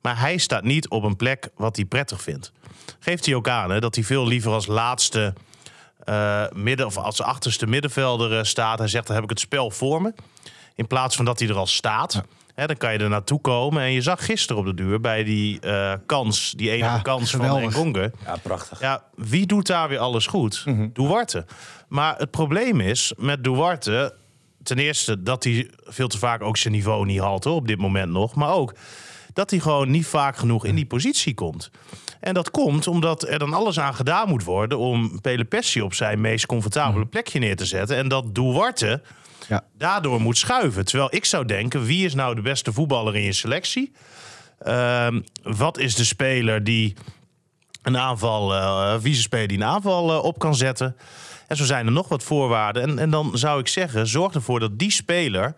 Maar 0.00 0.18
hij 0.20 0.36
staat 0.36 0.64
niet 0.64 0.88
op 0.88 1.02
een 1.02 1.16
plek 1.16 1.48
wat 1.56 1.76
hij 1.76 1.84
prettig 1.84 2.22
vindt. 2.22 2.52
Geeft 2.98 3.26
hij 3.26 3.34
ook 3.34 3.48
aan 3.48 3.70
hè, 3.70 3.80
dat 3.80 3.94
hij 3.94 4.04
veel 4.04 4.26
liever 4.26 4.52
als 4.52 4.66
laatste 4.66 5.34
eh, 6.04 6.44
midden 6.52 6.86
of 6.86 6.96
als 6.96 7.22
achterste 7.22 7.66
middenvelder 7.66 8.38
eh, 8.38 8.44
staat. 8.44 8.78
Hij 8.78 8.88
zegt: 8.88 9.06
dan 9.06 9.14
heb 9.14 9.24
ik 9.24 9.30
het 9.30 9.40
spel 9.40 9.70
voor 9.70 10.02
me. 10.02 10.14
In 10.74 10.86
plaats 10.86 11.16
van 11.16 11.24
dat 11.24 11.38
hij 11.38 11.48
er 11.48 11.56
al 11.56 11.66
staat. 11.66 12.22
Hè, 12.54 12.66
dan 12.66 12.76
kan 12.76 12.92
je 12.92 12.98
er 12.98 13.08
naartoe 13.08 13.40
komen. 13.40 13.82
En 13.82 13.92
je 13.92 14.00
zag 14.02 14.24
gisteren 14.24 14.60
op 14.62 14.66
de 14.68 14.74
duur 14.74 15.00
bij 15.00 15.24
die 15.24 15.60
eh, 15.60 15.92
kans, 16.06 16.52
die 16.56 16.70
enige 16.70 16.84
Ja, 16.94 16.98
kans 16.98 17.30
geweldig. 17.30 17.72
van 17.72 17.84
Engonge. 17.84 18.12
Ja, 18.24 18.36
prachtig. 18.42 18.80
Ja, 18.80 19.02
wie 19.14 19.46
doet 19.46 19.66
daar 19.66 19.88
weer 19.88 19.98
alles 19.98 20.26
goed? 20.26 20.62
Mhm. 20.66 20.88
Duarte. 20.92 21.44
Maar 21.88 22.14
het 22.18 22.30
probleem 22.30 22.80
is 22.80 23.12
met 23.16 23.44
Duarte... 23.44 24.14
ten 24.62 24.78
eerste 24.78 25.22
dat 25.22 25.44
hij 25.44 25.70
veel 25.84 26.08
te 26.08 26.18
vaak 26.18 26.42
ook 26.42 26.56
zijn 26.56 26.74
niveau 26.74 27.06
niet 27.06 27.20
haalt 27.20 27.44
hoor, 27.44 27.54
op 27.54 27.66
dit 27.66 27.78
moment 27.78 28.10
nog. 28.12 28.34
Maar 28.34 28.52
ook 28.52 28.74
dat 29.32 29.50
hij 29.50 29.58
gewoon 29.58 29.90
niet 29.90 30.06
vaak 30.06 30.36
genoeg 30.36 30.64
in 30.64 30.74
die 30.74 30.86
positie 30.86 31.34
komt. 31.34 31.70
En 32.20 32.34
dat 32.34 32.50
komt 32.50 32.86
omdat 32.86 33.28
er 33.28 33.38
dan 33.38 33.52
alles 33.52 33.80
aan 33.80 33.94
gedaan 33.94 34.28
moet 34.28 34.44
worden... 34.44 34.78
om 34.78 35.20
Pele 35.20 35.44
Pessi 35.44 35.82
op 35.82 35.94
zijn 35.94 36.20
meest 36.20 36.46
comfortabele 36.46 37.06
plekje 37.06 37.38
neer 37.38 37.56
te 37.56 37.64
zetten. 37.64 37.96
En 37.96 38.08
dat 38.08 38.34
Duarte 38.34 39.02
Ja. 39.48 39.64
daardoor 39.78 40.20
moet 40.20 40.38
schuiven. 40.38 40.84
Terwijl 40.84 41.08
ik 41.14 41.24
zou 41.24 41.44
denken, 41.44 41.84
wie 41.84 42.04
is 42.04 42.14
nou 42.14 42.34
de 42.34 42.40
beste 42.42 42.72
voetballer 42.72 43.16
in 43.16 43.22
je 43.22 43.32
selectie? 43.32 43.92
Ehm, 44.58 45.20
wat 45.42 45.78
is 45.78 45.94
de 45.94 46.04
speler 46.04 46.64
die 46.64 46.94
een 47.82 47.98
aanval, 47.98 48.54
eh 48.54 48.96
wie 49.00 49.10
is 49.10 49.16
de 49.16 49.22
speler 49.22 49.48
die 49.48 49.56
een 49.58 49.64
aanval 49.64 50.12
eh, 50.12 50.24
op 50.24 50.38
kan 50.38 50.54
zetten? 50.54 50.96
En 51.48 51.56
zo 51.56 51.64
zijn 51.64 51.86
er 51.86 51.92
nog 51.92 52.08
wat 52.08 52.22
voorwaarden. 52.22 52.82
En, 52.82 52.98
en 52.98 53.10
dan 53.10 53.38
zou 53.38 53.60
ik 53.60 53.68
zeggen, 53.68 54.06
zorg 54.06 54.34
ervoor 54.34 54.60
dat 54.60 54.78
die 54.78 54.90
speler 54.90 55.54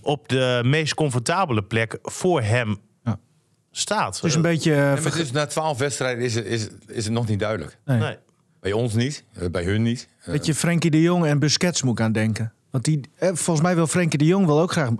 op 0.00 0.28
de 0.28 0.60
meest 0.64 0.94
comfortabele 0.94 1.62
plek 1.62 1.98
voor 2.02 2.42
hem 2.42 2.78
Ja. 3.04 3.18
staat. 3.70 4.22
Dus 4.22 4.34
een 4.34 4.42
beetje... 4.42 4.94
verge- 5.00 5.18
dus 5.18 5.30
na 5.30 5.46
twaalf 5.46 5.78
wedstrijden 5.78 6.24
is 6.24 6.34
het, 6.34 6.44
is, 6.46 6.68
is 6.86 7.04
het 7.04 7.12
nog 7.14 7.28
niet 7.28 7.38
duidelijk. 7.38 7.78
nee. 7.84 7.98
Nee. 7.98 8.16
Bij 8.60 8.72
ons 8.72 8.94
niet, 8.94 9.24
bij 9.50 9.64
hun 9.64 9.82
niet. 9.82 10.08
Beetje 10.24 10.54
Frenkie 10.54 10.90
de 10.90 11.00
Jong 11.00 11.26
en 11.26 11.38
Busquets 11.38 11.82
moet 11.82 11.98
ik 11.98 12.04
aan 12.04 12.12
denken. 12.12 12.52
Want 12.70 12.84
die, 12.84 13.00
eh, 13.14 13.28
volgens 13.32 13.60
mij 13.60 13.74
wil 13.74 13.86
Frenkie 13.86 14.18
de 14.18 14.24
Jong 14.24 14.46
wel 14.46 14.60
ook 14.60 14.72
graag 14.72 14.90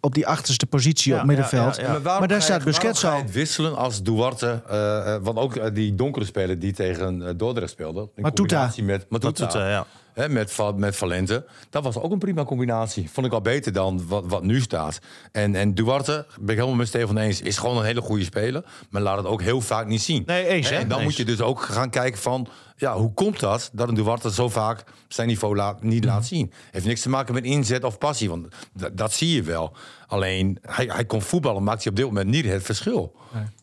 op 0.00 0.14
die 0.14 0.26
achterste 0.26 0.66
positie 0.66 1.12
Ja, 1.12 1.20
op 1.20 1.26
middenveld. 1.26 1.76
ja, 1.76 1.82
ja, 1.82 1.92
ja. 1.92 2.00
waarom 2.00 2.20
Maar 2.20 2.28
daar 2.28 2.42
staat 2.42 2.64
Busquets 2.64 3.04
al. 3.04 3.22
wisselen 3.32 3.76
als 3.76 4.02
Duarte, 4.02 4.62
eh, 4.68 5.14
eh, 5.14 5.22
want 5.22 5.38
ook 5.38 5.74
die 5.74 5.94
donkere 5.94 6.24
speler 6.24 6.58
die 6.58 6.72
tegen 6.72 7.20
uh, 7.20 7.28
Dordrecht 7.36 7.70
speelde. 7.70 8.08
In 8.14 8.22
Matuta. 8.22 8.70
Met 8.82 9.06
Matuta. 9.10 9.44
Matuta, 9.44 9.68
ja. 9.68 9.86
Hè, 10.16 10.28
met, 10.28 10.56
met 10.76 10.96
Valente. 10.96 11.44
Dat 11.70 11.82
was 11.82 11.96
ook 11.98 12.12
een 12.12 12.18
prima 12.18 12.44
combinatie. 12.44 13.10
Vond 13.10 13.26
ik 13.26 13.32
al 13.32 13.40
beter 13.40 13.72
dan 13.72 14.06
wat, 14.08 14.24
wat 14.26 14.42
nu 14.42 14.60
staat. 14.60 14.98
En, 15.32 15.54
en 15.54 15.74
Duarte, 15.74 16.26
ben 16.40 16.48
ik 16.48 16.54
helemaal 16.56 16.74
met 16.76 16.88
Stefan 16.88 17.18
eens, 17.18 17.40
is 17.40 17.58
gewoon 17.58 17.76
een 17.76 17.84
hele 17.84 18.00
goede 18.00 18.24
speler. 18.24 18.64
Maar 18.90 19.02
laat 19.02 19.16
het 19.16 19.26
ook 19.26 19.42
heel 19.42 19.60
vaak 19.60 19.86
niet 19.86 20.02
zien. 20.02 20.22
Nee, 20.26 20.46
eens, 20.46 20.68
hè? 20.70 20.76
En 20.76 20.88
dan 20.88 20.98
Eens. 20.98 21.06
moet 21.06 21.16
je 21.16 21.24
dus 21.24 21.40
ook 21.40 21.60
gaan 21.62 21.90
kijken 21.90 22.20
van... 22.20 22.48
Ja, 22.76 22.96
hoe 22.96 23.12
komt 23.14 23.40
dat 23.40 23.70
dat 23.72 23.88
een 23.88 23.94
Duarte 23.94 24.32
zo 24.32 24.48
vaak 24.48 24.84
zijn 25.08 25.28
niveau 25.28 25.56
laat, 25.56 25.82
niet 25.82 26.04
Mhm. 26.04 26.12
laat 26.12 26.26
zien? 26.26 26.52
Heeft 26.70 26.86
niks 26.86 27.00
te 27.00 27.08
maken 27.08 27.34
met 27.34 27.44
inzet 27.44 27.84
of 27.84 27.98
passie, 27.98 28.28
want 28.28 28.46
dat 28.92 29.12
zie 29.12 29.34
je 29.34 29.42
wel. 29.42 29.76
Alleen, 30.06 30.58
hij, 30.62 30.84
hij 30.92 31.04
kon 31.04 31.22
voetballen, 31.22 31.62
maakt 31.62 31.82
hij 31.82 31.90
op 31.90 31.96
dit 31.96 32.06
moment 32.06 32.28
niet 32.28 32.44
het 32.44 32.62
verschil. 32.62 33.16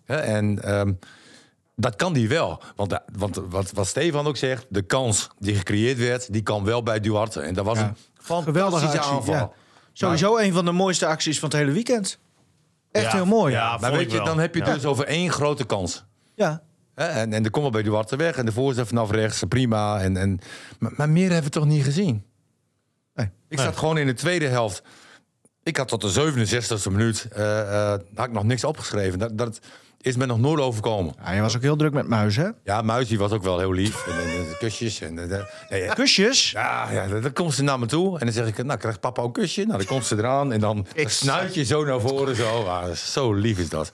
Hè, 0.06 0.16
en 0.16 0.64
ehm, 0.64 0.92
dat 1.76 1.96
kan 1.96 2.14
die 2.14 2.28
wel. 2.28 2.62
Want, 2.76 2.90
da- 2.90 3.04
want 3.18 3.36
wat, 3.50 3.72
wat 3.72 3.88
Stefan 3.88 4.28
ook 4.28 4.38
zegt, 4.38 4.66
de 4.70 4.82
kans 4.82 5.30
die 5.40 5.56
gecreëerd 5.56 5.98
werd... 5.98 6.34
die 6.34 6.42
kan 6.44 6.64
wel 6.64 6.84
bij 6.84 7.00
Duarte. 7.00 7.40
En 7.42 7.54
dat 7.54 7.66
was 7.66 7.78
Ja. 7.78 7.88
een 7.88 7.96
Geweldige 8.44 8.60
fantastische 8.60 8.98
actie. 9.00 9.14
aanval. 9.14 9.34
Ja. 9.36 9.52
Sowieso 9.94 10.38
een 10.38 10.54
van 10.54 10.66
de 10.66 10.72
mooiste 10.72 11.06
acties 11.06 11.40
van 11.40 11.50
het 11.50 11.58
hele 11.58 11.72
weekend. 11.72 12.20
Echt 12.92 13.06
Ja, 13.06 13.12
heel 13.12 13.26
mooi. 13.26 13.54
ja. 13.54 13.78
Maar 13.78 13.92
weet 13.92 14.12
je, 14.12 14.18
wel. 14.18 14.26
dan 14.26 14.40
heb 14.40 14.56
je 14.56 14.66
Ja. 14.66 14.74
dus 14.74 14.86
over 14.86 15.06
één 15.06 15.32
grote 15.32 15.64
kans. 15.66 16.06
Ja. 16.36 16.64
Hè, 16.96 17.06
En, 17.06 17.34
en 17.34 17.44
de 17.44 17.50
komt 17.50 17.64
wel 17.64 17.72
bij 17.74 17.84
Duarte 17.84 18.16
weg. 18.16 18.36
En 18.38 18.46
de 18.46 18.52
voorzet 18.52 18.88
vanaf 18.88 19.12
rechts, 19.12 19.44
prima. 19.48 20.00
En, 20.02 20.18
en, 20.18 20.40
maar, 20.80 20.92
maar 20.96 21.10
meer 21.10 21.26
hebben 21.32 21.44
we 21.44 21.50
toch 21.60 21.66
niet 21.66 21.84
gezien? 21.84 22.24
Nee. 23.14 23.30
Ik 23.50 23.60
zat 23.60 23.78
gewoon 23.78 23.98
in 23.98 24.06
de 24.06 24.14
tweede 24.14 24.48
helft. 24.48 24.84
Ik 25.64 25.78
had 25.78 25.88
tot 25.88 26.02
de 26.02 26.10
67e 26.12 26.92
minuut 26.92 27.28
eh, 27.32 27.60
eh, 27.94 28.00
had 28.16 28.26
ik 28.28 28.32
nog 28.34 28.44
niks 28.44 28.64
opgeschreven. 28.64 29.20
Dat, 29.20 29.38
dat 29.38 29.60
is 30.04 30.16
me 30.16 30.26
nog 30.26 30.40
nooit 30.40 30.60
overkomen. 30.62 31.14
Ja, 31.26 31.32
je 31.32 31.42
was 31.42 31.56
ook 31.56 31.62
heel 31.62 31.76
druk 31.76 31.94
met 31.94 32.08
muis, 32.08 32.36
hè? 32.36 32.48
Ja, 32.64 32.82
Muis 32.82 33.08
die 33.08 33.18
was 33.18 33.32
ook 33.32 33.44
wel 33.44 33.60
heel 33.60 33.72
lief. 33.74 34.08
En, 34.08 34.14
en, 34.14 34.30
en 34.30 34.58
kusjes. 34.60 35.02
En, 35.02 35.14
nee, 35.70 35.84
ja, 35.84 35.94
Kusjes. 35.94 36.52
ja, 36.52 36.92
ja, 36.92 37.08
dan 37.08 37.22
dan 37.22 37.34
komt 37.34 37.54
ze 37.54 37.64
naar 37.64 37.80
me 37.80 37.86
toe. 37.86 38.20
En 38.20 38.26
dan 38.26 38.34
zeg 38.36 38.48
ik, 38.48 38.64
nou, 38.64 38.80
krijgt 38.80 39.00
papa 39.00 39.22
ook 39.22 39.38
een 39.38 39.42
kusje? 39.44 39.64
Nou, 39.66 39.78
dan 39.78 39.88
komt 39.88 40.06
ze 40.06 40.18
eraan. 40.18 40.52
En 40.52 40.60
dan 40.60 40.86
Ik- 40.94 41.10
snuit 41.10 41.54
je 41.54 41.64
zo 41.66 41.84
naar 41.86 42.00
voren. 42.02 42.36
Zo, 42.36 42.64
ah, 42.64 42.92
zo 42.92 43.34
lief 43.34 43.58
is 43.60 43.70
dat. 43.70 43.92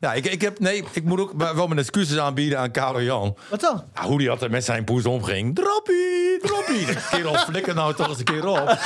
Ja, 0.00 0.12
ik, 0.12 0.26
ik, 0.26 0.40
heb, 0.40 0.58
nee, 0.60 0.84
ik 0.92 1.04
moet 1.04 1.20
ook 1.20 1.32
wel 1.54 1.66
mijn 1.66 1.78
excuses 1.80 2.18
aanbieden 2.18 2.58
aan 2.58 2.70
Karel 2.70 3.02
Jan. 3.02 3.36
Wat 3.50 3.60
dan? 3.60 3.84
Ja, 3.94 4.02
hoe 4.02 4.18
die 4.18 4.30
altijd 4.30 4.50
met 4.50 4.64
zijn 4.64 4.84
poes 4.84 5.04
omging. 5.06 5.54
Droppie, 5.54 6.38
droppie. 6.42 6.86
Kerel, 7.10 7.34
flikker 7.34 7.74
nou 7.74 7.94
toch 7.94 8.08
eens 8.08 8.18
een 8.18 8.24
keer 8.24 8.46
op. 8.46 8.78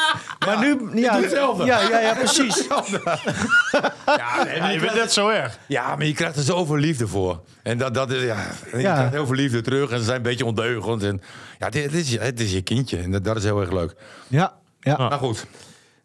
Maar 0.46 0.58
nu... 0.58 1.00
Ja, 1.00 1.20
hetzelfde. 1.20 1.64
ja, 1.64 1.80
ja, 1.80 1.98
ja, 1.98 2.14
precies. 2.14 2.64
Ja, 2.66 4.44
nee, 4.44 4.54
Ja, 4.54 4.60
maar 4.60 4.72
je 4.72 4.78
bent 4.78 4.78
krijgt, 4.78 4.94
net 4.94 5.12
zo 5.12 5.28
erg. 5.28 5.58
ja, 5.68 5.96
maar 5.96 6.06
je 6.06 6.14
krijgt 6.14 6.36
er 6.36 6.42
zoveel 6.42 6.76
liefde 6.76 7.08
voor. 7.08 7.40
En 7.62 7.78
dat, 7.78 7.94
dat 7.94 8.10
is, 8.10 8.22
ja, 8.22 8.36
en 8.72 8.78
je 8.78 8.84
Ja. 8.84 8.94
krijgt 8.94 9.12
heel 9.12 9.26
veel 9.26 9.34
liefde 9.34 9.60
terug. 9.60 9.90
En 9.90 9.98
ze 9.98 10.04
zijn 10.04 10.16
een 10.16 10.22
beetje 10.22 10.44
ondeugend. 10.44 11.02
En, 11.02 11.22
ja, 11.58 11.68
dit, 11.70 11.82
dit 11.92 12.00
is, 12.00 12.10
je- 12.10 12.18
het 12.20 12.40
is 12.40 12.52
je 12.52 12.62
kindje. 12.62 12.98
En 12.98 13.10
dat, 13.10 13.24
dat 13.24 13.36
is 13.36 13.42
heel 13.44 13.60
erg 13.60 13.70
leuk. 13.72 13.94
Ja. 14.28 14.52
Ja. 14.80 14.96
Maar 14.96 15.18
goed. 15.18 15.46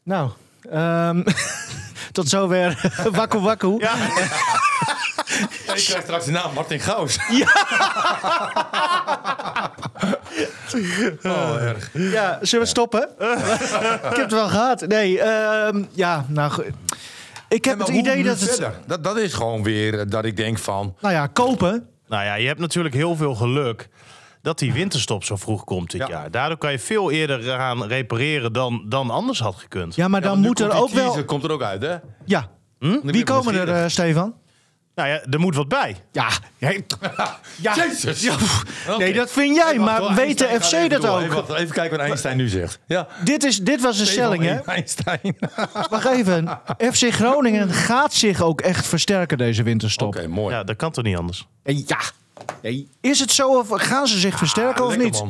Nou, 0.03 0.29
ehm, 0.71 1.23
tot 2.11 2.29
zover 2.29 2.91
Wakku 3.11 3.39
Wakku. 3.39 3.75
Ja, 3.79 3.93
Ik 3.95 5.63
krijg 5.65 5.79
straks 6.03 6.25
de 6.25 6.31
naam 6.31 6.53
Martin 6.53 6.79
Gaus. 6.79 7.17
Oh, 11.23 11.61
erg. 11.61 11.89
Ja, 11.93 12.39
zullen 12.41 12.63
we 12.65 12.71
stoppen? 12.71 13.09
ik 14.09 14.15
heb 14.15 14.15
het 14.15 14.31
wel 14.31 14.47
gehad. 14.47 14.87
Nee, 14.87 15.19
ehm, 15.21 15.83
ja, 15.91 16.25
nou 16.27 16.51
goed. 16.51 16.69
Ik 17.49 17.65
heb 17.65 17.79
het 17.79 17.87
idee 17.87 18.23
dat 18.23 18.39
het... 18.39 18.69
Dat, 18.87 19.03
dat 19.03 19.17
is 19.17 19.33
gewoon 19.33 19.63
weer 19.63 19.99
eh, 19.99 20.05
dat 20.07 20.25
ik 20.25 20.37
denk 20.37 20.59
van... 20.59 20.95
Nou 21.01 21.13
ja, 21.13 21.27
kopen. 21.27 21.87
Nou 22.07 22.23
ja, 22.23 22.35
je 22.35 22.47
hebt 22.47 22.59
natuurlijk 22.59 22.95
heel 22.95 23.15
veel 23.15 23.35
geluk 23.35 23.89
dat 24.41 24.59
die 24.59 24.73
winterstop 24.73 25.23
zo 25.23 25.35
vroeg 25.35 25.63
komt 25.63 25.91
dit 25.91 26.01
Ja. 26.01 26.07
jaar. 26.07 26.31
Daardoor 26.31 26.57
kan 26.57 26.71
je 26.71 26.79
veel 26.79 27.11
eerder 27.11 27.41
gaan 27.41 27.83
repareren 27.83 28.53
dan, 28.53 28.85
dan 28.87 29.09
anders 29.09 29.39
had 29.39 29.55
gekund. 29.55 29.95
Ja, 29.95 30.07
maar 30.07 30.21
dan 30.21 30.39
moet 30.39 30.59
er 30.59 30.71
ook 30.71 30.89
wel... 30.89 31.23
komt 31.25 31.43
er 31.43 31.51
ook 31.51 31.61
uit, 31.63 31.81
hè? 31.81 31.95
Ja. 32.25 32.49
Nu 32.79 32.99
Wie 33.03 33.23
komen 33.23 33.53
er, 33.55 33.69
eh, 33.69 33.87
Stefan? 33.87 34.33
Nou 34.95 35.09
ja, 35.09 35.21
er 35.29 35.39
moet 35.39 35.55
wat 35.55 35.67
bij. 35.67 35.95
Ja. 36.11 36.29
ja. 37.55 37.75
Jezus. 37.75 38.21
Ja. 38.21 38.33
Oké. 38.87 38.97
Nee, 38.97 39.13
dat 39.13 39.31
vind 39.31 39.55
jij, 39.55 39.79
wacht, 39.79 39.99
maar 40.01 40.15
weet 40.15 40.37
de 40.37 40.57
FC 40.61 40.71
even 40.71 40.89
dat 40.89 41.01
door. 41.01 41.21
ook? 41.21 41.33
Wacht, 41.33 41.59
even 41.59 41.73
kijken 41.73 41.97
wat 41.97 42.07
Einstein 42.07 42.37
nu 42.37 42.47
zegt. 42.47 42.79
Ja. 42.87 43.07
Dit, 43.23 43.43
is, 43.43 43.57
dit 43.59 43.81
was 43.81 43.97
de 43.97 44.05
stelling, 44.05 44.43
hè? 44.43 44.55
Einstein. 44.75 45.19
Oké, 45.23 45.87
Wacht 45.89 46.05
even. 46.05 46.59
FC 46.77 47.13
Groningen 47.13 47.69
gaat 47.69 48.13
zich 48.13 48.41
ook 48.41 48.61
echt 48.61 48.87
versterken 48.87 49.37
deze 49.37 49.63
winterstop. 49.63 50.27
mooi. 50.27 50.55
Ja, 50.55 50.63
dat 50.63 50.75
kan 50.75 50.91
toch 50.91 51.03
niet 51.03 51.17
anders? 51.17 51.47
Ja. 51.63 51.99
Nee. 52.61 52.89
Is 53.01 53.19
het 53.19 53.31
zo 53.31 53.57
of 53.59 53.67
gaan 53.71 54.07
ze 54.07 54.19
zich 54.19 54.37
versterken 54.37 54.85
of 54.85 54.97
niet? 54.97 55.23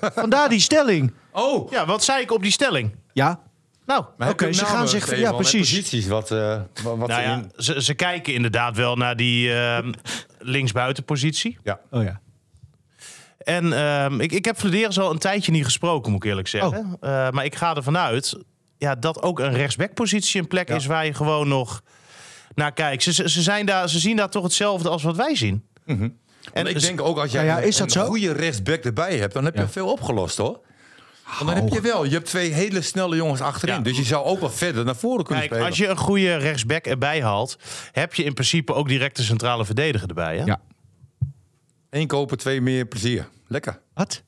Vandaar 0.00 0.48
die 0.48 0.60
stelling. 0.60 1.12
Oh, 1.32 1.70
Ja, 1.70 1.86
wat 1.86 2.04
zei 2.04 2.22
ik 2.22 2.32
op 2.32 2.42
die 2.42 2.52
stelling? 2.52 2.94
Ja. 3.12 3.40
Nou, 3.88 4.04
maar 4.16 4.28
Oké, 4.30 4.52
ze 4.52 4.64
gaan 4.64 4.88
zich- 4.88 5.18
ja, 5.18 5.32
precies. 5.32 5.70
Posities, 5.70 6.06
wat, 6.06 6.30
eh, 6.30 6.60
wat, 6.82 6.96
nou 7.08 7.12
ze 7.12 7.20
ja, 7.20 7.34
in... 7.36 7.50
ze, 7.56 7.82
ze 7.82 7.94
kijken 7.94 8.34
inderdaad 8.34 8.76
wel 8.76 8.96
naar 8.96 9.16
die 9.16 9.52
ehm 9.54 9.92
linksbuitenpositie. 10.38 11.58
Ja. 11.62 11.80
Oh 11.90 12.02
ja. 12.02 12.20
En 13.38 13.72
ehm, 13.72 14.20
ik, 14.20 14.32
ik 14.32 14.44
heb 14.44 14.56
Flederis 14.56 14.98
al 14.98 15.10
een 15.10 15.18
tijdje 15.18 15.52
niet 15.52 15.64
gesproken, 15.64 16.12
moet 16.12 16.22
ik 16.24 16.28
eerlijk 16.30 16.48
zeggen. 16.48 16.96
Eh, 17.00 17.30
maar 17.30 17.44
ik 17.44 17.54
ga 17.54 17.74
ervan 17.76 17.96
uit 17.98 18.38
ja, 18.78 18.94
dat 18.94 19.22
ook 19.22 19.38
een 19.40 19.52
rechtsbackpositie 19.52 20.40
een 20.40 20.46
plek 20.48 20.68
Ja. 20.68 20.74
is 20.74 20.86
waar 20.86 21.04
je 21.04 21.14
gewoon 21.14 21.48
nog 21.48 21.82
naar 22.54 22.72
kijkt. 22.72 23.02
Ze, 23.02 23.12
ze, 23.12 23.28
ze 23.28 23.42
zijn 23.42 23.66
daar, 23.66 23.88
ze 23.88 23.98
zien 23.98 24.16
daar 24.16 24.30
toch 24.30 24.42
hetzelfde 24.42 24.88
als 24.88 25.02
wat 25.02 25.16
wij 25.16 25.34
zien. 25.36 25.64
En 25.86 26.18
En 26.52 26.66
ik 26.66 26.74
dus- 26.74 26.82
denk 26.82 27.00
ook 27.00 27.18
als 27.18 27.32
jij 27.32 27.44
Nou 27.44 27.60
ja, 27.60 27.66
is 27.66 27.78
een, 27.78 27.86
dat 27.86 27.96
een 27.96 28.02
zo? 28.02 28.08
goede 28.08 28.32
rechtsback 28.32 28.84
erbij 28.84 29.16
hebt, 29.18 29.34
dan 29.34 29.44
heb 29.44 29.54
je 29.54 29.60
Ja. 29.60 29.68
veel 29.68 29.90
opgelost 29.92 30.36
hoor. 30.36 30.60
Want 31.36 31.50
dan 31.50 31.64
heb 31.64 31.72
je 31.72 31.80
wel, 31.80 32.04
je 32.04 32.12
hebt 32.12 32.26
twee 32.26 32.52
hele 32.52 32.82
snelle 32.82 33.16
jongens 33.16 33.40
achterin. 33.40 33.74
Ja. 33.74 33.80
Dus 33.80 33.96
je 33.96 34.04
zou 34.04 34.24
ook 34.24 34.40
wel 34.40 34.50
verder 34.50 34.84
naar 34.84 34.96
voren 34.96 35.24
kunnen 35.24 35.48
Kijk, 35.48 35.52
spelen. 35.54 35.66
als 35.68 35.78
je 35.78 35.86
een 35.86 35.96
goede 35.96 36.36
rechtsback 36.36 36.86
erbij 36.86 37.22
haalt, 37.22 37.58
heb 37.92 38.14
je 38.14 38.24
in 38.24 38.34
principe 38.34 38.74
ook 38.74 38.88
direct 38.88 39.16
de 39.16 39.22
centrale 39.22 39.64
verdediger 39.64 40.08
erbij. 40.08 40.36
Hè? 40.38 40.44
Ja. 40.44 40.60
Eén 41.90 42.06
kopen, 42.06 42.38
twee 42.38 42.60
meer 42.60 42.86
plezier. 42.86 43.28
Lekker. 43.46 43.80
Wat? 43.94 44.22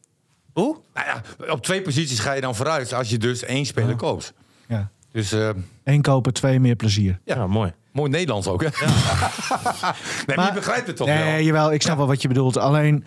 Oeh? 0.54 0.76
Nou 0.94 1.06
ja, 1.06 1.52
op 1.52 1.62
twee 1.62 1.82
posities 1.82 2.18
ga 2.18 2.32
je 2.32 2.40
dan 2.40 2.54
vooruit 2.54 2.92
als 2.92 3.10
je 3.10 3.18
dus 3.18 3.42
één 3.42 3.66
speler 3.66 3.96
koopt. 3.96 4.32
Ja. 4.68 4.90
Dus 5.12 5.32
eh, 5.32 5.50
Eén 5.84 6.02
kopen, 6.02 6.32
twee 6.32 6.60
meer 6.60 6.76
plezier. 6.76 7.20
Ja, 7.24 7.46
mooi. 7.46 7.72
mooi 7.92 8.10
Nederlands 8.10 8.46
ook, 8.48 8.62
hè? 8.62 8.68
nee, 10.26 10.36
maar 10.36 10.46
je 10.46 10.52
begrijpt 10.54 10.86
het 10.86 10.96
toch 10.96 11.06
nee, 11.06 11.32
wel? 11.32 11.40
jawel, 11.40 11.72
ik 11.72 11.82
snap 11.82 11.96
wel 11.96 12.06
wat 12.06 12.22
je 12.22 12.28
bedoelt. 12.28 12.56
Alleen, 12.56 13.04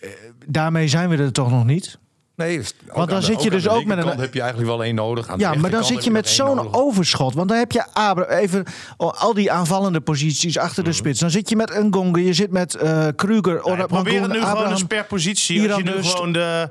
eh, 0.00 0.10
daarmee 0.46 0.88
zijn 0.88 1.08
we 1.08 1.16
er 1.16 1.32
toch 1.32 1.50
nog 1.50 1.64
niet? 1.64 1.98
Nee, 2.36 2.56
dus 2.58 2.74
Want 2.92 3.10
dan 3.10 3.20
de- 3.20 3.24
zit 3.26 3.42
je 3.42 3.50
dus 3.50 3.68
ook 3.68 3.84
met 3.84 3.98
een- 3.98 4.18
heb 4.20 4.34
je 4.34 4.40
eigenlijk 4.40 4.70
wel 4.70 4.84
één 4.84 4.94
nodig. 4.94 5.28
Aan 5.28 5.38
de 5.38 5.44
Ja, 5.44 5.54
maar 5.54 5.70
dan 5.70 5.84
zit 5.84 6.04
je 6.04 6.10
met 6.10 6.28
zo'n 6.28 6.74
overschot. 6.74 7.34
Want 7.34 7.48
dan 7.48 7.58
heb 7.58 7.72
je 7.72 7.84
Abra, 7.92 8.26
even 8.28 8.64
al 8.96 9.34
die 9.34 9.52
aanvallende 9.52 10.00
posities 10.00 10.58
achter 10.58 10.82
Mhm. 10.82 10.90
de 10.90 10.96
spits. 10.96 11.20
Dan 11.20 11.30
zit 11.30 11.48
je 11.48 11.56
met 11.56 11.74
een 11.74 11.92
Gonge, 11.94 12.24
je 12.24 12.32
zit 12.32 12.50
met 12.50 12.74
eh 12.74 13.06
Kruger, 13.16 13.54
Ja, 13.54 13.60
Orad 13.62 13.86
probeer 13.86 14.22
het 14.22 14.32
nu 14.32 14.40
gewoon 14.42 14.70
eens 14.70 14.84
per 14.84 15.04
positie. 15.04 15.56
Iran 15.60 15.70
Als 15.74 15.82
je 15.82 15.88
nu 15.90 15.96
dus. 15.96 16.10
gewoon 16.10 16.32
de, 16.32 16.70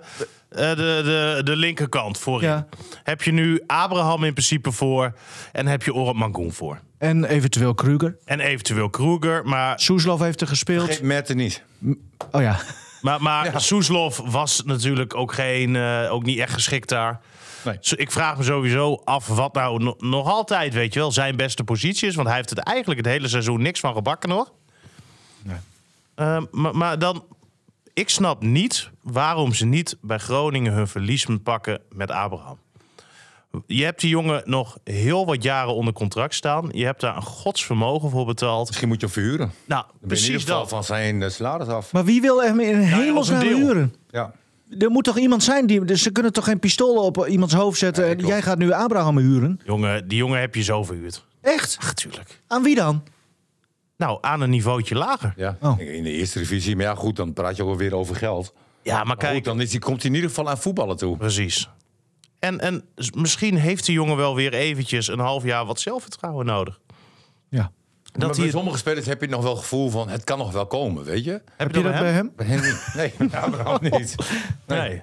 eh, 0.49 0.69
de, 0.69 0.76
de, 1.04 1.41
de 1.43 1.56
linkerkant 1.56 2.17
voorin. 2.17 2.49
Ja. 2.49 2.67
Heb 3.04 3.21
je 3.21 3.32
nu 3.32 3.63
Abraham 3.67 4.23
in 4.23 4.34
principe 4.34 4.71
voor. 4.71 5.13
En 5.52 5.67
heb 5.67 5.84
je 5.84 5.93
Orad 5.93 6.15
Mangoen 6.15 6.52
voor. 6.54 6.80
En 6.97 7.23
eventueel 7.26 7.73
Kruger. 7.73 8.17
En 8.26 8.39
eventueel 8.39 8.89
Kruger. 8.89 9.45
Maar, 9.45 9.80
Soeslof 9.80 10.19
heeft 10.19 10.41
er 10.41 10.47
gespeeld. 10.47 10.86
Geef 10.88 11.02
Merten 11.02 11.38
niet. 11.38 11.63
Oh 12.32 12.41
ja. 12.41 12.60
Maar, 13.03 13.21
maar 13.21 13.61
Soeslof 13.61 14.21
was 14.25 14.63
natuurlijk 14.65 15.15
ook, 15.15 15.33
geen, 15.33 15.75
eh, 15.75 16.07
ook 16.11 16.23
niet 16.23 16.39
echt 16.39 16.53
geschikt 16.53 16.89
daar. 16.89 17.19
Nee. 17.65 17.77
Ik 17.95 18.11
vraag 18.11 18.37
me 18.37 18.43
sowieso 18.43 19.01
af 19.03 19.27
wat 19.27 19.53
nou 19.53 19.83
no- 19.83 19.95
nog 19.99 20.27
altijd, 20.27 20.73
weet 20.73 20.93
je 20.93 20.99
wel, 20.99 21.11
zijn 21.11 21.35
beste 21.35 21.63
positie 21.63 22.07
is. 22.07 22.15
Want 22.15 22.27
hij 22.27 22.37
heeft 22.37 22.49
het 22.49 22.59
eigenlijk 22.59 22.99
het 22.99 23.09
hele 23.09 23.27
seizoen 23.27 23.61
niks 23.61 23.79
van 23.79 23.93
gebakken 23.93 24.29
nog. 24.29 24.51
Ehm, 26.15 26.45
maar, 26.51 26.75
maar 26.75 26.99
dan, 26.99 27.23
ik 27.93 28.09
snap 28.09 28.41
niet 28.41 28.89
waarom 29.01 29.53
ze 29.53 29.65
niet 29.65 29.97
bij 30.01 30.17
Groningen 30.17 30.73
hun 30.73 30.87
verlies 30.87 31.25
moeten 31.25 31.43
pakken 31.45 31.81
met 31.89 32.11
Abraham. 32.11 32.57
Je 33.65 33.83
hebt 33.83 34.01
die 34.01 34.09
jongen 34.09 34.41
nog 34.45 34.77
heel 34.83 35.25
wat 35.25 35.43
jaren 35.43 35.73
onder 35.75 35.93
contract 35.93 36.35
staan. 36.35 36.69
Je 36.71 36.85
hebt 36.85 37.01
daar 37.01 37.15
een 37.15 37.21
godsvermogen 37.21 38.09
voor 38.09 38.25
betaald. 38.25 38.67
Misschien 38.67 38.87
moet 38.87 38.99
je 38.99 39.05
hem 39.05 39.15
verhuren. 39.15 39.37
Dan 39.37 39.51
Nou, 39.65 39.83
in 39.85 39.93
ieder 39.93 40.07
precies 40.07 40.41
geval 40.43 40.59
dat. 40.59 40.69
van 40.69 40.83
zijn 40.83 41.21
eh, 41.23 41.29
salaris 41.29 41.67
af. 41.67 41.91
Maar 41.93 42.05
wie 42.05 42.21
wil 42.21 42.43
hem 42.43 42.59
in 42.59 42.75
hemelsnaam 42.79 43.41
een 43.41 43.47
deel. 43.47 43.57
huren? 43.57 43.93
Ja. 44.09 44.31
Er 44.79 44.89
moet 44.89 45.03
toch 45.03 45.17
iemand 45.17 45.43
zijn 45.43 45.67
die. 45.67 45.85
Dus 45.85 46.01
ze 46.01 46.11
kunnen 46.11 46.33
toch 46.33 46.43
geen 46.43 46.59
pistolen 46.59 47.01
op 47.03 47.27
iemands 47.27 47.53
hoofd 47.53 47.79
zetten. 47.79 48.05
en 48.07 48.25
jij 48.25 48.41
gaat 48.41 48.57
nu 48.57 48.71
Abraham 48.71 49.17
huren? 49.17 49.59
Jongen, 49.65 50.07
die 50.07 50.17
jongen 50.17 50.39
heb 50.39 50.55
je 50.55 50.63
zo 50.63 50.83
verhuurd. 50.83 51.25
Echt? 51.41 51.77
Ach, 51.79 51.93
tuurlijk. 51.93 52.39
Aan 52.47 52.63
wie 52.63 52.75
dan? 52.75 53.03
Nou, 53.97 54.17
aan 54.21 54.41
een 54.41 54.49
niveautje 54.49 54.95
lager. 54.95 55.33
Ja, 55.35 55.57
Oh. 55.61 55.79
in 55.79 56.03
de 56.03 56.11
eerste 56.11 56.39
divisie. 56.39 56.75
Maar 56.75 56.85
ja, 56.85 56.95
goed, 56.95 57.15
dan 57.15 57.33
praat 57.33 57.55
je 57.55 57.63
ook 57.63 57.77
weer 57.77 57.95
over 57.95 58.15
geld. 58.15 58.53
Ja, 58.81 58.95
maar 58.97 59.05
Maar 59.05 59.17
kijk, 59.17 59.33
goed, 59.35 59.43
dan 59.43 59.61
is, 59.61 59.69
die, 59.69 59.79
komt 59.79 60.01
hij 60.01 60.09
in 60.09 60.15
ieder 60.15 60.29
geval 60.29 60.49
aan 60.49 60.57
voetballen 60.57 60.97
toe. 60.97 61.17
Precies. 61.17 61.69
En, 62.43 62.60
en 62.60 62.84
misschien 63.15 63.58
heeft 63.58 63.86
de 63.86 63.91
jongen 63.91 64.17
wel 64.17 64.36
weer 64.36 64.53
eventjes 64.53 65.08
een 65.08 65.19
half 65.19 65.43
jaar 65.43 65.65
wat 65.65 65.79
zelfvertrouwen 65.79 66.45
nodig. 66.45 66.79
Ja. 67.49 67.71
Dat 68.03 68.27
maar 68.27 68.38
bij 68.38 68.49
sommige 68.49 68.77
spelers 68.77 69.06
heb 69.06 69.21
je 69.21 69.27
nog 69.27 69.41
wel 69.41 69.51
het 69.51 69.60
gevoel 69.60 69.89
van... 69.89 70.10
het 70.10 70.23
kan 70.23 70.38
nog 70.38 70.51
wel 70.51 70.65
komen, 70.65 71.03
weet 71.03 71.23
je? 71.23 71.32
heb, 71.32 71.41
Heb 71.58 71.75
je 71.75 71.82
dat 71.82 71.91
bij 71.91 72.12
hem? 72.12 72.32
Bij 72.36 72.47
niet. 72.56 72.93
Nee, 72.95 73.13
Abraham 73.32 73.77
niet. 73.82 74.15
Nee. 74.67 74.79
Nee. 74.89 75.01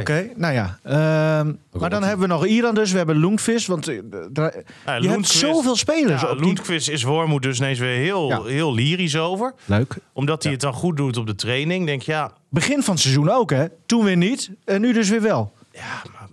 Oké, 0.00 0.28
nou 0.36 0.54
ja. 0.54 0.78
Ehm, 0.82 1.52
maar 1.72 1.90
dan 1.90 2.02
hebben 2.02 2.28
we 2.28 2.34
nog 2.34 2.46
Iran 2.46 2.74
dus. 2.74 2.90
We 2.90 2.96
hebben 2.96 3.18
Loenvis. 3.18 3.66
Want 3.66 3.88
eh, 3.88 3.98
dra- 4.32 4.52
je 5.00 5.08
hebt 5.08 5.26
zoveel 5.26 5.76
spelers. 5.76 6.20
Ja, 6.22 6.34
die... 6.34 6.74
Is 6.92 7.02
Wormoed 7.02 7.42
dus 7.42 7.58
ineens 7.58 7.78
weer 7.78 7.98
heel, 7.98 8.28
Ja. 8.28 8.42
heel 8.42 8.74
lyrisch 8.74 9.16
over. 9.16 9.54
Leuk. 9.64 9.96
Omdat 10.12 10.42
hij 10.42 10.52
het 10.52 10.60
dan 10.60 10.72
goed 10.72 10.96
doet 10.96 11.16
op 11.16 11.26
de 11.26 11.34
training. 11.34 11.86
Denk 11.86 12.02
je, 12.02 12.12
ja, 12.12 12.32
Begin 12.48 12.82
van 12.82 12.94
het 12.94 13.02
seizoen 13.02 13.30
ook, 13.30 13.50
hè? 13.50 13.64
Toen 13.86 14.04
weer 14.04 14.16
niet. 14.16 14.50
En 14.64 14.80
nu 14.80 14.92
dus 14.92 15.08
weer 15.08 15.22
wel. 15.22 15.52
ja, 15.72 16.02
maar, 16.12 16.23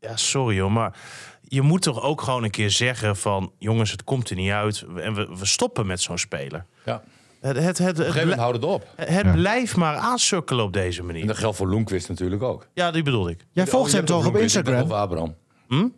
ja, 0.00 0.16
sorry 0.16 0.60
hoor, 0.60 0.72
maar 0.72 0.96
je 1.42 1.62
moet 1.62 1.82
toch 1.82 2.02
ook 2.02 2.20
gewoon 2.22 2.44
een 2.44 2.50
keer 2.50 2.70
zeggen 2.70 3.16
van... 3.16 3.52
jongens, 3.58 3.90
het 3.90 4.04
komt 4.04 4.30
er 4.30 4.36
niet 4.36 4.50
uit 4.50 4.84
en 4.96 5.14
we, 5.14 5.28
we 5.38 5.46
stoppen 5.46 5.86
met 5.86 6.00
zo'n 6.00 6.18
speler. 6.18 6.64
Ja. 6.84 7.02
Het, 7.40 7.56
het, 7.56 7.78
het, 7.78 7.80
Op 7.80 7.80
een 7.80 7.86
het, 7.86 7.96
gegeven 7.98 8.20
moment 8.20 8.38
houdt 8.40 8.56
het 8.56 8.64
op. 8.64 8.86
het 8.96 9.24
Ja. 9.24 9.32
blijft 9.32 9.76
maar 9.76 9.96
aansukkelen 9.96 10.64
op 10.64 10.72
deze 10.72 11.00
En 11.00 11.06
manier. 11.06 11.26
dat 11.26 11.36
geldt 11.38 11.56
voor 11.56 11.68
Loenquist 11.68 12.08
natuurlijk 12.08 12.42
ook. 12.42 12.66
Ja, 12.74 12.90
die 12.90 13.02
bedoel 13.02 13.28
ik. 13.28 13.46
Jij 13.52 13.64
Oh, 13.64 13.70
volgt 13.70 13.90
je 13.90 13.96
hem 13.96 14.06
toch 14.06 14.26
op 14.26 14.36
Instagram? 14.36 14.90
Abraham. 14.92 15.34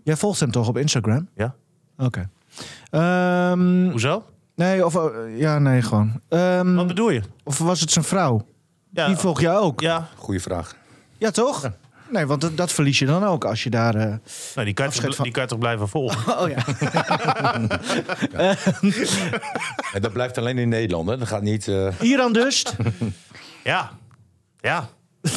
Jij 0.04 0.16
volgt 0.16 0.40
hem 0.40 0.50
toch 0.50 0.68
op 0.68 0.76
Instagram? 0.76 1.28
Ja? 1.34 1.54
Oké. 1.98 2.30
Ehm, 2.90 3.90
Hoezo? 3.90 4.24
nee, 4.54 4.84
of... 4.86 4.94
eh, 4.96 5.38
ja, 5.38 5.58
nee, 5.58 5.82
gewoon. 5.82 6.20
Ehm, 6.28 6.74
Wat 6.74 6.86
bedoel 6.86 7.10
je? 7.10 7.22
of 7.44 7.58
was 7.58 7.80
het 7.80 7.90
zijn 7.90 8.04
vrouw? 8.04 8.46
Ja, 8.92 9.06
Die 9.06 9.16
volg 9.16 9.40
jij 9.40 9.56
ook? 9.56 9.80
ja 9.80 10.08
Goeie 10.16 10.40
vraag. 10.40 10.76
Ja, 11.18 11.30
toch? 11.30 11.70
Nee, 12.12 12.26
want 12.26 12.40
dat, 12.40 12.56
dat 12.56 12.72
verlies 12.72 12.98
je 12.98 13.06
dan 13.06 13.24
ook 13.24 13.44
als 13.44 13.62
je 13.62 13.70
daar... 13.70 13.94
eh, 13.94 14.02
nou, 14.54 14.64
die, 14.64 14.74
kan 14.74 14.86
je 14.92 15.00
toch, 15.00 15.14
van- 15.14 15.24
die 15.24 15.32
kan 15.32 15.42
je 15.42 15.48
toch 15.48 15.58
blijven 15.58 15.88
volgen? 15.88 16.38
Oh 16.40 16.48
ja. 16.48 16.64
En 19.92 20.00
dat 20.02 20.12
blijft 20.12 20.38
alleen 20.38 20.58
in 20.58 20.68
Nederland, 20.68 21.08
hè? 21.08 21.18
Dat 21.18 21.28
gaat 21.28 21.42
niet... 21.42 21.68
eh, 21.68 21.86
Iran 22.00 22.32
dus. 22.32 22.64
ja. 23.64 23.90
Ja. 24.60 24.88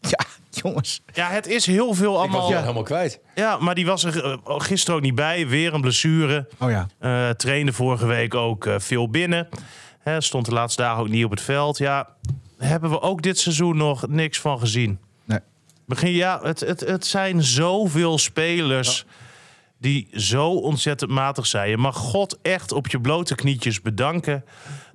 ja, 0.00 0.18
jongens. 0.50 1.00
Ja, 1.12 1.28
het 1.28 1.46
is 1.46 1.66
heel 1.66 1.94
veel 1.94 2.10
Ik 2.10 2.16
was 2.16 2.20
allemaal... 2.28 2.50
het 2.50 2.60
helemaal 2.60 2.82
kwijt. 2.82 3.20
Ja, 3.34 3.56
maar 3.58 3.74
die 3.74 3.86
was 3.86 4.04
er 4.04 4.24
eh, 4.24 4.36
gisteren 4.46 4.96
ook 4.96 5.02
niet 5.02 5.14
bij. 5.14 5.48
Weer 5.48 5.74
een 5.74 5.80
blessure. 5.80 6.48
Oh 6.58 6.70
ja. 6.70 6.86
Eh 6.98 7.28
trainde 7.30 7.72
vorige 7.72 8.06
week 8.06 8.34
ook 8.34 8.66
eh, 8.66 8.74
veel 8.78 9.08
binnen. 9.10 9.48
Hè, 10.00 10.20
stond 10.20 10.44
de 10.46 10.52
laatste 10.52 10.82
dagen 10.82 11.00
ook 11.02 11.08
niet 11.08 11.24
op 11.24 11.30
het 11.30 11.40
veld. 11.40 11.78
Ja, 11.78 12.08
hebben 12.58 12.90
we 12.90 13.00
ook 13.00 13.22
dit 13.22 13.38
seizoen 13.38 13.76
nog 13.76 14.08
niks 14.08 14.40
van 14.40 14.58
gezien. 14.58 14.98
Begin, 15.86 16.10
ja, 16.10 16.40
het, 16.42 16.60
het, 16.60 16.80
het 16.80 17.06
zijn 17.06 17.42
zoveel 17.42 18.18
spelers 18.18 19.04
die 19.78 20.08
zo 20.12 20.50
ontzettend 20.50 21.10
matig 21.10 21.46
zijn. 21.46 21.70
Je 21.70 21.76
mag 21.76 21.96
God 21.96 22.38
echt 22.42 22.72
op 22.72 22.86
je 22.86 23.00
blote 23.00 23.34
knietjes 23.34 23.80
bedanken 23.80 24.44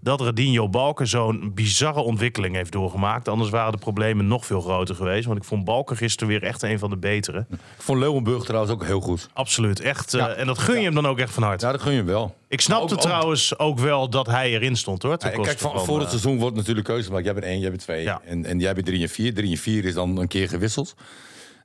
dat 0.01 0.21
Radinho 0.21 0.69
Balker 0.69 1.07
zo'n 1.07 1.51
bizarre 1.55 2.01
ontwikkeling 2.01 2.55
heeft 2.55 2.71
doorgemaakt. 2.71 3.27
Anders 3.27 3.49
waren 3.49 3.71
de 3.71 3.77
problemen 3.77 4.27
nog 4.27 4.45
veel 4.45 4.61
groter 4.61 4.95
geweest. 4.95 5.25
Want 5.25 5.37
ik 5.37 5.43
vond 5.43 5.65
Balker 5.65 5.95
gisteren 5.97 6.27
weer 6.27 6.43
echt 6.43 6.61
een 6.61 6.79
van 6.79 6.89
de 6.89 6.97
betere. 6.97 7.45
Ik 7.49 7.57
vond 7.77 7.99
Leeuwenburg 7.99 8.43
trouwens 8.43 8.73
ook 8.73 8.85
heel 8.85 8.99
goed. 9.01 9.29
Absoluut, 9.33 9.79
echt. 9.79 10.13
eh, 10.13 10.39
en 10.39 10.45
dat 10.47 10.57
gun 10.57 10.77
je 10.77 10.85
hem 10.85 10.93
dan 10.93 11.05
ook 11.07 11.19
echt 11.19 11.33
van 11.33 11.43
harte. 11.43 11.65
Ja, 11.65 11.71
dat 11.71 11.81
gun 11.81 11.91
je 11.91 11.97
hem 11.97 12.07
wel. 12.07 12.35
Ik 12.47 12.61
snapte 12.61 12.93
Ook- 12.93 13.01
trouwens 13.01 13.59
ook 13.59 13.79
wel 13.79 14.09
dat 14.09 14.27
hij 14.27 14.51
erin 14.51 14.75
stond 14.75 15.03
hoor. 15.03 15.17
ten 15.17 15.29
Ja, 15.29 15.35
koste 15.35 15.55
kijk, 15.55 15.73
van, 15.73 15.85
voor 15.85 15.95
het 15.95 16.03
eh, 16.03 16.09
seizoen 16.09 16.37
wordt 16.39 16.55
natuurlijk 16.55 16.85
keuze 16.87 17.05
gemaakt. 17.07 17.25
Jij 17.25 17.33
bent 17.33 17.45
één, 17.45 17.59
jij 17.59 17.69
bent 17.69 17.81
twee. 17.81 18.09
En, 18.09 18.45
en 18.45 18.59
jij 18.59 18.73
bent 18.73 18.85
drie 18.85 19.01
en 19.01 19.09
vier. 19.09 19.33
Drie 19.33 19.51
en 19.51 19.57
vier 19.57 19.85
is 19.85 19.93
dan 19.93 20.17
een 20.17 20.27
keer 20.27 20.49
gewisseld. 20.49 20.95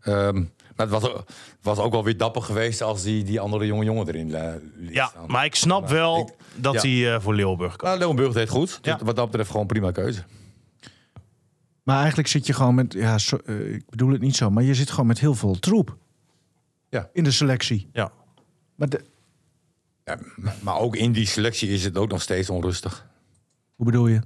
Ehm, 0.01 0.43
maar 0.77 0.87
het 0.87 1.01
was, 1.01 1.11
ook- 1.11 1.25
was 1.63 1.79
ook 1.79 1.93
wel 1.93 2.05
weer 2.05 2.17
dapper 2.17 2.43
geweest 2.43 2.83
als 2.83 3.03
die, 3.03 3.25
die 3.25 3.41
andere 3.41 3.67
jonge 3.67 3.85
jongen 3.85 4.07
erin 4.09 4.35
eh, 4.35 4.55
liet 4.77 4.95
Ja, 4.95 5.07
staan. 5.07 5.31
maar 5.31 5.45
ik 5.45 5.55
snap 5.55 5.89
wel 5.89 6.19
ik- 6.21 6.35
dat 6.63 6.75
ja. 6.75 6.81
hij 6.81 7.15
eh, 7.15 7.21
voor 7.21 7.35
Leeuwenburg 7.35 7.77
kan. 7.77 7.87
Nou, 7.89 7.99
Leeuwenburg 7.99 8.33
deed 8.33 8.49
goed. 8.49 8.79
Ja. 8.83 8.95
Dus 8.95 9.03
Wat 9.07 9.17
dat 9.17 9.27
betreft 9.27 9.51
gewoon 9.51 9.67
prima 9.67 9.91
keuze. 9.91 10.23
Maar 11.83 11.99
eigenlijk 11.99 12.29
zit 12.29 12.47
je 12.47 12.53
gewoon 12.53 12.75
met, 12.75 12.93
ja, 12.93 13.17
eh, 13.45 13.75
ik 13.75 13.91
bedoel 13.91 14.11
het 14.13 14.21
niet 14.21 14.37
zo, 14.37 14.51
maar 14.51 14.63
je 14.63 14.75
zit 14.75 14.91
gewoon 14.91 15.07
met 15.07 15.19
heel 15.21 15.35
veel 15.35 15.59
troep 15.59 15.97
Ja. 16.91 17.09
in 17.13 17.25
de 17.25 17.31
selectie. 17.31 17.89
Ja. 17.93 18.13
Maar 18.75 18.89
de, 18.89 19.05
Ja, 20.05 20.19
maar 20.61 20.79
ook 20.79 20.97
in 20.97 21.13
die 21.13 21.27
selectie 21.27 21.69
is 21.69 21.85
het 21.85 21.97
ook 21.97 22.11
nog 22.11 22.23
steeds 22.23 22.51
onrustig. 22.51 23.07
hoe 23.75 23.87
bedoel 23.87 24.07
je? 24.07 24.21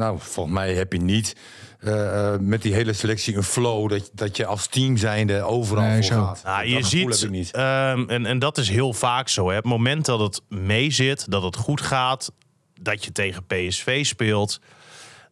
Nou, 0.00 0.18
volgens 0.20 0.54
mij 0.54 0.74
heb 0.74 0.92
je 0.92 1.00
niet 1.00 1.36
eh, 1.78 2.32
eh, 2.34 2.40
met 2.40 2.62
die 2.62 2.74
hele 2.74 2.92
selectie 2.92 3.36
een 3.36 3.42
flow 3.42 3.90
dat, 3.90 4.10
dat 4.12 4.36
je 4.36 4.46
als 4.46 4.66
team 4.66 4.96
zijnde 4.96 5.42
overal 5.42 5.84
Nee, 5.84 5.94
voor 5.94 6.02
zo. 6.02 6.24
gaat. 6.24 6.42
Nou, 6.44 6.66
je 6.66 6.82
ziet, 6.82 7.30
niet. 7.30 7.50
ehm, 7.50 8.04
en, 8.08 8.26
en 8.26 8.38
dat 8.38 8.58
is 8.58 8.68
heel 8.68 8.92
vaak 8.92 9.28
zo. 9.28 9.48
Hè. 9.48 9.54
Het 9.54 9.64
moment 9.64 10.04
dat 10.04 10.20
het 10.20 10.40
meezit, 10.48 11.30
dat 11.30 11.42
het 11.42 11.56
goed 11.56 11.80
gaat, 11.80 12.32
dat 12.80 13.04
je 13.04 13.12
tegen 13.12 13.44
PSV 13.46 14.04
speelt, 14.06 14.60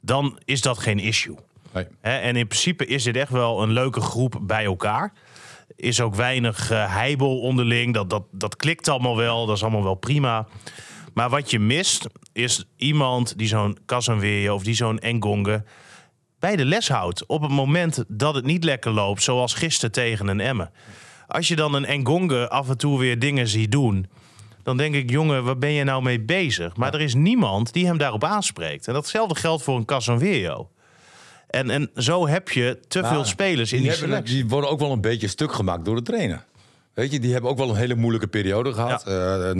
dan 0.00 0.38
is 0.44 0.60
dat 0.60 0.78
geen 0.78 0.98
issue. 0.98 1.36
Nee. 1.72 1.86
Hè, 2.00 2.16
en 2.18 2.36
in 2.36 2.46
principe 2.46 2.86
is 2.86 3.02
dit 3.02 3.16
echt 3.16 3.32
wel 3.32 3.62
een 3.62 3.72
leuke 3.72 4.00
groep 4.00 4.38
bij 4.42 4.64
elkaar. 4.64 5.12
Is 5.76 6.00
ook 6.00 6.14
weinig 6.14 6.70
eh, 6.70 6.94
heibel 6.94 7.40
onderling. 7.40 7.94
Dat, 7.94 8.10
dat, 8.10 8.22
dat 8.32 8.56
klikt 8.56 8.88
allemaal 8.88 9.16
wel. 9.16 9.46
Dat 9.46 9.56
is 9.56 9.62
allemaal 9.62 9.82
wel 9.84 9.94
prima. 9.94 10.46
Maar 11.14 11.30
wat 11.30 11.50
je 11.50 11.58
mist, 11.58 12.06
is 12.38 12.64
iemand 12.76 13.38
die 13.38 13.48
zo'n 13.48 13.78
Casanweer 13.86 14.52
of 14.52 14.62
die 14.62 14.74
zo'n 14.74 14.98
Engonge 14.98 15.64
bij 16.38 16.56
de 16.56 16.64
les 16.64 16.88
houdt. 16.88 17.26
Op 17.26 17.42
het 17.42 17.50
moment 17.50 18.04
dat 18.08 18.34
het 18.34 18.44
niet 18.44 18.64
lekker 18.64 18.90
loopt, 18.90 19.22
zoals 19.22 19.54
gisteren 19.54 19.92
tegen 19.92 20.28
een 20.28 20.40
Emmen. 20.40 20.70
Als 21.26 21.48
je 21.48 21.56
dan 21.56 21.74
een 21.74 21.84
Engonge 21.84 22.48
af 22.48 22.68
en 22.68 22.78
toe 22.78 22.98
weer 22.98 23.18
dingen 23.18 23.48
ziet 23.48 23.72
doen... 23.72 24.06
dan 24.62 24.76
denk 24.76 24.94
ik, 24.94 25.10
jongen, 25.10 25.44
waar 25.44 25.58
ben 25.58 25.72
je 25.72 25.84
nou 25.84 26.02
mee 26.02 26.20
bezig? 26.20 26.76
Maar 26.76 26.94
er 26.94 27.00
is 27.00 27.14
niemand 27.14 27.72
die 27.72 27.86
hem 27.86 27.98
daarop 27.98 28.24
aanspreekt. 28.24 28.86
En 28.88 28.94
datzelfde 28.94 29.34
geldt 29.34 29.62
voor 29.62 29.76
een 29.76 29.84
Casanwejo. 29.84 30.70
En, 31.48 31.70
en 31.70 31.90
zo 31.94 32.28
heb 32.28 32.48
je 32.48 32.78
te 32.88 33.04
veel 33.04 33.24
spelers 33.24 33.72
in 33.72 33.80
die, 33.80 33.90
hebben, 33.90 34.08
selectie. 34.08 34.34
die 34.34 34.48
worden 34.48 34.70
ook 34.70 34.80
wel 34.80 34.92
een 34.92 35.00
beetje 35.00 35.28
stuk 35.28 35.52
gemaakt 35.52 35.84
door 35.84 35.94
de 35.94 36.02
trainer. 36.02 36.44
Weet 36.94 37.12
je, 37.12 37.20
die 37.20 37.32
hebben 37.32 37.50
ook 37.50 37.58
wel 37.58 37.68
een 37.68 37.76
hele 37.76 37.94
moeilijke 37.94 38.28
periode 38.28 38.72
gehad. 38.72 39.02
Ja. 39.06 39.12
Hè, 39.12 39.54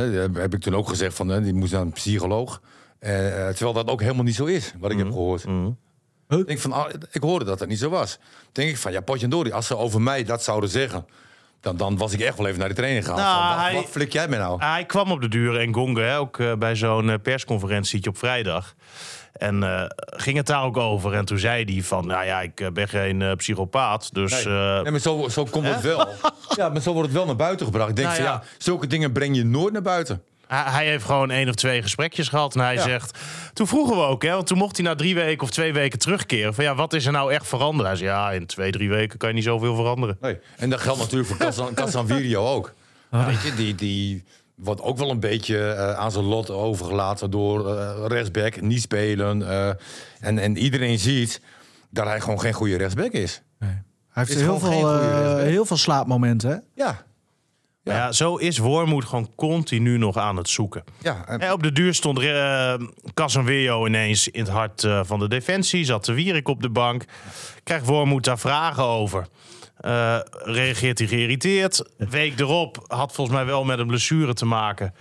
heb, 0.00 0.54
ik 0.54 0.60
toen 0.60 0.74
ook 0.74 0.88
gezegd 0.88 1.16
van, 1.16 1.28
hè, 1.28 1.42
die 1.42 1.54
moest 1.54 1.72
naar 1.72 1.80
een 1.80 1.92
psycholoog. 1.92 2.62
Eh, 2.98 3.48
eh, 3.48 3.54
terwijl 3.54 3.72
dat 3.72 3.88
ook 3.88 4.00
helemaal 4.00 4.24
niet 4.24 4.34
zo 4.34 4.44
is, 4.44 4.72
wat 4.78 4.90
ik 4.90 4.98
heb 4.98 5.06
gehoord. 5.06 5.44
Ik, 6.28 6.46
denk 6.46 6.58
van, 6.58 6.72
ah, 6.72 6.92
ik 7.10 7.22
hoorde 7.22 7.44
dat 7.44 7.58
dat 7.58 7.68
niet 7.68 7.78
zo 7.78 7.90
was. 7.90 8.18
denk 8.52 8.70
ik 8.70 8.76
van, 8.76 8.92
ja, 8.92 9.00
Potjandori, 9.00 9.50
als 9.50 9.66
ze 9.66 9.76
over 9.76 10.00
mij 10.00 10.24
dat 10.24 10.42
zouden 10.42 10.70
zeggen... 10.70 11.06
Dan, 11.60 11.76
dan 11.76 11.96
was 11.96 12.12
ik 12.12 12.20
echt 12.20 12.36
wel 12.36 12.46
even 12.46 12.58
naar 12.58 12.68
de 12.68 12.74
trainer 12.74 13.02
gegaan. 13.02 13.16
Nou, 13.18 13.48
wat, 13.54 13.64
hij- 13.64 13.74
wat 13.74 13.84
flik 13.90 14.12
jij 14.12 14.28
me 14.28 14.36
nou? 14.36 14.62
Hij 14.64 14.84
kwam 14.84 15.10
op 15.10 15.20
de 15.20 15.28
duur 15.28 15.60
en 15.60 15.74
Gonge, 15.74 16.00
hè, 16.00 16.18
ook 16.18 16.38
eh, 16.38 16.52
bij 16.54 16.74
zo'n 16.76 17.10
eh, 17.10 17.14
persconferentietje 17.22 18.10
op 18.10 18.18
vrijdag. 18.18 18.74
En 19.32 19.62
eh, 19.62 19.84
ging 19.98 20.36
het 20.36 20.46
daar 20.46 20.62
ook 20.64 20.76
over. 20.76 21.12
En 21.14 21.24
toen 21.24 21.38
zei 21.38 21.64
hij 21.72 21.82
van, 21.82 22.06
nou 22.06 22.24
ja, 22.24 22.40
ik 22.40 22.70
ben 22.72 22.88
geen 22.88 23.34
psychopaat. 23.36 24.14
Dus 24.14 24.44
Nee. 24.44 24.54
Nee, 24.82 24.90
maar 24.90 25.00
zo, 25.00 25.28
zo 25.28 25.44
komt 25.44 25.66
het 25.66 25.80
wel. 25.80 26.08
Ja, 26.56 26.68
maar 26.68 26.80
zo 26.80 26.92
wordt 26.92 27.08
het 27.08 27.16
wel 27.16 27.26
naar 27.26 27.36
buiten 27.36 27.66
gebracht. 27.66 27.88
Ik 27.90 27.96
denk 27.96 28.08
Nou 28.08 28.20
van, 28.20 28.30
ja. 28.30 28.40
ja, 28.42 28.48
zulke 28.58 28.86
dingen 28.86 29.12
breng 29.12 29.36
je 29.36 29.44
nooit 29.44 29.72
naar 29.72 29.82
buiten. 29.82 30.22
Hij, 30.48 30.86
heeft 30.86 31.04
gewoon 31.04 31.30
één 31.30 31.48
of 31.48 31.54
twee 31.54 31.82
gesprekjes 31.82 32.28
gehad. 32.28 32.54
En 32.54 32.60
hij 32.60 32.74
Ja. 32.74 32.82
zegt, 32.82 33.18
toen 33.52 33.66
vroegen 33.66 33.96
we 33.96 34.02
ook, 34.02 34.22
hè, 34.22 34.30
want 34.32 34.46
toen 34.46 34.58
mocht 34.58 34.76
hij 34.76 34.86
na 34.86 34.94
drie 34.94 35.14
weken 35.14 35.42
of 35.42 35.50
twee 35.50 35.72
weken 35.72 35.98
terugkeren. 35.98 36.54
Van 36.54 36.64
ja, 36.64 36.74
wat 36.74 36.92
is 36.92 37.06
er 37.06 37.12
nou 37.12 37.32
echt 37.32 37.46
veranderd? 37.48 37.88
Hij 37.88 37.96
zei, 37.96 38.08
ja, 38.08 38.30
in 38.32 38.46
twee, 38.46 38.70
drie 38.70 38.88
weken 38.88 39.18
kan 39.18 39.28
je 39.28 39.34
niet 39.34 39.44
zoveel 39.44 39.74
veranderen. 39.74 40.16
Nee. 40.20 40.38
En 40.56 40.70
dat 40.70 40.80
geldt 40.80 41.00
natuurlijk 41.00 41.28
voor 41.28 41.38
Casan- 41.38 41.74
Casanvirio 41.74 42.46
ook. 42.54 42.72
Weet 43.10 43.42
je, 43.42 43.54
die, 43.54 43.74
die 43.74 44.24
wordt 44.54 44.80
ook 44.80 44.98
wel 44.98 45.10
een 45.10 45.20
beetje 45.20 45.68
eh, 45.72 45.94
aan 45.94 46.12
zijn 46.12 46.24
lot 46.24 46.50
overgelaten 46.50 47.30
door 47.30 47.76
eh, 47.76 48.04
rechtsback, 48.06 48.60
niet 48.60 48.80
spelen. 48.82 49.48
eh, 49.48 49.68
en, 50.20 50.38
en 50.38 50.56
iedereen 50.56 50.98
ziet 50.98 51.40
dat 51.90 52.06
hij 52.06 52.20
gewoon 52.20 52.40
geen 52.40 52.52
goede 52.52 52.76
rechtsback 52.76 53.12
is. 53.12 53.42
Hij 53.58 54.26
heeft 54.26 54.30
Is 54.30 54.40
heel 54.46 54.58
veel, 54.58 54.92
eh, 54.92 55.36
heel 55.36 55.64
veel 55.64 55.76
slaapmomenten. 55.76 56.50
Hè? 56.50 56.56
Ja. 56.74 57.06
Ja. 57.88 57.96
ja, 57.96 58.12
zo 58.12 58.36
is 58.36 58.58
Wormoed 58.58 59.04
gewoon 59.04 59.30
continu 59.36 59.98
nog 59.98 60.16
aan 60.16 60.36
het 60.36 60.48
zoeken. 60.48 60.84
Ja, 61.02 61.24
en- 61.26 61.38
En 61.40 61.52
op 61.52 61.62
de 61.62 61.72
duur 61.72 61.94
stond 61.94 62.20
uh, 62.22 62.74
Casanwejo 63.14 63.86
ineens 63.86 64.28
in 64.28 64.40
het 64.40 64.50
hart 64.50 64.84
eh, 64.84 65.00
van 65.04 65.18
de 65.18 65.28
defensie. 65.28 65.84
Zat 65.84 66.04
de 66.04 66.12
Wierik 66.12 66.48
op 66.48 66.62
de 66.62 66.70
bank. 66.70 67.04
Krijgt 67.64 67.86
Wormoed 67.86 68.24
daar 68.24 68.38
vragen 68.38 68.82
over. 68.84 69.26
Eh, 69.78 70.18
reageert 70.44 70.98
hij 70.98 71.08
geïrriteerd. 71.08 71.82
Week 71.96 72.40
erop 72.40 72.84
had 72.86 73.12
volgens 73.12 73.36
mij 73.36 73.46
wel 73.46 73.64
met 73.64 73.78
een 73.78 73.86
blessure 73.86 74.34
te 74.34 74.44
maken. 74.46 74.94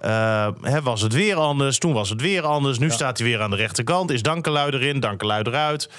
Eh, 0.00 0.48
hè, 0.62 0.82
was 0.82 1.00
het 1.00 1.12
weer 1.12 1.36
anders. 1.36 1.78
Toen 1.78 1.92
was 1.92 2.10
het 2.10 2.20
weer 2.20 2.42
anders. 2.42 2.78
Nu 2.78 2.90
staat 2.90 3.18
hij 3.18 3.26
weer 3.26 3.40
aan 3.40 3.50
de 3.50 3.56
rechterkant. 3.56 4.10
Is 4.10 4.22
Dankelui 4.22 4.70
erin, 4.72 5.00
Dankelui 5.00 5.42
eruit. 5.42 5.90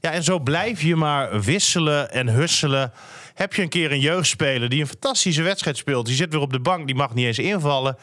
Ja, 0.00 0.10
en 0.10 0.22
zo 0.22 0.38
blijf 0.38 0.82
je 0.82 0.96
maar 0.96 1.40
wisselen 1.40 2.10
en 2.12 2.28
husselen. 2.28 2.92
Heb 3.34 3.54
je 3.54 3.62
een 3.62 3.68
keer 3.68 3.92
een 3.92 4.00
jeugdspeler 4.00 4.68
die 4.68 4.80
een 4.80 4.86
fantastische 4.86 5.42
wedstrijd 5.42 5.76
speelt. 5.76 6.06
Die 6.06 6.14
zit 6.14 6.32
weer 6.32 6.40
op 6.40 6.52
de 6.52 6.60
bank, 6.60 6.86
die 6.86 6.94
mag 6.96 7.14
niet 7.14 7.26
eens 7.26 7.38
invallen. 7.38 7.96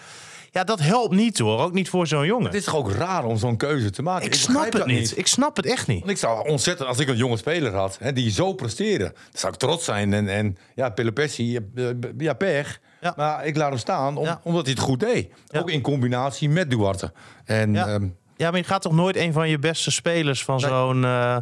Ja, 0.51 0.63
dat 0.63 0.79
helpt 0.79 1.15
niet 1.15 1.39
hoor. 1.39 1.59
Ook 1.59 1.73
niet 1.73 1.89
voor 1.89 2.07
zo'n 2.07 2.25
jongen. 2.25 2.45
het 2.45 2.53
is 2.53 2.63
toch 2.63 2.75
ook 2.75 2.91
raar 2.91 3.23
om 3.25 3.37
zo'n 3.37 3.57
keuze 3.57 3.89
te 3.89 4.01
maken? 4.01 4.25
Ik 4.25 4.33
snap 4.33 4.73
het 4.73 4.85
niet. 4.85 5.17
Ik 5.17 5.27
snap 5.27 5.55
het 5.55 5.65
echt 5.65 5.87
niet. 5.87 5.99
Want 5.99 6.11
ik 6.11 6.17
zou 6.17 6.49
ontzettend, 6.49 6.87
als 6.89 6.99
ik 6.99 7.07
een 7.07 7.15
jonge 7.17 7.37
speler 7.37 7.73
had, 7.73 7.97
hè, 8.01 8.13
die 8.13 8.31
zo 8.31 8.53
presteerde, 8.53 9.03
dan 9.03 9.13
zou 9.31 9.53
ik 9.53 9.59
trots 9.59 9.85
zijn. 9.85 10.13
En, 10.13 10.27
en 10.27 10.57
ja, 10.75 10.89
Pelopessi, 10.89 11.59
eh, 11.75 11.85
ja, 12.17 12.33
pech. 12.33 12.79
Ja. 13.01 13.13
Maar 13.17 13.45
ik 13.45 13.55
laat 13.57 13.69
hem 13.69 13.77
staan 13.79 14.17
om- 14.17 14.25
Ja. 14.25 14.41
omdat 14.43 14.65
hij 14.65 14.73
het 14.73 14.83
goed 14.83 14.99
deed. 14.99 15.31
Ja. 15.47 15.59
Ook 15.59 15.69
in 15.69 15.81
combinatie 15.81 16.49
met 16.49 16.69
Duarte. 16.69 17.11
En 17.45 17.73
Ja. 17.73 17.87
ehm, 17.87 18.07
Ja, 18.37 18.49
maar 18.49 18.59
je 18.59 18.65
gaat 18.65 18.81
toch 18.81 18.93
nooit 18.93 19.15
een 19.15 19.33
van 19.33 19.49
je 19.49 19.59
beste 19.59 19.91
spelers 19.91 20.43
van 20.43 20.55
Nee. 20.55 20.69
zo'n 20.69 21.03
eh, 21.05 21.37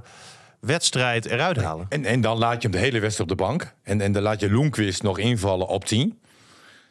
wedstrijd 0.59 1.25
eruit 1.25 1.57
halen? 1.57 1.85
en, 1.89 2.05
en 2.05 2.21
dan 2.21 2.37
laat 2.37 2.61
je 2.61 2.67
hem 2.67 2.71
de 2.71 2.83
hele 2.83 2.99
wedstrijd 2.99 3.31
op 3.31 3.37
de 3.37 3.43
bank. 3.43 3.73
En, 3.83 4.01
en 4.01 4.11
dan 4.11 4.21
laat 4.21 4.39
je 4.39 4.51
Loenquist 4.51 5.03
nog 5.03 5.17
invallen 5.17 5.67
op 5.67 5.85
10. 5.85 6.19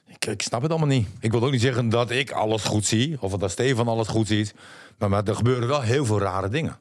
Ik, 0.06 0.24
ik 0.26 0.42
snap 0.42 0.62
het 0.62 0.70
allemaal 0.70 0.88
niet. 0.88 1.08
Ik 1.20 1.30
wil 1.30 1.44
ook 1.44 1.50
niet 1.50 1.60
zeggen 1.60 1.88
dat 1.88 2.10
ik 2.10 2.30
alles 2.30 2.64
goed 2.64 2.84
zie. 2.84 3.16
Of 3.20 3.32
dat 3.32 3.50
Stefan 3.50 3.88
alles 3.88 4.08
goed 4.08 4.26
ziet. 4.26 4.54
Maar, 4.98 5.08
maar 5.08 5.24
er 5.24 5.34
gebeuren 5.34 5.68
wel 5.68 5.80
heel 5.80 6.04
veel 6.04 6.18
rare 6.20 6.48
dingen. 6.48 6.78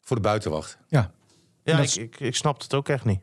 Voor 0.00 0.16
de 0.16 0.22
buitenwacht. 0.22 0.78
Ja. 0.88 1.10
Ja, 1.64 1.78
ik, 1.78 1.94
ik, 1.94 2.20
ik 2.20 2.34
snap 2.34 2.60
het 2.60 2.74
ook 2.74 2.88
echt 2.88 3.04
niet. 3.04 3.20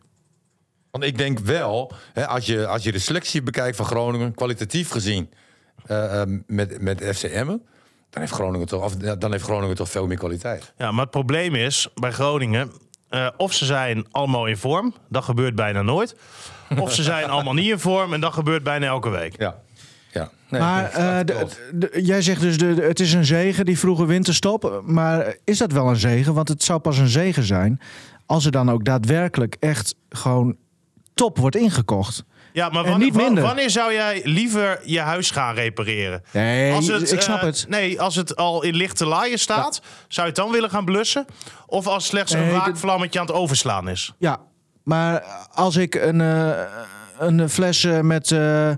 Want 0.91 1.03
ik 1.03 1.17
denk 1.17 1.39
wel, 1.39 1.91
hè, 2.13 2.27
als, 2.27 2.45
je, 2.45 2.67
als 2.67 2.83
je 2.83 2.91
de 2.91 2.99
selectie 2.99 3.43
bekijkt 3.43 3.75
van 3.75 3.85
Groningen, 3.85 4.33
kwalitatief 4.33 4.89
gezien, 4.89 5.29
eh, 5.85 6.21
eh, 6.21 6.29
met, 6.47 6.81
met 6.81 7.03
FCM, 7.03 7.57
dan 8.11 8.21
heeft, 8.21 8.33
Groningen 8.33 8.67
toch, 8.67 8.83
of, 8.83 8.95
dan 8.95 9.31
heeft 9.31 9.43
Groningen 9.43 9.75
toch 9.75 9.89
veel 9.89 10.07
meer 10.07 10.17
kwaliteit. 10.17 10.73
Ja, 10.77 10.91
maar 10.91 11.01
het 11.01 11.11
probleem 11.11 11.55
is 11.55 11.87
bij 11.95 12.11
Groningen... 12.11 12.71
eh, 13.09 13.27
of 13.37 13.53
ze 13.53 13.65
zijn 13.65 14.05
allemaal 14.11 14.45
in 14.45 14.57
vorm, 14.57 14.93
dat 15.09 15.23
gebeurt 15.23 15.55
bijna 15.55 15.81
nooit. 15.81 16.15
Of 16.79 16.93
ze 16.93 17.03
zijn 17.03 17.29
allemaal 17.33 17.53
niet 17.53 17.69
in 17.69 17.79
vorm 17.79 18.13
en 18.13 18.21
dat 18.21 18.33
gebeurt 18.33 18.63
bijna 18.63 18.85
elke 18.85 19.09
week. 19.09 19.39
Ja. 19.39 19.55
ja. 20.11 20.29
Nee, 20.49 20.61
Maar 20.61 20.91
eh, 20.91 21.17
de- 21.25 21.33
klopt. 21.33 21.59
de- 21.73 21.99
jij 22.03 22.21
zegt 22.21 22.41
dus, 22.41 22.57
de, 22.57 22.73
de- 22.73 22.81
het 22.81 22.99
is 22.99 23.13
een 23.13 23.25
zegen, 23.25 23.65
die 23.65 23.79
vroege 23.79 24.05
winterstop. 24.05 24.81
Maar 24.85 25.35
is 25.43 25.57
dat 25.57 25.71
wel 25.71 25.89
een 25.89 25.95
zegen? 25.95 26.33
Want 26.33 26.47
het 26.47 26.63
zou 26.63 26.79
pas 26.79 26.97
een 26.97 27.07
zegen 27.07 27.43
zijn 27.43 27.79
als 28.25 28.45
er 28.45 28.51
dan 28.51 28.71
ook 28.71 28.85
daadwerkelijk 28.85 29.55
echt 29.59 29.95
gewoon 30.09 30.55
top 31.13 31.37
wordt 31.37 31.55
ingekocht. 31.55 32.23
Ja, 32.53 32.69
maar 32.69 32.83
wanneer, 32.83 33.05
niet 33.05 33.15
minder. 33.15 33.43
wanneer 33.43 33.69
zou 33.69 33.93
jij 33.93 34.21
liever 34.23 34.79
je 34.83 34.99
huis 34.99 35.31
gaan 35.31 35.55
repareren? 35.55 36.23
Nee, 36.31 36.73
Als 36.73 36.87
het, 36.87 37.11
ik 37.11 37.21
snap 37.21 37.39
eh, 37.39 37.43
het. 37.43 37.65
Nee, 37.69 38.01
als 38.01 38.15
het 38.15 38.35
al 38.35 38.63
in 38.63 38.75
lichte 38.75 39.05
laaien 39.05 39.39
staat, 39.39 39.81
zou 40.07 40.27
je 40.27 40.33
het 40.33 40.35
dan 40.35 40.51
willen 40.51 40.69
gaan 40.69 40.85
blussen? 40.85 41.25
Of 41.65 41.87
als 41.87 42.05
slechts 42.05 42.33
een 42.33 42.39
Nee, 42.39 42.51
waakvlammetje 42.51 43.19
aan 43.19 43.25
het 43.25 43.35
overslaan 43.35 43.89
is? 43.89 44.13
Ja, 44.17 44.39
maar 44.83 45.23
als 45.53 45.75
ik 45.75 45.95
een, 45.95 46.21
eh, 46.21 46.49
een 47.19 47.49
fles 47.49 47.83
eh, 47.83 47.99
met, 47.99 48.31
eh, 48.31 48.69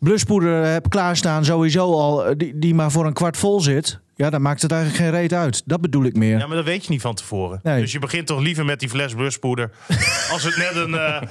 bluspoeder 0.00 0.64
heb 0.64 0.90
klaarstaan, 0.90 1.44
sowieso 1.44 1.92
al, 1.92 2.24
die, 2.36 2.58
die 2.58 2.74
maar 2.74 2.90
voor 2.90 3.06
een 3.06 3.12
kwart 3.12 3.36
vol 3.36 3.60
zit. 3.60 4.00
Ja, 4.18 4.30
dan 4.30 4.42
maakt 4.42 4.62
het 4.62 4.72
eigenlijk 4.72 5.02
geen 5.02 5.10
reet 5.20 5.32
uit. 5.32 5.62
Dat 5.64 5.80
bedoel 5.80 6.04
ik 6.04 6.16
meer. 6.16 6.38
Ja, 6.38 6.46
maar 6.46 6.56
dat 6.56 6.64
weet 6.64 6.84
je 6.84 6.90
niet 6.90 7.00
van 7.00 7.14
tevoren. 7.14 7.60
Nee. 7.62 7.80
Dus 7.80 7.92
je 7.92 7.98
begint 7.98 8.26
toch 8.26 8.40
liever 8.40 8.64
met 8.64 8.80
die 8.80 8.88
fles 8.88 9.14
bluspoeder. 9.14 9.70
als 10.32 10.42
het 10.42 10.56
net 10.56 10.74
een 10.74 10.94
eh, 10.94 11.22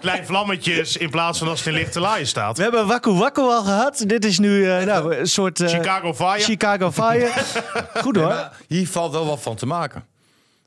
klein 0.00 0.26
vlammetje 0.26 0.72
is 0.72 0.96
in 0.96 1.10
plaats 1.10 1.38
van 1.38 1.48
als 1.48 1.58
het 1.58 1.68
in 1.68 1.74
lichte 1.74 2.00
laaien 2.00 2.26
staat. 2.26 2.56
We 2.56 2.62
hebben 2.62 2.86
Wakku 2.86 3.12
Wakku 3.12 3.40
al 3.42 3.62
gehad. 3.64 4.04
Dit 4.06 4.24
is 4.24 4.38
nu 4.38 4.70
eh, 4.70 4.84
nou, 4.86 5.14
een 5.16 5.26
soort... 5.26 5.60
eh, 5.60 5.68
Chicago 5.68 6.14
Fire. 6.14 6.40
Chicago 6.40 6.90
Fire. 6.92 7.30
Goed 8.02 8.16
hoor. 8.16 8.50
Hier 8.68 8.88
valt 8.88 9.12
wel 9.12 9.26
wat 9.26 9.42
van 9.42 9.56
te 9.56 9.66
maken. 9.66 10.04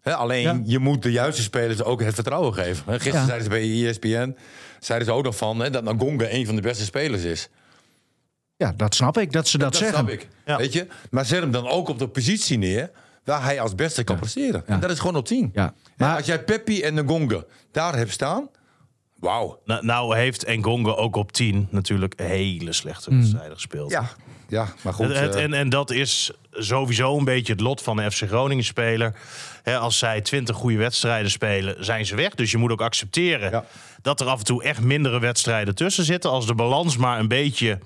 Hè, 0.02 0.16
alleen, 0.16 0.42
Ja. 0.42 0.62
je 0.66 0.80
moet 0.80 1.04
de 1.04 1.12
juiste 1.12 1.42
spelers 1.42 1.84
ook 1.84 2.02
het 2.02 2.14
vertrouwen 2.16 2.54
geven. 2.54 2.84
Gisteren 2.94 3.20
Ja. 3.20 3.26
zeiden 3.26 3.44
ze 3.44 3.50
bij 3.50 3.88
ESPN 3.90 4.36
zeiden 4.80 5.08
ze 5.08 5.14
ook 5.14 5.24
nog 5.24 5.38
van 5.38 5.60
hè, 5.60 5.70
dat 5.70 5.84
Nagonga 5.84 6.26
een 6.30 6.46
van 6.46 6.56
de 6.56 6.62
beste 6.62 6.84
spelers 6.84 7.24
is. 7.24 7.50
Ja, 8.58 8.74
dat 8.78 8.96
snap 8.96 9.18
ik, 9.18 9.32
dat 9.32 9.48
ze 9.48 9.58
dat, 9.58 9.72
Dat 9.72 9.82
zeggen. 9.82 9.98
snap 9.98 10.10
ik. 10.10 10.28
Ja. 10.46 10.58
Weet 10.58 10.74
je? 10.74 10.88
Maar 11.12 11.26
zet 11.26 11.42
hem 11.42 11.52
dan 11.52 11.68
ook 11.68 11.88
op 11.90 12.00
de 12.00 12.08
positie 12.08 12.58
neer 12.58 12.92
waar 13.24 13.44
hij 13.44 13.60
als 13.60 13.76
beste 13.76 14.04
kan 14.04 14.16
presteren. 14.20 14.68
En 14.68 14.80
dat 14.80 14.92
is 14.92 15.00
gewoon 15.00 15.16
op 15.16 15.26
10. 15.26 15.50
Ja. 15.54 15.74
Maar 15.98 16.16
als 16.18 16.26
jij 16.26 16.44
Peppi 16.44 16.82
en 16.82 16.94
Nagonga 16.94 17.44
daar 17.72 17.96
hebt 17.96 18.12
staan, 18.12 18.50
wauw. 19.20 19.60
Nou, 19.66 19.86
nou 19.86 20.16
heeft 20.18 20.44
Engonga 20.44 20.92
ook 20.92 21.16
op 21.16 21.32
10 21.32 21.68
natuurlijk 21.72 22.14
hele 22.20 22.74
slechte 22.74 23.16
wedstrijden 23.16 23.54
gespeeld. 23.54 23.92
Ja, 23.92 24.10
ja, 24.48 24.68
maar 24.82 24.94
goed. 24.94 25.08
Het- 25.08 25.18
het- 25.20 25.36
eh, 25.36 25.44
en, 25.44 25.54
en 25.54 25.70
dat 25.70 25.92
is 25.92 26.32
sowieso 26.52 27.18
een 27.18 27.24
beetje 27.26 27.54
het 27.54 27.62
lot 27.62 27.82
van 27.82 27.98
een 27.98 28.12
FC 28.12 28.24
Groningen 28.28 28.64
speler. 28.64 29.16
Hè, 29.64 29.78
als 29.78 29.98
zij 29.98 30.22
20 30.22 30.56
goede 30.56 30.78
wedstrijden 30.78 31.32
spelen, 31.32 31.86
zijn 31.86 32.06
ze 32.06 32.16
weg. 32.16 32.36
Dus 32.36 32.52
je 32.52 32.58
moet 32.58 32.72
ook 32.72 32.82
accepteren 32.82 33.52
Ja. 33.52 33.66
dat 34.02 34.20
er 34.22 34.28
af 34.28 34.40
en 34.40 34.46
toe 34.46 34.64
echt 34.64 34.82
mindere 34.82 35.20
wedstrijden 35.20 35.76
tussen 35.76 36.04
zitten. 36.06 36.30
Als 36.32 36.46
de 36.48 36.56
balans 36.56 36.98
maar 36.98 37.20
een 37.20 37.28
beetje 37.28 37.80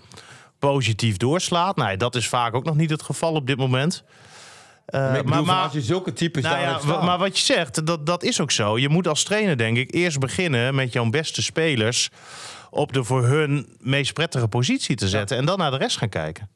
positief 0.60 1.17
doorslaat. 1.17 1.76
Nou, 1.76 1.98
dat 1.98 2.15
is 2.15 2.28
vaak 2.28 2.54
ook 2.54 2.63
nog 2.65 2.76
niet 2.76 2.89
het 2.89 3.02
geval 3.02 3.34
op 3.34 3.48
dit 3.48 3.58
moment. 3.58 4.04
Eh, 4.86 5.02
maar 5.02 5.24
bedoel, 5.24 5.45
maar- 5.45 5.63
als 5.63 5.74
je 5.74 5.82
zulke 5.82 6.13
types 6.13 6.43
nou 6.43 6.56
daar 6.56 6.88
ja, 6.88 7.02
maar 7.02 7.17
wat 7.17 7.38
je 7.38 7.43
zegt, 7.45 7.86
dat, 7.86 8.06
dat 8.06 8.24
is 8.24 8.41
ook 8.41 8.52
zo. 8.52 8.78
Je 8.78 8.89
moet 8.89 9.08
als 9.08 9.24
trainer, 9.24 9.58
denk 9.58 9.78
ik, 9.78 9.93
eerst 9.93 10.19
beginnen 10.19 10.76
met 10.76 10.93
jouw 10.93 11.10
beste 11.10 11.41
spelers 11.41 12.10
op 12.69 12.93
de 12.93 13.04
voor 13.04 13.26
hun 13.26 13.76
meest 13.80 14.13
prettige 14.13 14.48
positie 14.48 14.95
te 14.95 15.08
zetten. 15.08 15.38
En 15.38 15.45
dan 15.45 15.58
naar 15.58 15.72
de 15.72 15.78
rest 15.78 15.98
gaan 15.98 16.10
kijken. 16.10 16.50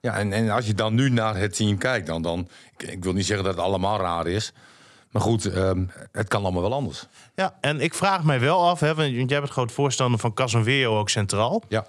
Ja, 0.00 0.16
en, 0.16 0.32
en 0.32 0.50
als 0.50 0.66
je 0.66 0.74
dan 0.74 0.94
nu 0.94 1.10
naar 1.10 1.36
het 1.36 1.56
team 1.56 1.78
kijkt, 1.78 2.06
dan, 2.06 2.22
dan 2.22 2.48
ik, 2.76 2.88
ik 2.88 3.04
wil 3.04 3.12
niet 3.12 3.26
zeggen 3.26 3.44
dat 3.44 3.54
het 3.54 3.64
allemaal 3.64 3.98
raar 3.98 4.26
is. 4.26 4.52
Maar 5.10 5.22
goed, 5.22 5.44
ehm, 5.44 5.84
het 6.12 6.28
kan 6.28 6.42
allemaal 6.42 6.62
wel 6.62 6.72
anders. 6.72 7.06
Ja, 7.34 7.56
en 7.60 7.80
ik 7.80 7.94
vraag 7.94 8.22
mij 8.22 8.40
wel 8.40 8.68
af, 8.68 8.80
hè, 8.80 8.94
want 8.94 9.10
jij 9.12 9.40
bent 9.40 9.50
groot 9.50 9.72
voorstander 9.72 10.20
van 10.20 10.34
Casemiro 10.34 10.98
ook 10.98 11.10
centraal. 11.10 11.62
Ja, 11.68 11.86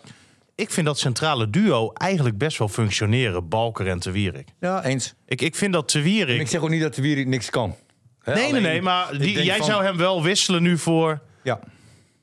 Ik 0.55 0.71
vind 0.71 0.85
dat 0.85 0.99
centrale 0.99 1.49
duo 1.49 1.91
eigenlijk 1.93 2.37
best 2.37 2.57
wel 2.57 2.67
functioneren, 2.67 3.47
Balker 3.49 3.87
en 3.87 3.99
Te 3.99 4.11
Wierik. 4.11 4.47
ja 4.59 4.83
eens. 4.83 5.13
Ik, 5.25 5.41
ik 5.41 5.55
vind 5.55 5.73
dat 5.73 5.87
Te 5.87 6.01
Wierik... 6.01 6.39
ik 6.39 6.47
zeg 6.47 6.61
ook 6.61 6.69
niet 6.69 6.81
dat 6.81 6.95
de 6.95 7.01
Wierik 7.01 7.27
niks 7.27 7.49
kan. 7.49 7.75
Hè, 8.21 8.33
Nee, 8.33 8.41
nee, 8.43 8.49
alleen, 8.49 8.61
nee, 8.61 8.81
maar 8.81 9.17
die, 9.17 9.43
jij 9.43 9.57
van- 9.57 9.65
zou 9.65 9.83
hem 9.83 9.97
wel 9.97 10.23
wisselen 10.23 10.61
nu 10.63 10.77
voor... 10.77 11.21
Ja, 11.43 11.59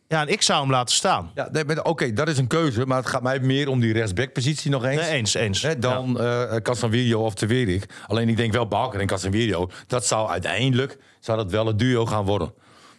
Ja, 0.08 0.20
en 0.20 0.28
ik 0.28 0.42
zou 0.42 0.60
hem 0.60 0.70
laten 0.70 0.94
staan. 0.94 1.30
ja 1.34 1.48
nee, 1.52 1.84
oké, 1.84 2.12
dat 2.12 2.28
is 2.28 2.38
een 2.38 2.46
keuze. 2.46 2.86
Maar 2.86 2.96
het 2.98 3.06
gaat 3.06 3.22
mij 3.22 3.40
meer 3.40 3.68
om 3.68 3.80
die 3.80 3.92
rechtsback-positie 3.92 4.70
nog 4.70 4.84
eens. 4.84 5.00
Nee, 5.00 5.10
eens, 5.10 5.34
eens. 5.34 5.62
Hè, 5.62 5.78
dan 5.78 6.20
eh 6.20 6.56
Casemiro 6.56 7.24
of 7.24 7.34
Te 7.34 7.46
Wierik. 7.46 7.86
Alleen 8.06 8.28
ik 8.28 8.36
denk 8.36 8.52
wel 8.52 8.68
Balker 8.68 9.00
en 9.00 9.06
Casemiro. 9.06 9.70
Dat 9.86 10.06
zou 10.06 10.28
uiteindelijk 10.30 10.98
zou 11.20 11.38
dat 11.38 11.50
wel 11.50 11.66
het 11.66 11.78
duo 11.78 12.06
gaan 12.06 12.24
worden. 12.24 12.52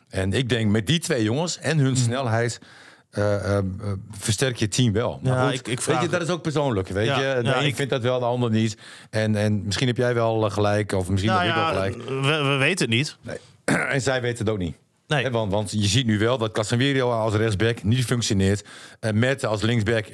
En 0.09 0.33
ik 0.33 0.49
denk 0.49 0.71
met 0.71 0.87
die 0.87 0.99
twee 0.99 1.23
jongens 1.23 1.57
en 1.59 1.77
hun 1.77 1.97
snelheid... 1.97 2.59
eh, 3.13 3.35
eh, 3.35 3.57
eh, 3.57 3.63
versterk 4.19 4.55
je 4.57 4.67
team 4.67 4.93
wel. 4.93 5.19
Maar 5.23 5.33
Ja, 5.33 5.43
goed, 5.49 5.53
ik- 5.59 5.67
ik 5.67 5.81
vraag- 5.81 5.95
weet 5.99 6.05
je, 6.05 6.11
dat 6.17 6.21
is 6.27 6.29
ook 6.33 6.41
persoonlijk. 6.41 6.87
Weet 6.87 7.05
Ja, 7.07 7.19
je? 7.19 7.41
De 7.41 7.47
ja, 7.49 7.57
een 7.59 7.65
ik- 7.65 7.75
vindt 7.75 7.91
dat 7.91 8.01
wel, 8.01 8.19
de 8.19 8.25
ander 8.25 8.49
niet. 8.51 8.77
En, 9.09 9.35
en 9.35 9.65
misschien 9.65 9.87
heb 9.87 9.97
jij 9.97 10.13
wel 10.13 10.45
eh, 10.45 10.51
gelijk, 10.51 10.91
of 10.91 11.09
misschien 11.09 11.31
Nou 11.31 11.45
heb 11.45 11.55
ik 11.55 11.61
wel 11.61 11.71
gelijk. 11.71 11.95
we, 12.41 12.49
we 12.49 12.55
weten 12.57 12.85
het 12.85 12.95
niet. 12.95 13.17
Nee. 13.21 13.37
en 13.93 14.01
zij 14.01 14.21
weten 14.21 14.37
het 14.45 14.49
ook 14.53 14.59
niet. 14.59 14.75
Nee. 15.07 15.29
Want, 15.29 15.51
want 15.51 15.71
je 15.71 15.87
ziet 15.87 16.05
nu 16.05 16.19
wel 16.19 16.37
dat 16.37 16.51
Casemiro 16.51 17.11
als 17.11 17.33
rechtsback 17.33 17.83
niet 17.83 18.05
functioneert. 18.05 18.63
En 18.99 19.19
Met 19.19 19.45
als 19.45 19.61
linksback 19.61 20.05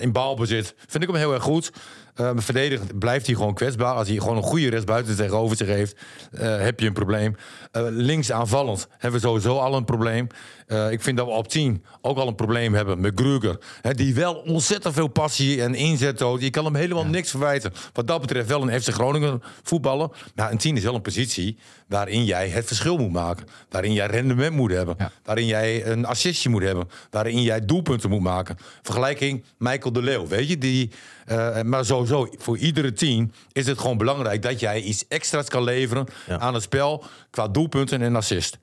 in 0.00 0.12
balbezit 0.12 0.74
vind 0.86 1.02
ik 1.02 1.08
hem 1.08 1.18
heel 1.18 1.34
erg 1.34 1.42
goed. 1.42 1.72
Uh, 2.20 2.30
verdedigend 2.34 2.98
blijft 2.98 3.26
hij 3.26 3.34
gewoon 3.34 3.54
kwetsbaar. 3.54 3.94
Als 3.94 4.08
hij 4.08 4.16
gewoon 4.16 4.36
een 4.36 4.42
goede 4.42 4.68
rechtsbuiten 4.68 5.16
tegenover 5.16 5.56
zich 5.56 5.66
heeft, 5.66 5.96
eh, 6.32 6.60
heb 6.60 6.80
je 6.80 6.86
een 6.86 6.92
probleem. 6.92 7.36
Eh, 7.70 7.82
links 7.88 8.32
aanvallend 8.32 8.86
hebben 8.90 9.20
we 9.20 9.26
sowieso 9.26 9.58
al 9.58 9.74
een 9.74 9.84
probleem. 9.84 10.26
Eh, 10.66 10.90
ik 10.90 11.02
vind 11.02 11.16
dat 11.16 11.26
we 11.26 11.32
op 11.32 11.48
10 11.48 11.84
ook 12.00 12.18
al 12.18 12.28
een 12.28 12.34
probleem 12.34 12.74
hebben 12.74 13.00
met 13.00 13.12
Gruger. 13.14 13.58
Die 13.82 14.14
wel 14.14 14.34
ontzettend 14.34 14.94
veel 14.94 15.08
passie 15.08 15.62
en 15.62 15.74
inzet 15.74 16.16
toont. 16.16 16.42
Je 16.42 16.50
kan 16.50 16.64
hem 16.64 16.74
helemaal 16.74 17.06
niks 17.06 17.30
verwijten. 17.30 17.72
Wat 17.92 18.06
dat 18.06 18.20
betreft 18.20 18.48
wel 18.48 18.68
een 18.68 18.82
FC 18.82 18.88
Groningen 18.88 19.42
voetballer. 19.62 20.08
Maar 20.34 20.50
een 20.50 20.58
10 20.58 20.76
is 20.76 20.82
wel 20.82 20.94
een 20.94 21.02
positie 21.02 21.58
waarin 21.88 22.24
jij 22.24 22.48
het 22.48 22.66
verschil 22.66 22.96
moet 22.96 23.12
maken. 23.12 23.46
Waarin 23.68 23.92
jij 23.92 24.06
rendement 24.06 24.54
moet 24.54 24.70
hebben. 24.70 24.94
Ja. 24.98 25.10
Waarin 25.24 25.46
jij 25.46 25.86
een 25.86 26.04
assistje 26.04 26.48
moet 26.48 26.62
hebben. 26.62 26.88
Waarin 27.10 27.42
jij 27.42 27.64
doelpunten 27.64 28.10
moet 28.10 28.20
maken. 28.20 28.56
Vergelijking 28.82 29.44
Michael 29.58 29.92
de 29.92 30.02
Leeuw. 30.02 30.26
Weet 30.26 30.48
je, 30.48 30.58
die, 30.58 30.90
eh, 31.26 31.62
maar 31.62 31.84
sowieso, 31.84 32.28
voor 32.38 32.58
iedere 32.58 32.92
team 32.92 33.30
is 33.52 33.66
het 33.66 33.78
gewoon 33.78 33.96
belangrijk 33.98 34.42
dat 34.42 34.60
jij 34.60 34.80
iets 34.80 35.04
extra's 35.08 35.48
kan 35.48 35.62
leveren 35.64 36.06
Ja. 36.26 36.38
aan 36.38 36.54
het 36.54 36.62
spel. 36.62 37.04
Qua 37.30 37.48
doelpunten 37.48 38.02
en 38.02 38.16
assist. 38.16 38.58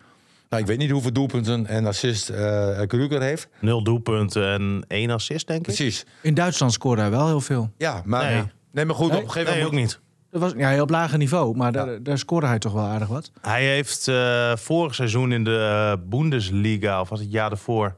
Nou, 0.50 0.62
ik 0.63 0.69
weet 0.69 0.78
niet 0.78 0.91
hoeveel 0.91 1.13
doelpunten 1.13 1.65
en 1.67 1.86
assist 1.86 2.30
eh 2.30 2.80
Kruger 2.88 3.21
heeft. 3.21 3.47
Nul 3.60 3.84
doelpunten 3.84 4.45
en 4.54 4.86
één 4.88 5.10
assist, 5.10 5.47
denk 5.47 5.60
ik. 5.60 5.65
Precies. 5.65 6.06
In 6.21 6.34
Duitsland 6.34 6.74
scoorde 6.74 7.02
hij 7.02 7.12
wel 7.12 7.28
heel 7.28 7.41
veel. 7.41 7.71
Ja, 7.78 8.02
maar, 8.06 8.32
Nee. 8.34 8.43
nee. 8.71 8.86
maar 8.86 8.95
goed, 8.95 9.10
Nee? 9.10 9.17
op 9.17 9.24
een 9.24 9.32
gegeven 9.32 9.54
Nee, 9.54 9.63
moment 9.63 9.80
ook 9.80 9.86
niet. 9.86 10.00
Dat 10.32 10.41
was 10.41 10.54
ja, 10.58 10.82
op 10.82 10.89
lager 10.89 11.17
niveau, 11.17 11.58
maar 11.58 11.71
daar, 11.71 12.04
daar 12.04 12.17
scoorde 12.17 12.47
hij 12.47 12.60
toch 12.60 12.74
wel 12.74 12.84
aardig 12.84 13.08
wat. 13.08 13.32
Hij 13.41 13.65
heeft 13.65 14.08
eh, 14.08 14.56
vorig 14.56 14.95
seizoen 14.95 15.32
in 15.32 15.43
de 15.43 15.97
Bundesliga, 16.06 17.02
of 17.02 17.10
was 17.10 17.19
het 17.19 17.32
jaar 17.32 17.50
daarvoor, 17.50 17.95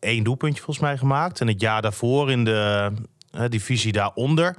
één 0.00 0.24
doelpuntje 0.24 0.62
volgens 0.62 0.86
mij 0.86 0.96
gemaakt. 0.98 1.40
En 1.40 1.46
het 1.46 1.60
jaar 1.60 1.82
daarvoor 1.82 2.30
in 2.30 2.44
de 2.44 2.92
eh, 3.30 3.44
divisie 3.48 3.92
daaronder 3.92 4.56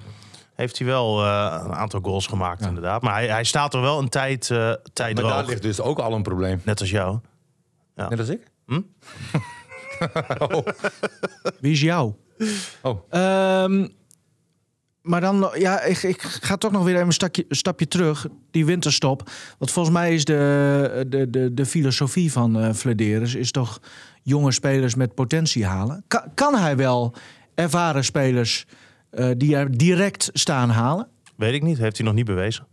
heeft 0.56 0.78
hij 0.78 0.88
wel 0.88 1.24
eh, 1.26 1.62
een 1.65 1.74
aantal 1.74 2.00
goals 2.04 2.28
gemaakt, 2.28 2.62
inderdaad. 2.62 3.02
Maar 3.02 3.13
hij, 3.13 3.28
hij 3.28 3.43
staat 3.43 3.74
er 3.74 3.82
wel 3.82 4.00
een 4.00 4.10
tijd, 4.10 4.50
eh 4.50 4.74
tijd 4.93 5.22
Maar 5.22 5.32
daar 5.32 5.45
ligt 5.45 5.62
dus 5.62 5.82
ook 5.82 6.00
al 6.00 6.13
een 6.13 6.24
probleem. 6.24 6.62
Net 6.63 6.80
als 6.80 6.89
jou. 6.89 7.19
Net 7.95 8.19
als 8.19 8.30
ik? 8.30 8.52
Wie 11.60 11.72
is 11.72 11.82
jou? 11.82 12.13
Oh, 12.82 13.04
Ehm, 13.10 13.88
maar 15.10 15.22
dan, 15.22 15.52
ja, 15.54 15.82
ik, 15.82 16.04
ik 16.04 16.22
ga 16.22 16.58
toch 16.58 16.72
nog 16.72 16.84
weer 16.84 16.93
even 16.93 17.06
een 17.06 17.13
stakje, 17.13 17.45
een 17.48 17.56
stapje 17.56 17.88
terug. 17.88 18.28
Die 18.52 18.65
winterstop. 18.65 19.30
Want 19.58 19.72
volgens 19.72 19.95
mij 19.95 20.13
is 20.13 20.26
de, 20.26 21.06
de, 21.08 21.30
de, 21.30 21.54
de 21.54 21.65
filosofie 21.65 22.32
van 22.32 22.76
Flederis 22.76 23.36
is 23.36 23.52
toch 23.52 23.80
jonge 24.24 24.52
spelers 24.52 24.95
met 24.95 25.15
potentie 25.15 25.65
halen. 25.65 26.04
Kan 26.34 26.56
hij 26.56 26.78
wel 26.78 27.13
ervaren 27.56 28.04
spelers 28.04 28.65
eh, 29.10 29.30
die 29.38 29.56
er 29.56 29.78
direct 29.78 30.30
staan 30.34 30.69
halen? 30.69 31.08
Weet 31.36 31.54
ik 31.54 31.63
niet, 31.63 31.78
heeft 31.78 31.98
hij 31.98 32.06
nog 32.06 32.15
niet 32.15 32.26
bewezen. 32.26 32.67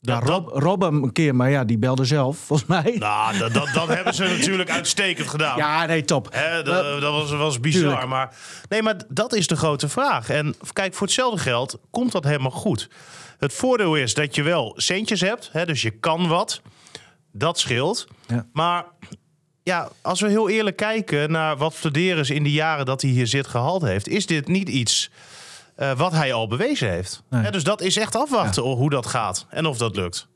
Ja, 0.00 0.20
Dat- 0.20 0.28
Rob, 0.28 0.48
Rob 0.48 0.82
een 0.82 1.12
keer, 1.12 1.34
maar 1.34 1.50
ja, 1.50 1.64
die 1.64 1.78
belde 1.78 2.04
zelf, 2.04 2.38
volgens 2.38 2.68
mij. 2.68 2.96
Nou, 2.98 3.38
dat, 3.38 3.52
dat, 3.52 3.68
dat 3.74 3.88
hebben 3.88 4.14
ze 4.14 4.22
natuurlijk 4.24 4.70
uitstekend 4.70 5.28
gedaan. 5.28 5.56
ja, 5.56 5.86
nee, 5.86 6.04
top. 6.04 6.32
Dat, 6.64 6.64
dat 7.00 7.12
was, 7.12 7.30
was 7.30 7.60
bizar. 7.60 7.82
tuurlijk. 7.82 8.06
Maar, 8.06 8.36
nee, 8.68 8.82
maar 8.82 8.96
dat 9.08 9.34
is 9.34 9.46
de 9.46 9.56
grote 9.56 9.88
vraag. 9.88 10.28
En 10.30 10.54
kijk, 10.72 10.94
voor 10.94 11.06
hetzelfde 11.06 11.40
geld 11.40 11.78
komt 11.90 12.12
dat 12.12 12.24
helemaal 12.24 12.50
goed. 12.50 12.88
Het 13.38 13.52
voordeel 13.52 13.94
is 13.96 14.14
dat 14.14 14.34
je 14.34 14.42
wel 14.42 14.72
centjes 14.76 15.20
hebt. 15.20 15.48
Hè, 15.52 15.66
dus 15.66 15.82
je 15.82 15.90
kan 15.90 16.28
wat. 16.28 16.60
Dat 17.32 17.58
scheelt. 17.58 18.06
Ja. 18.26 18.46
Maar 18.52 18.84
ja, 19.62 19.88
als 20.02 20.20
we 20.20 20.28
heel 20.28 20.48
eerlijk 20.48 20.76
kijken 20.76 21.30
naar 21.30 21.56
wat 21.56 21.74
Flederis 21.74 22.30
in 22.30 22.42
de 22.42 22.52
jaren 22.52 22.86
dat 22.86 23.02
hij 23.02 23.10
hier 23.10 23.26
zit 23.26 23.46
gehaald 23.46 23.82
heeft, 23.82 24.08
is 24.08 24.26
dit 24.26 24.48
niet 24.48 24.68
iets 24.68 25.10
eh, 25.78 25.92
wat 25.92 26.12
hij 26.12 26.32
al 26.32 26.46
bewezen 26.46 26.90
heeft. 26.90 27.22
Nee. 27.30 27.50
Dus 27.50 27.64
dat 27.64 27.80
is 27.80 27.96
echt 27.96 28.16
afwachten 28.16 28.62
hoe 28.62 28.90
dat 28.90 29.06
gaat 29.06 29.46
en 29.48 29.66
of 29.66 29.78
dat 29.78 29.96
lukt. 29.96 30.28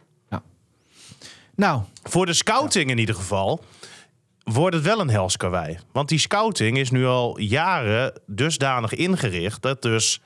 Nou, 1.54 1.82
Voor 2.02 2.26
de 2.26 2.32
scouting 2.32 2.90
in 2.90 2.98
ieder 2.98 3.14
geval 3.14 3.64
wordt 4.44 4.76
het 4.76 4.84
wel 4.84 5.00
een 5.00 5.10
hels 5.10 5.36
karwei. 5.36 5.78
Want 5.92 6.08
die 6.08 6.18
scouting 6.18 6.78
is 6.78 6.90
nu 6.90 7.06
al 7.06 7.38
jaren 7.38 8.20
dusdanig 8.26 8.94
ingericht... 8.94 9.62
dat 9.62 9.82
dus 9.82 10.20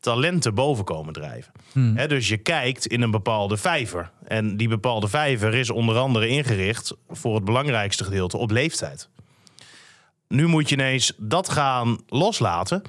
talenten 0.00 0.54
boven 0.54 0.84
komen 0.84 1.12
drijven. 1.12 1.52
Hè, 1.94 2.08
dus 2.08 2.28
je 2.28 2.36
kijkt 2.36 2.86
in 2.86 3.02
een 3.02 3.10
bepaalde 3.10 3.56
vijver. 3.56 4.10
En 4.24 4.56
die 4.56 4.68
bepaalde 4.68 5.08
vijver 5.08 5.54
is 5.54 5.70
onder 5.70 5.96
andere 5.96 6.28
ingericht... 6.28 6.94
voor 7.08 7.34
het 7.34 7.44
belangrijkste 7.44 8.04
gedeelte 8.04 8.36
op 8.36 8.50
leeftijd. 8.50 9.08
Nu 10.28 10.46
moet 10.46 10.68
je 10.68 10.74
ineens 10.74 11.12
dat 11.16 11.48
gaan 11.48 11.98
loslaten... 12.08 12.82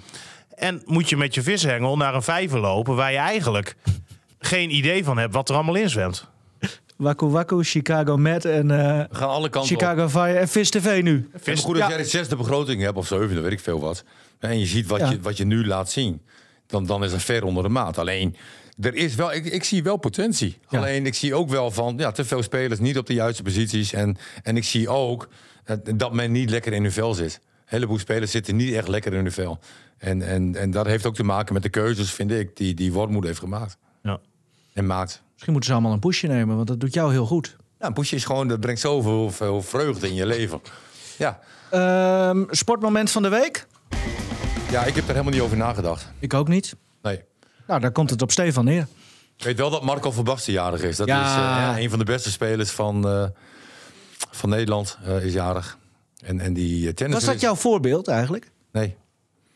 en 0.55 0.81
moet 0.85 1.09
je 1.09 1.17
met 1.17 1.33
je 1.33 1.41
vishengel 1.41 1.97
naar 1.97 2.15
een 2.15 2.23
vijver 2.23 2.59
lopen... 2.59 2.95
waar 2.95 3.11
je 3.11 3.17
eigenlijk 3.17 3.75
geen 4.39 4.75
idee 4.75 5.03
van 5.03 5.17
hebt 5.17 5.33
wat 5.33 5.49
er 5.49 5.55
allemaal 5.55 5.75
in 5.75 5.89
zwemt. 5.89 6.27
Waku 6.97 7.25
Waku, 7.27 7.63
Chicago 7.63 8.17
Met 8.17 8.45
en 8.45 8.71
eh, 8.71 8.97
We 9.09 9.15
gaan 9.15 9.29
alle 9.29 9.49
kanten 9.49 9.75
op. 9.75 9.81
Chicago 9.81 10.09
Fire 10.09 10.37
en 10.39 10.47
Vis 10.47 10.69
TV 10.69 11.01
nu. 11.03 11.29
Vind 11.33 11.45
het 11.57 11.65
goed 11.65 11.73
dat 11.75 11.83
Ja. 11.83 11.89
jij 11.89 11.97
de 12.03 12.09
zesde 12.09 12.35
begroting 12.35 12.81
hebt 12.81 12.97
of 12.97 13.07
zevende, 13.07 13.41
weet 13.41 13.51
ik 13.51 13.59
veel 13.59 13.79
wat. 13.79 14.03
En 14.39 14.59
je 14.59 14.65
ziet 14.65 14.87
wat, 14.87 14.99
Ja. 14.99 15.09
je, 15.09 15.19
wat 15.21 15.37
je 15.37 15.45
nu 15.45 15.65
laat 15.65 15.91
zien. 15.91 16.21
Dan, 16.67 16.85
dan 16.85 17.03
is 17.03 17.11
het 17.11 17.23
ver 17.23 17.43
onder 17.43 17.63
de 17.63 17.69
maat. 17.69 17.97
Alleen, 17.97 18.35
er 18.81 18.95
is 18.95 19.15
wel, 19.15 19.33
ik, 19.33 19.45
ik 19.45 19.63
zie 19.63 19.83
wel 19.83 19.97
potentie. 19.97 20.57
Ja. 20.69 20.77
Alleen, 20.77 21.05
ik 21.05 21.13
zie 21.15 21.35
ook 21.35 21.49
wel 21.49 21.71
van 21.71 21.93
ja, 21.97 22.11
te 22.11 22.25
veel 22.25 22.43
spelers 22.43 22.79
niet 22.79 22.97
op 22.97 23.05
de 23.05 23.13
juiste 23.13 23.43
posities. 23.43 23.93
En, 23.93 24.17
en 24.43 24.57
ik 24.57 24.63
zie 24.63 24.89
ook 24.89 25.29
eh, 25.63 25.75
dat 25.95 26.13
men 26.13 26.31
niet 26.31 26.49
lekker 26.49 26.73
in 26.73 26.81
hun 26.83 26.91
vel 26.91 27.13
zit. 27.13 27.39
Heleboel 27.65 27.99
spelers 27.99 28.31
zitten 28.31 28.55
niet 28.55 28.73
echt 28.73 28.87
lekker 28.87 29.13
in 29.13 29.19
hun 29.23 29.31
vel. 29.31 29.59
En, 29.97 30.21
en, 30.21 30.55
en 30.55 30.71
dat 30.71 30.85
heeft 30.85 31.05
ook 31.05 31.15
te 31.15 31.23
maken 31.23 31.53
met 31.53 31.63
de 31.63 31.69
keuzes, 31.69 32.11
vind 32.11 32.31
ik, 32.31 32.57
die, 32.57 32.73
die 32.73 32.93
Wormoed 32.93 33.23
heeft 33.23 33.39
gemaakt. 33.39 33.77
Ja. 34.03 34.19
En 34.73 34.85
maakt. 34.85 35.21
Misschien 35.31 35.51
moeten 35.51 35.69
ze 35.69 35.75
allemaal 35.75 35.93
een 35.93 35.99
pushje 35.99 36.27
nemen, 36.27 36.55
want 36.55 36.67
dat 36.67 36.79
doet 36.79 36.93
jou 36.93 37.11
heel 37.11 37.25
goed. 37.25 37.55
Ja, 37.79 37.87
een 37.87 37.93
pushje 37.93 38.15
is 38.15 38.25
gewoon, 38.25 38.47
dat 38.47 38.59
brengt 38.59 38.81
zoveel 38.81 39.31
veel 39.31 39.61
vreugde 39.61 40.07
in 40.07 40.13
je 40.13 40.25
leven. 40.25 40.61
Ja. 41.17 41.39
Ehm, 41.69 42.43
sportmoment 42.49 43.11
van 43.11 43.21
de 43.21 43.29
week? 43.29 43.67
ja, 44.71 44.83
ik 44.83 44.95
heb 44.95 45.03
er 45.03 45.11
helemaal 45.11 45.33
niet 45.33 45.41
over 45.41 45.57
nagedacht. 45.57 46.11
Ik 46.19 46.33
ook 46.33 46.47
niet. 46.47 46.75
Nee. 47.01 47.21
Nou, 47.67 47.79
daar 47.79 47.91
komt 47.91 48.09
het 48.09 48.21
op 48.21 48.31
Stefan 48.31 48.65
neer. 48.65 48.87
Ik 49.37 49.43
weet 49.43 49.57
wel 49.57 49.69
dat 49.69 49.83
Marco 49.83 50.11
van 50.11 50.23
Basten 50.23 50.53
jarig 50.53 50.81
is. 50.81 50.97
Dat 50.97 51.07
Ja. 51.07 51.21
is 51.71 51.75
eh, 51.77 51.83
een 51.83 51.89
van 51.89 51.99
de 51.99 52.05
beste 52.05 52.31
spelers 52.31 52.69
van, 52.71 53.07
eh, 53.07 53.25
van 54.31 54.49
Nederland 54.49 54.97
eh, 55.05 55.25
is 55.25 55.33
jarig. 55.33 55.77
En, 56.23 56.39
en 56.39 56.53
die 56.53 56.87
eh, 56.87 56.93
tennis... 56.93 57.15
Was 57.15 57.25
dat 57.25 57.41
jouw 57.41 57.55
voorbeeld 57.55 58.07
eigenlijk? 58.07 58.51
Nee. 58.71 58.95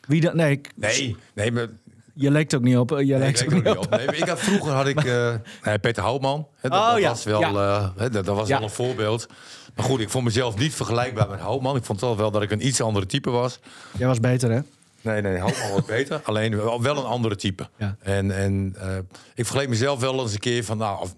Wie 0.07 0.21
dan? 0.21 0.35
Nee, 0.35 0.51
ik- 0.51 0.71
Nee, 0.75 1.15
nee, 1.35 1.51
maar, 1.51 1.67
je 2.13 2.31
leek 2.31 2.53
ook 2.53 2.61
niet 2.61 2.77
op. 2.77 2.89
Je 2.89 2.95
nee, 2.95 3.17
leek 3.19 3.39
ik 3.39 3.53
ook 3.53 3.63
niet 3.63 3.77
op. 3.77 3.89
Nee, 3.89 4.05
ik 4.05 4.27
had, 4.27 4.39
vroeger 4.39 4.71
had 4.71 4.87
ik 4.87 5.03
eh, 5.05 5.35
nee, 5.63 5.79
Peter 5.79 6.03
Houtman. 6.03 6.47
Hè, 6.55 6.69
dat, 6.69 6.79
Oh, 6.79 6.91
dat 6.91 6.99
ja. 6.99 7.09
was 7.09 7.23
wel, 7.23 7.39
Ja. 7.39 7.49
eh, 7.77 7.89
hè, 7.97 8.09
dat, 8.09 8.25
dat 8.25 8.35
was 8.35 8.47
Ja. 8.47 8.55
wel 8.57 8.63
een 8.67 8.73
voorbeeld. 8.73 9.27
Maar 9.75 9.85
goed, 9.85 9.99
ik 9.99 10.09
vond 10.09 10.23
mezelf 10.23 10.57
niet 10.57 10.73
vergelijkbaar 10.75 11.29
met 11.29 11.39
Houtman. 11.39 11.75
Ik 11.75 11.83
vond 11.83 12.01
wel 12.01 12.17
wel 12.17 12.31
dat 12.31 12.41
ik 12.41 12.51
een 12.51 12.65
iets 12.67 12.81
andere 12.81 13.05
type 13.05 13.29
was. 13.29 13.59
Jij 13.97 14.07
was 14.07 14.19
beter, 14.19 14.51
hè? 14.51 14.59
Nee, 15.01 15.21
nee, 15.21 15.37
Houtman 15.37 15.71
was 15.71 15.85
beter. 15.85 16.21
Alleen 16.25 16.55
wel, 16.81 16.97
een 16.97 17.03
andere 17.03 17.35
type. 17.35 17.69
Ja. 17.77 17.95
En, 17.99 18.31
en 18.31 18.75
eh, 18.79 18.95
ik 19.35 19.45
vergeleek 19.45 19.69
mezelf 19.69 19.99
wel 19.99 20.21
eens 20.21 20.33
een 20.33 20.39
keer 20.39 20.63
van... 20.63 20.77
Nou, 20.77 21.01
of, 21.01 21.15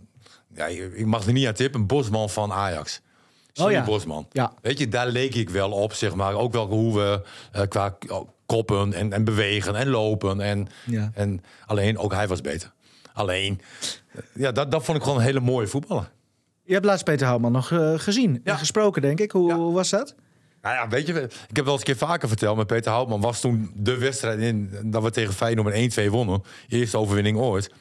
ja, 0.56 0.66
ik 0.66 1.06
mag 1.06 1.26
er 1.26 1.32
niet 1.34 1.47
aan 1.47 1.54
tippen. 1.54 1.80
Een 1.80 1.88
Bosman 1.88 2.30
van 2.30 2.52
Ajax. 2.52 3.02
Sorry, 3.54 3.74
ja. 3.74 3.84
Bosman. 3.84 4.28
Ja. 4.32 4.54
Weet 4.62 4.80
je, 4.80 4.88
daar 4.88 5.08
leek 5.08 5.36
ik 5.36 5.50
wel 5.50 5.72
op, 5.72 5.93
zeg 5.93 6.16
maar. 6.16 6.34
Ook 6.34 6.54
wel 6.54 6.68
hoe 6.68 6.95
we 6.95 7.22
eh, 7.52 7.62
qua 7.68 7.97
oh, 8.08 8.30
koppen 8.45 8.93
en, 8.93 9.14
en 9.14 9.24
bewegen 9.24 9.76
en 9.76 9.88
lopen. 9.88 10.41
En, 10.41 10.68
Ja. 10.86 11.12
en 11.14 11.41
alleen, 11.66 11.97
ook 11.97 12.14
hij 12.14 12.28
was 12.28 12.41
beter. 12.41 12.72
Alleen, 13.14 13.62
eh, 14.12 14.22
ja, 14.34 14.52
dat, 14.52 14.72
dat 14.72 14.84
vond 14.86 14.97
ik 14.97 15.04
gewoon 15.04 15.18
een 15.18 15.26
hele 15.26 15.39
mooie 15.39 15.68
voetballer. 15.68 16.12
Je 16.64 16.74
hebt 16.74 16.86
laatst 16.86 17.06
Peter 17.06 17.28
Houtman 17.28 17.52
nog 17.52 17.72
eh, 17.72 17.93
gezien. 17.95 18.41
Ja. 18.43 18.52
En 18.52 18.58
gesproken, 18.58 19.02
denk 19.02 19.20
ik. 19.20 19.32
Hoe, 19.32 19.72
was 19.74 19.89
dat? 19.89 20.16
Nou 20.62 20.76
ja, 20.76 20.88
weet 20.88 21.08
je, 21.08 21.14
ik 21.47 21.56
heb 21.56 21.66
wel 21.66 21.74
eens 21.74 21.88
een 21.88 21.93
keer 21.95 22.08
vaker 22.08 22.28
verteld, 22.28 22.56
maar 22.56 22.66
Peter 22.66 22.91
Houtman 22.91 23.22
was 23.22 23.39
toen 23.41 23.72
de 23.76 23.97
wedstrijd 23.97 24.39
in 24.39 24.70
dat 24.84 25.04
we 25.04 25.12
tegen 25.12 25.34
Feyenoord 25.34 25.95
met 25.95 26.00
1-2 26.00 26.10
wonnen. 26.10 26.43
Eerste 26.68 26.97
overwinning 26.97 27.38
ooit. 27.38 27.72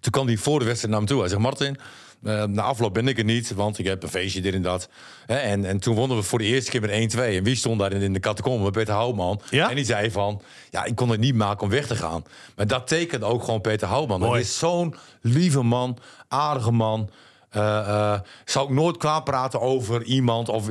Toen 0.00 0.12
kwam 0.12 0.26
hij 0.26 0.36
voor 0.36 0.58
de 0.58 0.64
wedstrijd 0.64 0.92
naar 0.92 1.02
me 1.02 1.08
toe. 1.08 1.20
Hij 1.20 1.28
zegt, 1.28 1.40
Martin, 1.40 1.76
eh, 2.24 2.44
na 2.44 2.62
afloop 2.62 2.94
ben 2.94 3.08
ik 3.08 3.18
er 3.18 3.24
niet, 3.24 3.54
want 3.54 3.78
ik 3.78 3.86
heb 3.86 4.02
een 4.02 4.08
feestje, 4.08 4.40
dit 4.40 4.54
en 4.54 4.62
dat. 4.62 4.88
Hè, 5.26 5.36
en, 5.36 5.64
en 5.64 5.78
toen 5.78 5.94
wonnen 5.94 6.16
we 6.16 6.22
voor 6.22 6.38
de 6.38 6.44
eerste 6.44 6.70
keer 6.70 6.80
met 6.80 7.14
1-2. 7.16 7.18
En 7.20 7.42
wie 7.44 7.56
stond 7.56 7.78
daar 7.78 7.92
in, 7.92 8.00
in 8.02 8.12
de 8.12 8.20
catacombe? 8.20 8.70
Peter 8.70 8.94
Houtman. 8.94 9.40
Ja? 9.50 9.68
En 9.70 9.76
die 9.76 9.84
zei 9.84 10.10
van, 10.10 10.42
ja, 10.70 10.84
ik 10.84 10.94
kon 10.94 11.08
het 11.08 11.20
niet 11.20 11.34
maken 11.34 11.62
om 11.62 11.70
weg 11.70 11.86
te 11.86 11.96
gaan. 11.96 12.24
Maar 12.56 12.66
dat 12.66 12.86
tekent 12.86 13.22
ook 13.22 13.44
gewoon 13.44 13.60
Peter 13.60 13.88
Houtman. 13.88 14.18
Mooi. 14.20 14.32
Hij 14.32 14.40
is 14.40 14.58
zo'n 14.58 14.94
lieve 15.20 15.62
man, 15.62 15.98
aardige 16.28 16.70
man. 16.72 17.10
Eh, 17.50 17.78
eh, 17.78 18.20
zou 18.44 18.68
ik 18.68 18.74
nooit 18.74 18.96
kwaad 18.96 19.24
praten 19.24 19.60
over 19.60 20.02
iemand 20.02 20.48
of 20.48 20.66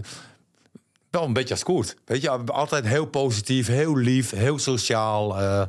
wel 1.10 1.24
een 1.24 1.34
beetje 1.34 1.54
als 1.54 1.64
Koert. 1.64 1.96
Weet 2.06 2.22
je, 2.22 2.30
altijd 2.30 2.88
heel 2.88 3.06
positief, 3.06 3.68
heel 3.68 3.98
lief, 3.98 4.30
heel 4.32 4.60
sociaal. 4.60 5.40
eh. 5.40 5.60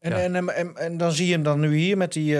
En, 0.00 0.10
Ja. 0.10 0.18
en, 0.18 0.34
en, 0.36 0.48
en, 0.54 0.76
en 0.76 0.96
dan 0.96 1.12
zie 1.12 1.26
je 1.26 1.32
hem 1.32 1.42
dan 1.42 1.60
nu 1.60 1.76
hier 1.76 1.96
met 1.96 2.12
die 2.12 2.36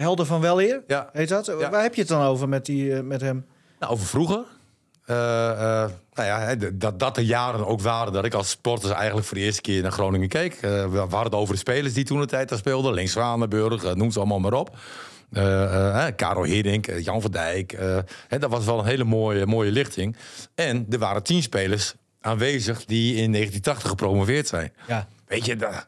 Helden 0.00 0.26
van 0.26 0.40
Weleer. 0.40 0.82
ja. 0.86 1.08
Heet 1.12 1.28
dat? 1.28 1.46
Ja. 1.46 1.70
Waar 1.70 1.82
heb 1.82 1.94
je 1.94 2.00
het 2.00 2.10
dan 2.10 2.22
over 2.22 2.48
met, 2.48 2.66
die, 2.66 2.94
eh, 2.94 3.02
met 3.02 3.20
hem? 3.20 3.46
Nou, 3.78 3.92
over 3.92 4.06
vroeger. 4.06 4.44
Eh, 5.04 5.50
eh, 5.50 5.90
nou 6.14 6.28
ja, 6.28 6.54
dat, 6.72 6.98
dat 6.98 7.16
er 7.16 7.22
jaren 7.22 7.66
ook 7.66 7.80
waren 7.80 8.12
dat 8.12 8.24
ik 8.24 8.34
als 8.34 8.50
sporter 8.50 8.90
eigenlijk 8.90 9.26
voor 9.26 9.36
de 9.36 9.42
eerste 9.42 9.60
keer 9.60 9.82
naar 9.82 9.92
Groningen 9.92 10.28
keek. 10.28 10.60
We 10.60 10.96
hadden 10.98 11.22
het 11.22 11.34
over 11.34 11.54
de 11.54 11.60
spelers 11.60 11.94
die 11.94 12.04
toen 12.04 12.20
de 12.20 12.26
tijd 12.26 12.48
daar 12.48 12.58
speelden. 12.58 12.94
Links 12.94 13.12
Zwanenburg, 13.12 13.94
noem 13.94 14.10
ze 14.10 14.18
allemaal 14.18 14.38
maar 14.38 14.52
op. 14.52 14.76
Karel 16.16 16.42
Hiddink, 16.42 16.86
Jan 17.00 17.20
van 17.20 17.30
Dijk. 17.30 17.76
hè, 18.28 18.38
dat 18.38 18.50
was 18.50 18.64
wel 18.64 18.78
een 18.78 18.84
hele 18.84 19.04
mooie, 19.04 19.46
mooie 19.46 19.70
lichting. 19.70 20.16
En 20.54 20.86
er 20.90 20.98
waren 20.98 21.22
tien 21.22 21.42
spelers 21.42 21.94
aanwezig 22.20 22.84
die 22.84 23.14
in 23.14 23.32
1980 23.32 23.88
gepromoveerd 23.88 24.48
zijn. 24.48 24.72
Ja. 24.86 25.08
Weet 25.26 25.44
je, 25.44 25.56
dat, 25.56 25.84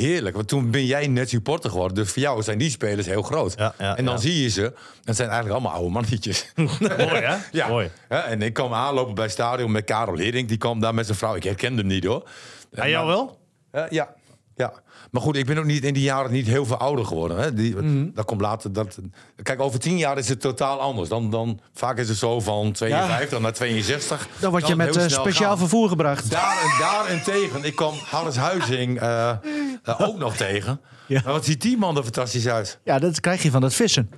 heerlijk. 0.00 0.36
Want 0.36 0.48
toen 0.48 0.70
ben 0.70 0.86
jij 0.86 1.06
net 1.06 1.28
supporter 1.28 1.70
geworden. 1.70 1.96
Dus 1.96 2.12
voor 2.12 2.22
jou 2.22 2.42
zijn 2.42 2.58
die 2.58 2.70
spelers 2.70 3.06
heel 3.06 3.22
groot. 3.22 3.54
Ja, 3.56 3.74
ja, 3.78 3.96
en 3.96 4.04
dan 4.04 4.14
ja. 4.14 4.20
zie 4.20 4.42
je 4.42 4.48
ze. 4.48 4.72
Dat 5.04 5.16
zijn 5.16 5.28
eigenlijk 5.28 5.58
allemaal 5.58 5.78
oude 5.78 5.92
mannetjes. 5.92 6.52
Mooi, 6.54 7.20
hè? 7.20 7.36
Ja. 7.58 7.68
Mooi. 7.68 7.90
Ja, 8.08 8.24
en 8.24 8.42
ik 8.42 8.52
kwam 8.52 8.74
aanlopen 8.74 9.14
bij 9.14 9.24
het 9.24 9.32
stadion 9.32 9.70
met 9.70 9.84
Karel 9.84 10.18
Hiddink. 10.18 10.48
Die 10.48 10.58
kwam 10.58 10.80
daar 10.80 10.94
met 10.94 11.06
zijn 11.06 11.18
vrouw. 11.18 11.34
Ik 11.34 11.44
herkende 11.44 11.78
hem 11.80 11.90
niet 11.90 12.04
hoor. 12.04 12.28
En 12.70 12.90
jou 12.90 13.06
wel? 13.06 13.38
Eh, 13.70 13.84
ja. 13.90 14.14
ja. 14.56 14.72
Maar 15.10 15.22
goed, 15.22 15.36
ik 15.36 15.46
ben 15.46 15.58
ook 15.58 15.64
niet 15.64 15.84
in 15.84 15.94
die 15.94 16.02
jaren 16.02 16.32
niet 16.32 16.46
heel 16.46 16.66
veel 16.66 16.76
ouder 16.76 17.04
geworden. 17.04 17.36
Hè. 17.38 17.54
Die, 17.54 17.76
Mhm. 17.76 18.08
Dat 18.14 18.24
komt 18.24 18.40
later. 18.40 18.72
Dat, 18.72 18.98
kijk, 19.42 19.60
over 19.60 19.78
tien 19.80 19.96
jaar 19.98 20.18
is 20.18 20.28
het 20.28 20.40
totaal 20.40 20.80
anders. 20.80 21.08
Dan, 21.08 21.30
dan, 21.30 21.60
vaak 21.74 21.98
is 21.98 22.08
het 22.08 22.18
zo 22.18 22.40
van 22.40 22.72
52 22.72 23.40
naar 23.40 23.52
62. 23.52 24.28
Dan 24.40 24.50
word 24.50 24.66
je 24.66 24.76
met 24.76 24.96
eh, 24.96 25.08
speciaal 25.08 25.48
gaan. 25.48 25.58
vervoer 25.58 25.88
gebracht. 25.88 26.30
Daar, 26.30 26.76
daarentegen, 26.80 27.64
ik 27.64 27.76
kwam 27.76 27.94
Harris 27.94 28.36
Huizing 28.36 29.00
eh, 29.00 29.30
eh, 29.30 30.00
ook 30.00 30.18
nog 30.18 30.36
tegen. 30.36 30.80
Ja. 31.06 31.20
Maar 31.24 31.32
wat 31.32 31.44
ziet 31.44 31.62
die 31.62 31.76
man 31.78 31.96
er 31.96 32.02
fantastisch 32.02 32.48
uit? 32.48 32.78
Ja, 32.84 32.98
dat 32.98 33.20
krijg 33.20 33.42
je 33.42 33.50
van 33.50 33.60
dat 33.60 33.74
vissen. 33.74 34.10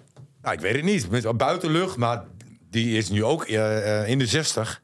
Nou, 0.42 0.54
ik 0.54 0.60
weet 0.60 0.74
het 0.74 0.84
niet. 0.84 1.10
Met 1.10 1.36
buitenlucht, 1.36 1.96
maar 1.96 2.22
die 2.70 2.96
is 2.96 3.10
nu 3.10 3.24
ook 3.24 3.46
in 4.06 4.18
de 4.18 4.26
60. 4.26 4.80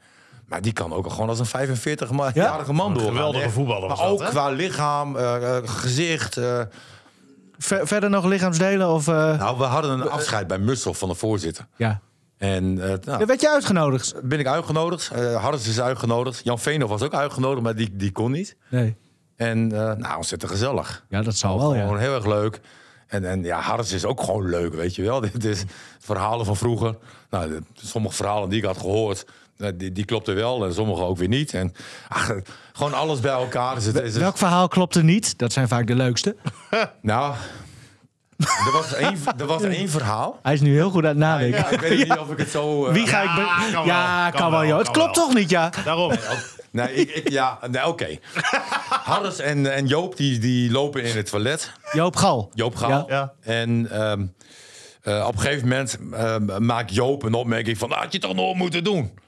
Maar 0.49 0.61
die 0.63 0.73
kan 0.73 0.93
ook 0.93 1.11
gewoon 1.11 1.29
als 1.29 1.39
een 1.39 1.47
45-jarige 1.77 2.73
man 2.73 2.95
doorgaan. 2.95 3.13
geweldige 3.15 3.45
Echt. 3.45 3.53
voetballer 3.53 3.89
Maar 3.89 4.01
ook 4.07 4.25
qua 4.25 4.49
lichaam, 4.49 5.17
eh, 5.17 5.57
eh, 5.57 5.63
gezicht. 5.69 6.37
eh. 6.37 6.61
Ver- 7.59 7.87
verder 7.87 8.11
nog 8.11 8.25
lichaamsdelen 8.25 8.89
of... 8.89 9.09
eh, 9.09 9.15
Nou, 9.39 9.59
we 9.59 9.65
hadden 9.65 9.91
een 9.91 10.11
afscheid 10.11 10.47
bij 10.47 10.59
Mussel 10.59 10.95
van 10.95 11.09
de 11.09 11.15
voorzitter. 11.15 11.67
ja. 11.77 12.01
En 12.39 12.79
eh, 12.83 12.89
nou, 12.89 13.01
Dan 13.19 13.27
werd 13.27 13.41
je 13.41 13.51
uitgenodigd. 13.51 14.15
ben 14.23 14.39
ik 14.39 14.47
uitgenodigd. 14.47 15.11
Eh 15.11 15.43
Harris 15.43 15.67
is 15.69 15.81
uitgenodigd. 15.81 16.41
Jan 16.45 16.59
Veenhoff 16.59 16.91
was 16.93 17.03
ook 17.03 17.15
uitgenodigd, 17.15 17.63
maar 17.63 17.75
die, 17.75 17.97
die 17.97 18.13
kon 18.13 18.31
niet. 18.31 18.57
Nee. 18.71 18.97
En 19.37 19.73
eh 19.73 19.95
nou, 19.97 20.17
ontzettend 20.17 20.51
gezellig. 20.51 21.05
Ja, 21.09 21.23
dat 21.23 21.35
zal 21.35 21.59
wel, 21.59 21.71
Gewoon 21.71 21.89
ja. 21.95 21.97
heel 21.99 22.15
erg 22.15 22.27
leuk. 22.27 22.61
En, 23.07 23.25
en 23.25 23.43
ja, 23.45 23.61
Harris 23.61 23.93
is 23.93 24.05
ook 24.05 24.21
gewoon 24.23 24.49
leuk, 24.49 24.75
weet 24.75 24.95
je 24.95 25.03
wel. 25.03 25.21
Dit 25.33 25.45
is 25.45 25.65
verhalen 25.99 26.47
van 26.47 26.57
vroeger. 26.57 26.95
Nou, 27.31 27.61
sommige 27.75 28.15
verhalen 28.15 28.49
die 28.49 28.59
ik 28.59 28.65
had 28.65 28.79
gehoord, 28.79 29.25
eh, 29.25 29.33
die, 29.75 29.93
die 29.93 30.05
klopten 30.05 30.35
wel. 30.35 30.65
En 30.65 30.75
sommige 30.75 31.03
ook 31.03 31.19
weer 31.19 31.29
niet. 31.29 31.55
En 31.55 31.73
ach, 32.09 32.31
gewoon 32.73 32.95
alles 32.95 33.21
bij 33.21 33.33
elkaar. 33.33 33.75
Dus 33.75 33.85
het, 33.85 33.97
is 34.03 34.17
Welk 34.17 34.37
verhaal 34.39 34.69
klopte 34.69 35.03
niet? 35.03 35.39
Dat 35.39 35.53
zijn 35.53 35.69
vaak 35.69 35.87
de 35.87 35.95
leukste. 35.95 36.37
Nou, 37.03 37.35
er 38.39 38.73
was 38.73 38.95
één, 38.95 39.17
er 39.39 39.47
was 39.47 39.63
één 39.63 39.89
verhaal. 39.89 40.39
Hij 40.43 40.53
is 40.55 40.61
nu 40.61 40.75
heel 40.75 40.91
goed 40.91 41.03
aan 41.03 41.09
het 41.09 41.19
nadenken. 41.19 41.59
Ja, 41.59 41.69
ik 41.69 41.81
weet 41.81 41.99
niet 42.09 42.19
of 42.25 42.31
ik 42.31 42.39
het 42.39 42.51
zo... 42.51 42.87
eh, 42.87 42.93
Wie 42.93 43.07
ga 43.07 43.21
ik... 43.23 43.29
Ja, 43.29 43.35
be- 43.67 43.73
kan 43.73 43.87
ja, 43.87 44.23
wel, 44.23 44.31
kan, 44.31 44.41
kan 44.41 44.51
wel, 44.51 44.65
joh. 44.67 44.79
Het 44.79 44.91
klopt 44.91 45.17
wel. 45.17 45.27
toch 45.27 45.35
niet, 45.35 45.51
ja? 45.51 45.71
Daarom. 45.85 46.13
Nee, 46.71 46.95
ik, 46.95 47.11
ik, 47.11 47.29
ja, 47.29 47.59
nee, 47.71 47.87
oké. 47.87 48.07
Harris 49.11 49.39
en, 49.39 49.75
en 49.75 49.87
Joop 49.87 50.17
die, 50.17 50.39
die 50.39 50.71
lopen 50.71 51.03
in 51.03 51.17
het 51.17 51.27
toilet. 51.31 51.73
Joop 51.93 52.17
Gal. 52.17 52.51
Joop 52.55 52.77
Gaal. 52.77 53.05
Ja. 53.09 53.33
En 53.41 53.91
ehm, 53.91 54.27
eh, 55.03 55.25
op 55.29 55.35
een 55.35 55.41
gegeven 55.41 55.69
moment 55.69 55.99
ehm, 56.13 56.65
maakt 56.65 56.95
Joop 56.95 57.23
een 57.23 57.35
opmerking 57.35 57.79
van... 57.79 57.89
"Nou, 57.89 58.03
had 58.03 58.13
je 58.13 58.19
toch 58.19 58.35
nog 58.35 58.55
moeten 58.55 58.85
doen? 58.85 59.19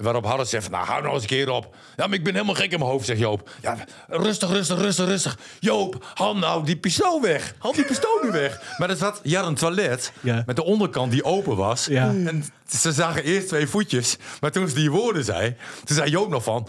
Waarop 0.00 0.24
Harris 0.24 0.50
zegt, 0.50 0.62
van, 0.62 0.72
nou, 0.72 0.86
hou 0.86 1.02
nou 1.02 1.14
eens 1.14 1.22
een 1.22 1.28
keer 1.28 1.50
op. 1.50 1.74
Ja, 1.96 2.06
maar 2.06 2.16
ik 2.16 2.24
ben 2.24 2.32
helemaal 2.32 2.54
gek 2.54 2.72
in 2.72 2.78
mijn 2.78 2.90
hoofd, 2.90 3.06
zegt 3.06 3.18
Joop. 3.18 3.50
Ja, 3.62 3.76
rustig, 4.08 4.50
rustig, 4.50 4.78
rustig, 4.78 5.06
rustig. 5.06 5.38
Joop, 5.58 6.06
haal 6.14 6.36
nou 6.36 6.64
die 6.64 6.76
pistool 6.76 7.20
weg. 7.20 7.54
Haal 7.58 7.72
die 7.72 7.84
pistool 7.84 8.18
nu 8.22 8.30
weg. 8.30 8.60
Maar 8.78 8.90
er 8.90 8.96
zat 8.96 9.20
ja, 9.22 9.42
een 9.42 9.54
toilet 9.54 10.12
Ja. 10.20 10.42
met 10.46 10.56
de 10.56 10.64
onderkant 10.64 11.10
die 11.12 11.24
open 11.24 11.56
was. 11.56 11.86
Ja. 11.86 12.06
En 12.08 12.44
ze 12.78 12.92
zagen 12.92 13.24
eerst 13.24 13.48
twee 13.48 13.66
voetjes. 13.66 14.16
Maar 14.40 14.50
toen 14.50 14.68
ze 14.68 14.74
die 14.74 14.90
woorden 14.90 15.24
zei, 15.24 15.56
toen 15.84 15.96
zei 15.96 16.10
Joop 16.10 16.28
nog 16.28 16.42
van... 16.42 16.68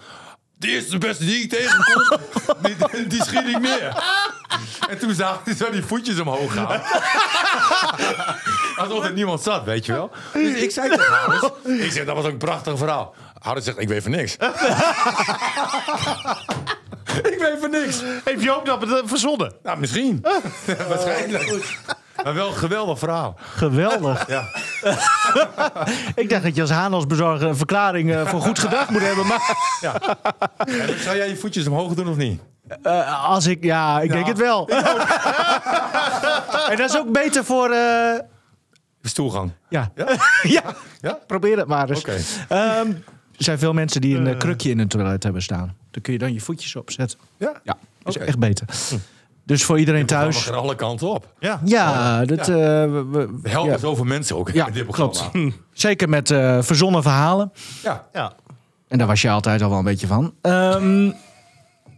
Die 0.57 0.75
is 0.77 0.89
de 0.89 0.97
beste 0.97 1.25
die 1.25 1.43
ik 1.43 1.49
tegenkom. 1.49 2.19
die, 2.91 3.07
die 3.07 3.23
schiet 3.23 3.47
ik 3.47 3.59
neer. 3.59 4.03
En 4.89 4.97
toen 4.99 5.13
zagen 5.13 5.55
ze 5.55 5.67
die 5.71 5.84
voetjes 5.84 6.19
omhoog 6.19 6.53
gaan. 6.53 6.82
Alsof 8.82 9.05
er 9.05 9.13
niemand 9.13 9.41
zat, 9.41 9.63
weet 9.63 9.86
je 9.86 9.91
wel. 9.93 10.11
Dus 10.34 10.61
ik 10.61 10.71
zei 10.71 10.89
tegen 10.89 11.13
Harris... 11.13 11.49
Ik 11.86 11.91
zeg, 11.91 12.05
dat 12.05 12.15
was 12.15 12.25
ook 12.25 12.32
een 12.32 12.38
prachtig 12.38 12.77
verhaal. 12.77 13.13
Harris 13.39 13.63
zegt, 13.63 13.79
ik 13.79 13.88
weet 13.88 14.03
van 14.03 14.11
niks. 14.11 14.34
ik 17.32 17.38
weet 17.39 17.57
van 17.59 17.69
niks. 17.71 18.01
Heeft 18.23 18.43
Joop 18.43 18.65
dat 18.65 18.84
eh, 18.84 18.89
verzonnen? 19.05 19.53
Nou, 19.63 19.79
misschien. 19.79 20.25
Waarschijnlijk. 20.89 21.77
Maar 22.23 22.34
wel 22.34 22.47
een 22.47 22.53
geweldig 22.53 22.99
verhaal. 22.99 23.36
Geweldig. 23.55 24.27
Ja. 24.27 24.43
Ik 26.15 26.29
dacht 26.29 26.43
dat 26.43 26.55
je 26.55 26.61
als 26.61 26.69
Hanos-bezorger 26.69 27.47
een 27.47 27.55
verklaring 27.55 28.11
eh, 28.13 28.27
voor 28.27 28.41
goed 28.41 28.59
gedrag 28.59 28.89
moet 28.89 29.01
hebben. 29.01 29.27
Maar 29.27 29.55
En 30.65 30.99
zou 31.03 31.17
jij 31.17 31.27
je 31.29 31.36
voetjes 31.38 31.67
omhoog 31.67 31.93
doen 31.93 32.07
of 32.09 32.15
niet? 32.17 32.41
eh, 32.84 33.29
als 33.29 33.45
ik... 33.47 33.63
Ja, 33.63 33.99
ik 34.01 34.11
denk 34.11 34.27
het 34.27 34.38
wel. 34.38 34.67
en 36.69 36.77
dat 36.77 36.89
is 36.89 36.97
ook 36.97 37.11
beter 37.11 37.45
voor... 37.45 37.69
eh, 37.69 38.19
Stoelgang. 39.02 39.52
ja. 39.70 39.91
Ja? 40.43 40.64
Ja? 41.02 41.20
probeer 41.28 41.58
het 41.58 41.68
maar 41.68 41.89
eens. 41.89 41.99
Oké. 41.99 42.18
Ehm, 42.47 42.88
er 43.38 43.43
zijn 43.47 43.60
veel 43.60 43.74
mensen 43.74 44.02
die 44.02 44.18
een 44.18 44.28
eh, 44.28 44.38
krukje 44.38 44.70
in 44.70 44.78
hun 44.78 44.88
toilet 44.88 45.24
hebben 45.24 45.41
staan. 45.41 45.76
Dan 45.91 46.02
kun 46.02 46.14
je 46.14 46.20
dan 46.20 46.34
je 46.34 46.39
voetjes 46.41 46.76
opzetten. 46.76 47.20
Ja? 47.38 47.52
Ja, 47.64 47.78
is 48.04 48.18
echt 48.18 48.39
beter. 48.39 48.68
Dus 49.45 49.64
voor 49.64 49.80
iedereen 49.80 50.02
We 50.02 50.08
thuis... 50.08 50.47
er 50.47 50.56
alle 50.56 50.76
kanten 50.76 51.08
op. 51.10 51.34
Ja. 51.39 51.62
Ja, 51.66 52.26
dat, 52.26 52.39
eh, 52.39 52.45
we- 52.56 53.06
we- 53.12 53.39
We 53.41 53.49
helpen 53.49 53.72
ja. 53.72 53.78
zoveel 53.78 54.04
mensen 54.06 54.38
ook 54.38 54.52
Ja, 54.52 54.68
in 54.68 54.74
dit 54.74 54.84
programma. 54.84 55.30
klopt. 55.32 55.56
Zeker 55.74 56.10
met 56.10 56.32
eh, 56.32 56.62
verzonnen 56.62 57.02
verhalen. 57.02 57.52
Ja. 57.84 58.08
ja. 58.14 58.34
En 58.88 58.97
daar 58.97 59.08
was 59.08 59.22
je 59.22 59.30
altijd 59.30 59.62
al 59.62 59.70
wel 59.70 59.78
een 59.78 59.84
beetje 59.84 60.08
van. 60.08 60.34
Ehm, 60.41 61.12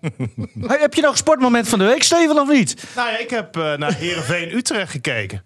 heb 0.83 0.93
je 0.93 1.01
nog 1.01 1.11
een 1.11 1.17
sportmoment 1.17 1.67
van 1.67 1.79
de 1.79 1.85
week, 1.85 2.03
Steven, 2.03 2.37
of 2.39 2.49
niet? 2.49 2.83
Nou 2.95 3.09
ja, 3.09 3.17
ik 3.19 3.29
heb 3.29 3.57
eh, 3.57 3.73
naar 3.73 3.93
Heerenveen 3.93 4.55
Utrecht 4.55 4.91
gekeken. 4.91 5.43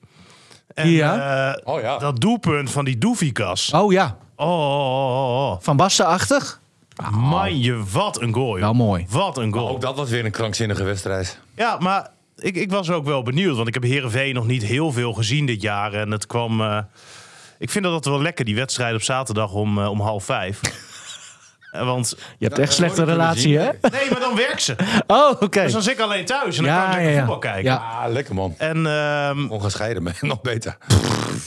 En, 0.78 0.90
Ja? 0.90 1.52
eh, 1.54 1.74
Oh 1.74 1.82
ja. 1.82 1.98
Dat 1.98 2.20
doelpunt 2.22 2.72
van 2.72 2.86
die 2.86 2.98
Doefikas. 2.98 3.72
Oh 3.74 3.92
ja, 3.92 4.18
Oh, 4.36 4.48
oh, 4.48 5.32
oh, 5.36 5.52
oh. 5.52 5.58
Van 5.60 5.78
Basten-achtig. 5.78 6.60
Man 7.12 7.60
je, 7.60 7.84
wat 7.92 8.22
een 8.22 8.34
goal. 8.34 8.52
joh. 8.52 8.60
Wel 8.60 8.74
mooi. 8.74 9.06
Wat 9.10 9.38
een 9.38 9.54
goal. 9.54 9.70
Ook 9.70 9.82
dat 9.82 9.96
was 9.96 10.10
weer 10.10 10.26
een 10.26 10.32
krankzinnige 10.32 10.84
wedstrijd. 10.84 11.40
Ja, 11.56 11.78
maar 11.80 12.10
ik, 12.36 12.56
ik 12.56 12.72
was 12.72 12.90
ook 12.90 13.06
wel 13.06 13.24
benieuwd. 13.24 13.56
Want 13.56 13.68
ik 13.68 13.74
heb 13.74 13.84
Heerenveen 13.84 14.34
nog 14.34 14.48
niet 14.48 14.64
heel 14.64 14.92
veel 14.92 15.14
gezien 15.14 15.46
dit 15.46 15.62
jaar. 15.62 15.94
En 15.94 16.12
het 16.12 16.26
kwam... 16.28 16.62
eh, 16.62 16.78
ik 17.60 17.70
vind 17.70 17.84
dat 17.84 17.94
altijd 17.94 18.14
wel 18.16 18.24
lekker, 18.24 18.46
die 18.46 18.56
wedstrijd 18.56 18.96
op 18.96 19.02
zaterdag 19.02 19.52
om, 19.52 19.80
eh, 19.82 19.90
om 19.90 20.00
half 20.02 20.24
vijf. 20.24 20.60
Want... 21.86 22.16
Je 22.38 22.46
hebt 22.46 22.60
echt 22.60 22.74
slechte 22.74 23.04
relatie, 23.04 23.58
hè? 23.58 23.64
Nee, 23.92 24.10
maar 24.12 24.20
dan 24.20 24.36
werkt 24.36 24.62
ze. 24.62 24.76
Oh, 25.08 25.42
oké. 25.42 25.62
Dus 25.64 25.72
dan 25.72 25.82
zit 25.82 25.94
ik 25.94 26.00
alleen 26.00 26.26
thuis 26.26 26.58
en 26.58 26.64
dan 26.64 26.74
kan 26.74 26.84
ik 26.84 26.90
Ja, 26.90 26.96
lekker 26.96 27.12
ja, 27.12 27.18
voetbal 27.20 27.38
kijken. 27.38 27.64
Ja. 27.64 27.76
Ah, 28.04 28.12
lekker 28.12 28.34
man. 28.36 28.56
En 28.58 28.88
ehm, 28.88 29.48
Ongescheiden, 29.50 30.04
maar 30.04 30.18
nog 30.22 30.42
beter. 30.42 30.78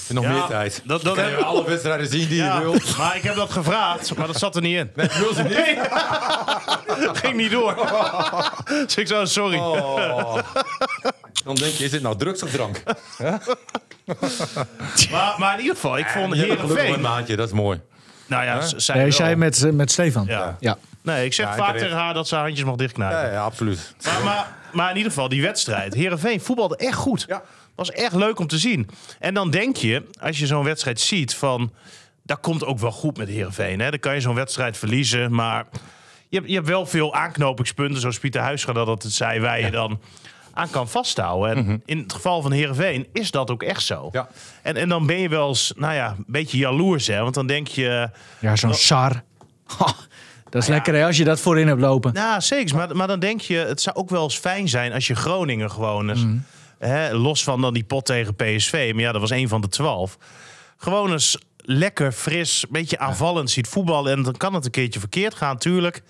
En 0.09 0.15
nog 0.15 0.25
Ja, 0.25 0.31
meer 0.33 0.45
tijd. 0.49 0.83
dat- 0.85 1.03
dat 1.03 1.15
kan 1.15 1.25
je 1.25 1.31
heb 1.31 1.39
ik- 1.39 1.45
alle 1.45 1.65
wedstrijden 1.65 2.07
zien 2.07 2.29
die 2.29 2.37
ja, 2.43 2.57
je 2.59 2.63
wil. 2.63 2.75
maar 2.99 3.17
ik 3.17 3.23
heb 3.23 3.35
dat 3.35 3.51
gevraagd, 3.51 4.17
maar 4.17 4.27
dat 4.27 4.39
zat 4.39 4.57
er 4.57 4.63
niet 4.63 4.77
in. 4.77 4.91
Nee, 4.95 5.09
wil 5.19 5.35
ze 5.35 5.43
niet. 5.43 5.79
Ging 7.23 7.37
niet 7.37 7.51
door. 7.51 7.75
Dus 8.87 8.95
ik 8.97 9.07
zo, 9.07 9.25
sorry. 9.25 9.59
Oh. 9.59 10.35
Dan 11.45 11.55
denk 11.55 11.73
je, 11.73 11.85
is 11.85 11.91
dit 11.91 12.03
nou 12.03 12.17
drugs 12.17 12.43
of 12.43 12.51
drank? 12.51 12.83
Maar, 15.11 15.35
maar 15.39 15.53
in 15.55 15.61
ieder 15.61 15.75
geval, 15.75 15.99
ik 15.99 16.07
vond 16.07 16.33
gelukkig 16.35 16.63
een 16.63 16.69
Heerenveen... 16.77 17.01
maatje, 17.01 17.37
dat 17.37 17.47
is 17.47 17.53
mooi. 17.55 17.81
Nou 18.31 18.45
ja, 18.45 18.61
zij 18.77 18.97
Nee, 18.97 19.11
zij 19.11 19.37
met, 19.37 19.63
eh, 19.63 19.73
met 19.73 19.91
Stefan. 19.91 20.25
Ja. 20.27 20.57
ja. 20.61 20.79
Nee, 21.03 21.25
ik 21.25 21.33
zeg 21.33 21.47
Ja, 21.47 21.55
vaak 21.55 21.77
tegen 21.77 21.97
haar 21.97 22.15
dat 22.15 22.29
ze 22.29 22.35
haar 22.35 22.45
handjes 22.45 22.67
mag 22.67 22.77
dichtknijpen. 22.77 23.19
Ja, 23.19 23.33
ja, 23.33 23.43
absoluut. 23.43 23.95
Maar, 24.05 24.25
maar, 24.25 24.47
maar 24.73 24.91
in 24.91 24.97
ieder 24.97 25.13
geval, 25.13 25.29
die 25.29 25.43
wedstrijd. 25.43 25.95
Heerenveen 25.95 26.41
voetbalde 26.41 26.77
echt 26.77 26.95
goed. 26.97 27.25
Ja. 27.29 27.43
Was 27.75 27.91
echt 27.91 28.15
leuk 28.15 28.39
om 28.39 28.47
te 28.47 28.59
zien. 28.59 28.89
En 29.19 29.35
dan 29.35 29.51
denk 29.51 29.77
je, 29.77 30.05
als 30.21 30.39
je 30.39 30.47
zo'n 30.47 30.65
wedstrijd 30.65 31.01
ziet, 31.01 31.35
van... 31.35 31.73
Dat 32.23 32.41
komt 32.41 32.65
ook 32.65 32.79
wel 32.79 32.91
goed 32.91 33.17
met 33.17 33.29
Heerenveen. 33.29 33.81
Hè? 33.81 33.91
Dan 33.91 33.99
kan 33.99 34.15
je 34.15 34.21
zo'n 34.21 34.35
wedstrijd 34.35 34.77
verliezen, 34.77 35.35
maar... 35.35 35.67
Je 36.29 36.37
hebt, 36.37 36.49
je 36.49 36.55
hebt 36.55 36.69
wel 36.69 36.87
veel 36.87 37.15
aanknopingspunten, 37.15 38.01
zoals 38.01 38.19
Pieter 38.19 38.41
Huisga 38.41 38.73
dat 38.73 39.03
het 39.03 39.13
zei, 39.13 39.41
waar 39.41 39.61
je 39.61 39.71
dan 39.71 40.01
aan 40.53 40.71
kan 40.71 40.89
vasthouden. 40.89 41.57
En 41.57 41.83
in 41.85 41.99
het 41.99 42.13
geval 42.13 42.43
van 42.43 42.53
Heerenveen 42.53 43.07
is 43.13 43.31
dat 43.31 43.51
ook 43.51 43.63
echt 43.63 43.83
zo. 43.83 44.09
Ja. 44.13 44.29
En, 44.63 44.77
en 44.77 44.89
dan 44.89 45.07
ben 45.07 45.19
je 45.19 45.29
wel 45.29 45.49
eens, 45.49 45.73
nou 45.77 45.95
ja, 45.95 46.15
een 46.19 46.25
beetje 46.27 46.59
jaloers, 46.59 47.07
hè? 47.07 47.23
Want 47.23 47.35
dan 47.35 47.47
denk 47.47 47.69
je... 47.69 48.11
Ja, 48.41 48.57
zo'n 48.57 48.75
Sar. 48.75 49.23
Ha, 49.79 49.95
dat 50.49 50.63
is 50.63 50.69
lekker 50.69 50.95
hè, 50.95 51.07
als 51.07 51.17
je 51.17 51.25
dat 51.25 51.41
voorin 51.41 51.67
hebt 51.67 51.81
lopen. 51.81 52.13
Nou, 52.13 52.41
zeker. 52.41 52.77
Maar, 52.77 52.97
maar 52.97 53.07
dan 53.07 53.21
denk 53.21 53.41
je, 53.41 53.57
het 53.57 53.81
zou 53.81 53.97
ook 53.97 54.11
wel 54.11 54.23
eens 54.23 54.39
fijn 54.39 54.69
zijn 54.69 54.93
als 54.93 55.07
je 55.07 55.15
Groningen 55.15 55.71
gewoon 55.71 56.11
eens, 56.11 56.27
hè, 56.79 57.13
los 57.15 57.45
van 57.45 57.61
dan 57.61 57.75
die 57.75 57.85
pot 57.85 58.05
tegen 58.05 58.35
PSV, 58.35 58.91
maar 58.95 59.03
ja, 59.03 59.13
dat 59.13 59.21
was 59.21 59.31
een 59.31 59.49
van 59.49 59.61
de 59.61 59.69
twaalf, 59.69 60.19
gewoon 60.77 61.13
eens 61.13 61.39
lekker 61.57 62.13
fris, 62.13 62.63
een 62.63 62.69
beetje 62.73 62.99
aanvallend 62.99 63.51
ziet 63.51 63.69
voetballen. 63.69 64.13
En 64.13 64.23
dan 64.23 64.37
kan 64.37 64.55
het 64.55 64.65
een 64.65 64.71
keertje 64.71 65.01
verkeerd 65.01 65.35
gaan, 65.35 65.59
tuurlijk. 65.59 66.03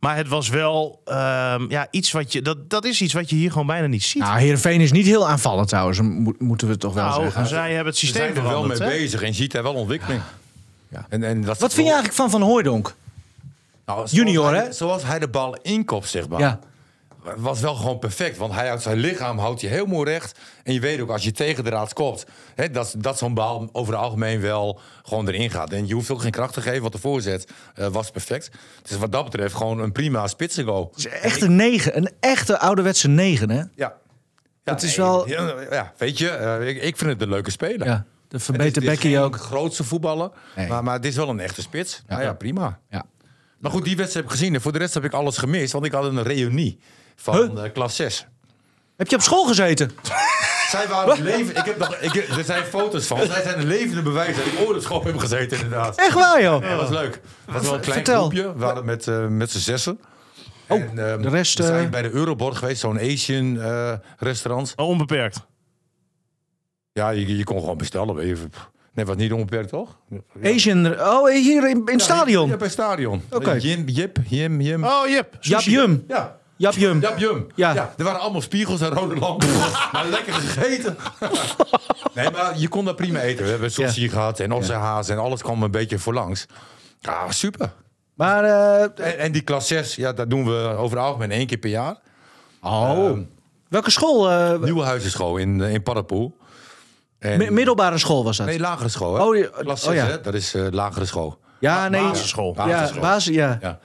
Maar 0.00 0.16
het 0.16 0.28
was 0.28 0.48
wel 0.48 1.00
ehm, 1.04 1.64
ja, 1.70 1.86
iets 1.90 2.12
wat 2.12 2.32
je, 2.32 2.42
dat, 2.42 2.70
dat 2.70 2.84
is 2.84 3.00
iets 3.00 3.12
wat 3.12 3.30
je 3.30 3.36
hier 3.36 3.50
gewoon 3.50 3.66
bijna 3.66 3.86
niet 3.86 4.02
ziet. 4.04 4.22
Nou, 4.22 4.38
Heerenveen 4.38 4.80
is 4.80 4.92
niet 4.92 5.06
heel 5.06 5.28
aanvallend 5.28 5.68
trouwens, 5.68 6.00
mo- 6.00 6.32
moeten 6.38 6.68
we 6.68 6.76
toch 6.76 6.94
wel 6.94 7.04
Nou, 7.04 7.22
zeggen. 7.22 7.46
zij 7.46 7.68
hebben 7.68 7.86
het 7.86 7.96
Ze 7.96 8.06
systeem 8.06 8.22
zijn 8.34 8.36
er 8.44 8.50
wel 8.50 8.66
mee 8.66 8.78
hè? 8.78 8.86
bezig 8.86 9.20
en 9.22 9.26
je 9.26 9.32
ziet 9.34 9.52
daar 9.52 9.62
wel 9.62 9.74
ontwikkeling. 9.74 10.22
Ja. 10.88 11.06
En, 11.08 11.22
en 11.22 11.42
dat 11.42 11.58
Wat 11.58 11.72
vind 11.74 11.86
je 11.86 11.92
eigenlijk 11.92 12.14
van 12.14 12.30
Van 12.30 12.42
Hooijdonk? 12.42 12.94
Nou, 13.86 13.98
zoals 13.98 14.10
Junior, 14.10 14.54
hij- 14.54 14.64
hè? 14.64 14.72
Zoals 14.72 15.02
hij 15.04 15.18
de 15.18 15.28
bal 15.28 15.56
inkopt, 15.62 16.08
zeg 16.08 16.28
maar. 16.28 16.40
Ja. 16.40 16.58
Was 17.36 17.60
wel 17.60 17.74
gewoon 17.74 17.98
perfect. 17.98 18.36
Want 18.36 18.52
hij 18.52 18.66
houdt 18.66 18.82
zijn 18.82 18.96
lichaam 18.98 19.38
houdt 19.38 19.60
je 19.60 19.66
heel 19.66 19.86
mooi 19.86 20.10
recht. 20.10 20.38
En 20.62 20.72
je 20.72 20.80
weet 20.80 21.00
ook, 21.00 21.10
als 21.10 21.24
je 21.24 21.32
tegen 21.32 21.64
de 21.64 21.70
raad 21.70 21.92
kopt... 21.92 22.26
Hè, 22.54 22.70
dat, 22.70 22.94
dat 22.98 23.18
zo'n 23.18 23.34
bal 23.34 23.68
over 23.72 23.92
het 23.94 24.02
algemeen 24.02 24.40
wel 24.40 24.80
gewoon 25.02 25.28
erin 25.28 25.50
gaat. 25.50 25.72
En 25.72 25.86
je 25.86 25.94
hoeft 25.94 26.10
ook 26.10 26.20
geen 26.20 26.30
kracht 26.30 26.54
te 26.54 26.60
geven, 26.60 26.80
want 26.80 26.92
de 26.92 26.98
voorzet 26.98 27.50
eh, 27.74 27.86
was 27.86 28.10
perfect. 28.10 28.50
Dus 28.82 28.96
wat 28.98 29.12
dat 29.12 29.24
betreft 29.24 29.54
gewoon 29.54 29.78
een 29.78 29.92
prima 29.92 30.26
spitsengoal. 30.26 30.88
Het 30.94 30.98
is 30.98 31.06
echt 31.08 31.42
een 31.42 31.56
negen, 31.56 31.96
een 31.96 32.10
echte 32.20 32.58
ouderwetse 32.58 33.08
negen, 33.08 33.50
hè? 33.50 33.56
Ja. 33.58 33.68
ja 33.74 33.94
Het 34.72 34.82
is 34.82 34.96
wel- 34.96 35.28
Ja, 35.28 35.54
ja, 35.70 35.92
weet 35.96 36.18
je, 36.18 36.28
eh, 36.28 36.68
ik, 36.68 36.82
ik 36.82 36.96
vind 36.96 37.10
het 37.10 37.22
een 37.22 37.28
leuke 37.28 37.50
speler. 37.50 37.86
Ja, 37.86 38.04
de 38.28 38.36
is 38.36 38.72
Becky 38.72 39.16
ook. 39.16 39.36
grootste 39.36 39.84
voetballer, 39.84 40.30
Nee. 40.56 40.68
maar, 40.68 40.84
maar 40.84 40.94
het 40.94 41.04
is 41.04 41.16
wel 41.16 41.28
een 41.28 41.40
echte 41.40 41.62
spits. 41.62 42.02
Ja, 42.08 42.20
ja 42.20 42.32
prima. 42.32 42.80
Ja. 42.90 43.04
Maar 43.58 43.70
goed, 43.70 43.84
die 43.84 43.96
wedstrijd 43.96 44.24
heb 44.24 44.34
ik 44.34 44.38
gezien. 44.40 44.54
En 44.54 44.60
voor 44.60 44.72
de 44.72 44.78
rest 44.78 44.94
heb 44.94 45.04
ik 45.04 45.12
alles 45.12 45.36
gemist, 45.38 45.72
want 45.72 45.84
ik 45.84 45.92
had 45.92 46.04
een 46.04 46.22
reunie 46.22 46.78
van 47.20 47.34
Huh? 47.36 47.64
eh, 47.64 47.72
klas 47.72 47.96
6. 47.96 48.26
Heb 48.96 49.08
je 49.08 49.16
op 49.16 49.22
school 49.22 49.44
gezeten? 49.46 49.90
Zij 50.70 50.88
waren 50.88 51.22
leven. 51.22 51.56
Ik 51.56 51.64
heb 51.64 51.78
nog, 51.78 51.94
ik, 51.96 52.14
er 52.14 52.44
zijn 52.44 52.64
foto's 52.64 53.06
van. 53.06 53.26
Zij 53.26 53.42
zijn 53.42 53.58
een 53.58 53.66
levende 53.66 54.02
bewijs 54.02 54.36
dat 54.36 54.46
ik 54.46 54.58
ooit 54.58 54.76
op 54.76 54.82
school 54.82 55.04
heb 55.04 55.18
gezeten, 55.18 55.58
inderdaad. 55.58 55.96
Echt 55.96 56.14
waar, 56.14 56.42
joh? 56.42 56.62
Ja, 56.62 56.68
dat 56.70 56.80
was 56.80 56.90
leuk. 56.90 57.14
Het 57.44 57.54
was 57.54 57.62
wel 57.62 57.74
een 57.74 57.80
klein 57.80 57.94
Vertel. 58.04 58.20
groepje. 58.20 58.52
We 58.52 58.58
waren 58.58 58.84
met, 58.84 59.08
eh, 59.08 59.26
met 59.26 59.50
z'n 59.50 59.58
zessen. 59.58 60.00
Oh, 60.68 60.82
ehm, 60.82 61.22
de 61.22 61.28
rest, 61.28 61.58
We 61.58 61.64
zijn 61.64 61.84
eh, 61.84 61.90
bij 61.90 62.02
de 62.02 62.10
Eurobord 62.10 62.56
geweest, 62.56 62.80
zo'n 62.80 62.98
Asian 62.98 63.60
eh, 63.60 63.92
restaurant. 64.18 64.72
Oh, 64.76 64.88
Onbeperkt. 64.88 65.40
Ja, 66.92 67.10
je, 67.10 67.36
je 67.36 67.44
kon 67.44 67.60
gewoon 67.60 67.76
bestellen. 67.76 68.14
weet 68.14 68.28
je. 68.28 68.44
Nee, 68.92 69.04
was 69.04 69.16
niet 69.16 69.32
onbeperkt, 69.32 69.68
toch? 69.68 69.96
Asian. 70.42 71.00
Oh, 71.00 71.28
hier 71.30 71.68
in, 71.68 71.76
in 71.86 71.92
het 71.92 72.02
stadion. 72.02 72.48
Ja, 72.48 72.56
bij 72.56 72.68
stadion. 72.68 73.22
Oké. 73.30 73.52
Jim, 73.52 73.88
Jip, 73.88 74.18
Jim, 74.28 74.60
Jim. 74.60 74.84
Oh, 74.84 75.08
Jip. 75.08 75.36
Jap. 75.40 75.60
Jum. 75.60 76.04
Ja. 76.08 76.38
Jap 76.60 76.72
Jum. 76.74 77.00
Ja, 77.00 77.14
Jum. 77.16 77.46
Ja. 77.54 77.74
Ja. 77.74 77.94
Er 77.98 78.04
waren 78.04 78.20
allemaal 78.20 78.40
spiegels 78.40 78.80
en 78.80 78.88
rode 78.90 79.16
lampen. 79.16 79.48
maar 79.92 80.06
lekker 80.10 80.32
gegeten. 80.32 80.96
nee, 82.14 82.30
maar 82.30 82.58
je 82.58 82.68
kon 82.68 82.84
daar 82.84 82.94
prima 82.94 83.20
eten. 83.20 83.44
We 83.44 83.50
hebben 83.50 83.70
sushi 83.70 84.08
gehad 84.08 84.40
en 84.40 84.52
ossehaas 84.52 85.08
en 85.08 85.18
alles 85.18 85.42
kwam 85.42 85.62
een 85.62 85.70
beetje 85.70 85.98
voorlangs. 85.98 86.46
Ja, 87.00 87.32
super. 87.32 87.72
Maar, 88.14 88.44
eh, 88.44 88.82
En, 89.06 89.18
en 89.18 89.32
die 89.32 89.42
klas 89.42 89.66
6, 89.66 89.94
ja, 89.94 90.12
dat 90.12 90.30
doen 90.30 90.44
we 90.44 90.74
over 90.76 90.96
het 90.96 91.06
algemeen 91.06 91.30
één 91.30 91.46
keer 91.46 91.58
per 91.58 91.70
jaar. 91.70 91.96
oh. 92.62 93.18
Welke 93.68 93.90
school? 93.90 94.30
eh, 94.30 94.58
Nieuwe 94.58 94.82
huisenschool 94.84 95.36
in, 95.36 95.62
eh, 95.62 95.72
in 95.72 95.82
Paddepoel. 95.82 96.36
En, 97.18 97.38
mi- 97.38 97.50
middelbare 97.50 97.98
school 97.98 98.24
was 98.24 98.36
dat? 98.36 98.46
nee, 98.46 98.58
lagere 98.60 98.88
school. 98.88 99.14
Hè? 99.14 99.22
Oh, 99.22 99.32
die- 99.34 99.50
klas 99.50 99.82
oh, 99.84 99.90
6, 99.90 100.00
ja. 100.00 100.06
hè? 100.06 100.20
dat 100.20 100.34
is 100.34 100.54
lagere 100.70 101.04
school. 101.04 101.38
ja, 101.60 101.88
nee. 101.88 102.02
basisschool. 102.02 102.54
Ja, 102.56 102.66
Basisschool. 102.66 103.00
basis, 103.00 103.34
ja. 103.34 103.58
Ja. 103.62 103.78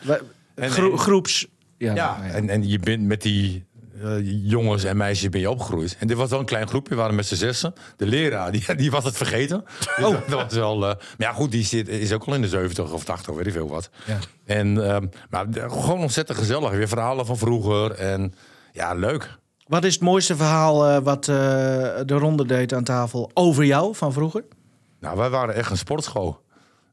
Gro- 0.55 0.91
en- 0.91 0.97
groeps. 0.97 1.47
Ja, 1.77 2.21
en, 2.23 2.49
en 2.49 2.67
je 2.67 2.79
bent 2.79 3.03
met 3.03 3.21
die 3.21 3.65
eh, 4.03 4.11
jongens 4.49 4.83
en 4.83 4.97
meisjes 4.97 5.29
ben 5.29 5.39
je 5.41 5.49
opgegroeid. 5.49 5.95
En 5.99 6.07
dit 6.07 6.17
was 6.17 6.29
wel 6.29 6.39
een 6.39 6.45
klein 6.45 6.67
groepje, 6.67 6.89
we 6.89 6.99
waren 7.01 7.15
met 7.15 7.25
z'n 7.25 7.35
zessen. 7.35 7.73
De 7.97 8.05
leraar, 8.05 8.51
die, 8.51 8.75
die 8.75 8.91
was 8.91 9.03
het 9.03 9.17
vergeten. 9.17 9.63
Dus 9.79 10.05
Oh. 10.05 10.11
dat, 10.11 10.27
dat 10.29 10.43
was 10.43 10.53
wel, 10.53 10.73
eh, 10.75 10.79
maar 10.81 10.97
ja, 11.17 11.33
goed, 11.33 11.51
die 11.51 11.65
zit, 11.65 11.87
is 11.87 12.11
ook 12.13 12.23
al 12.23 12.33
in 12.33 12.41
de 12.41 12.47
70 12.47 12.91
of 12.91 13.03
80, 13.03 13.35
weet 13.35 13.47
ik 13.47 13.53
veel 13.53 13.67
wat. 13.69 13.89
Ja. 14.05 14.17
En 14.45 14.89
ehm, 14.89 15.07
maar 15.29 15.49
de- 15.49 15.69
gewoon 15.69 15.99
ontzettend 15.99 16.37
gezellig. 16.37 16.69
Weer 16.71 16.87
verhalen 16.87 17.25
van 17.25 17.37
vroeger. 17.37 17.91
En 17.91 18.33
ja, 18.71 18.93
leuk. 18.93 19.37
Wat 19.67 19.83
is 19.83 19.93
het 19.93 20.03
mooiste 20.03 20.35
verhaal 20.35 20.85
eh, 20.87 20.97
wat 21.03 21.27
eh, 21.27 21.35
de 22.05 22.15
ronde 22.17 22.45
deed 22.45 22.73
aan 22.73 22.83
tafel 22.83 23.31
over 23.33 23.63
jou 23.65 23.95
van 23.95 24.13
vroeger? 24.13 24.43
Nou, 24.99 25.17
wij 25.17 25.29
waren 25.29 25.55
echt 25.55 25.71
een 25.71 25.77
sportschool. 25.77 26.43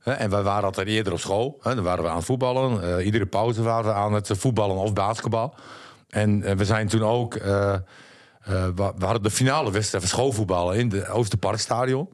En 0.05 0.31
wij 0.31 0.43
waren 0.43 0.65
altijd 0.65 0.87
eerder 0.89 1.13
op 1.13 1.19
school. 1.19 1.59
Hè, 1.61 1.75
Dan 1.75 1.85
waren 1.85 2.05
we 2.05 2.11
aan 2.11 2.17
het 2.17 2.25
voetballen. 2.25 2.97
Eh, 2.99 3.05
iedere 3.05 3.27
pauze 3.27 3.63
waren 3.63 3.85
we 3.85 3.93
aan 3.93 4.13
het 4.13 4.31
eh, 4.31 4.37
voetballen 4.37 4.77
of 4.77 4.93
basketbal. 4.93 5.55
En 6.09 6.43
eh, 6.43 6.57
we 6.57 6.65
zijn 6.65 6.89
toen 6.89 7.03
ook... 7.05 7.35
eh, 7.35 7.73
eh, 7.73 7.81
we, 8.75 8.83
hadden 8.99 9.23
de 9.23 9.31
finale 9.31 9.71
wedstrijd 9.71 10.05
van 10.05 10.13
schoolvoetballen 10.19 10.77
in 10.77 10.89
de 10.89 11.09
Oosterparkstadion. 11.09 12.09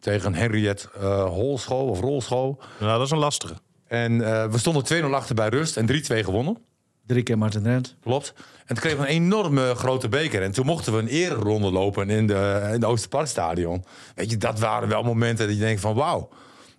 Tegen 0.00 0.34
Henriette 0.34 0.88
eh 1.00 1.24
Holschool 1.24 1.86
of 1.88 2.00
Rolschool. 2.00 2.58
Nou, 2.78 2.92
dat 2.92 3.06
is 3.06 3.10
een 3.10 3.18
lastige. 3.18 3.54
En 3.86 4.20
eh, 4.34 4.44
we 4.50 4.58
stonden 4.58 5.04
2-0 5.04 5.10
achter 5.10 5.34
bij 5.34 5.48
rust 5.48 5.76
en 5.76 5.86
3-2 5.88 5.92
gewonnen. 6.24 6.58
Drie 7.06 7.22
keer 7.22 7.38
Martin 7.38 7.62
Drent. 7.62 7.96
Klopt. 8.02 8.34
En 8.36 8.66
toen 8.66 8.76
kregen 8.76 8.98
we 8.98 9.04
een 9.04 9.10
enorme 9.14 9.74
grote 9.74 10.08
beker. 10.08 10.42
En 10.42 10.52
toen 10.52 10.66
mochten 10.66 10.92
we 10.92 10.98
een 10.98 11.08
ereronde 11.08 11.70
lopen 11.70 12.10
in 12.10 12.26
de, 12.26 12.70
in 12.72 12.80
de 12.80 12.86
Oosterparkstadion. 12.86 13.84
Weet 14.14 14.30
je, 14.30 14.36
dat 14.36 14.58
waren 14.58 14.88
wel 14.88 15.02
momenten 15.02 15.46
dat 15.46 15.56
je 15.56 15.62
denkt 15.62 15.80
van 15.80 15.94
wauw. 15.94 16.28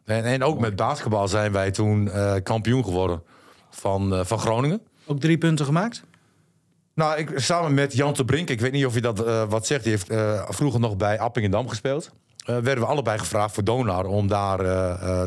En, 0.08 0.24
en 0.24 0.44
ook 0.44 0.60
met 0.60 0.76
basketbal 0.76 1.28
zijn 1.28 1.52
wij 1.52 1.72
toen 1.72 2.12
eh, 2.12 2.34
kampioen 2.44 2.84
geworden 2.84 3.24
van, 3.70 4.16
eh, 4.16 4.26
van 4.26 4.40
Groningen. 4.40 4.82
Ook 5.06 5.20
drie 5.20 5.38
punten 5.38 5.66
gemaakt? 5.66 6.04
Nou, 6.94 7.18
ik, 7.18 7.32
samen 7.36 7.74
met 7.74 7.94
Jan 7.94 8.14
te 8.14 8.26
Brink, 8.26 8.50
ik 8.50 8.62
weet 8.62 8.72
niet 8.72 8.86
of 8.86 8.94
je 8.94 9.02
dat 9.02 9.26
eh, 9.26 9.44
wat 9.50 9.68
zegt, 9.68 9.84
die 9.84 9.92
heeft 9.92 10.14
vroeger 10.56 10.80
nog 10.80 10.98
bij 10.98 11.20
Appingedam 11.20 11.70
gespeeld. 11.70 12.12
Werden 12.46 12.80
we 12.80 12.86
allebei 12.86 13.18
gevraagd 13.20 13.54
voor 13.54 13.64
Donar 13.64 14.06
om 14.06 14.28
daar 14.28 14.58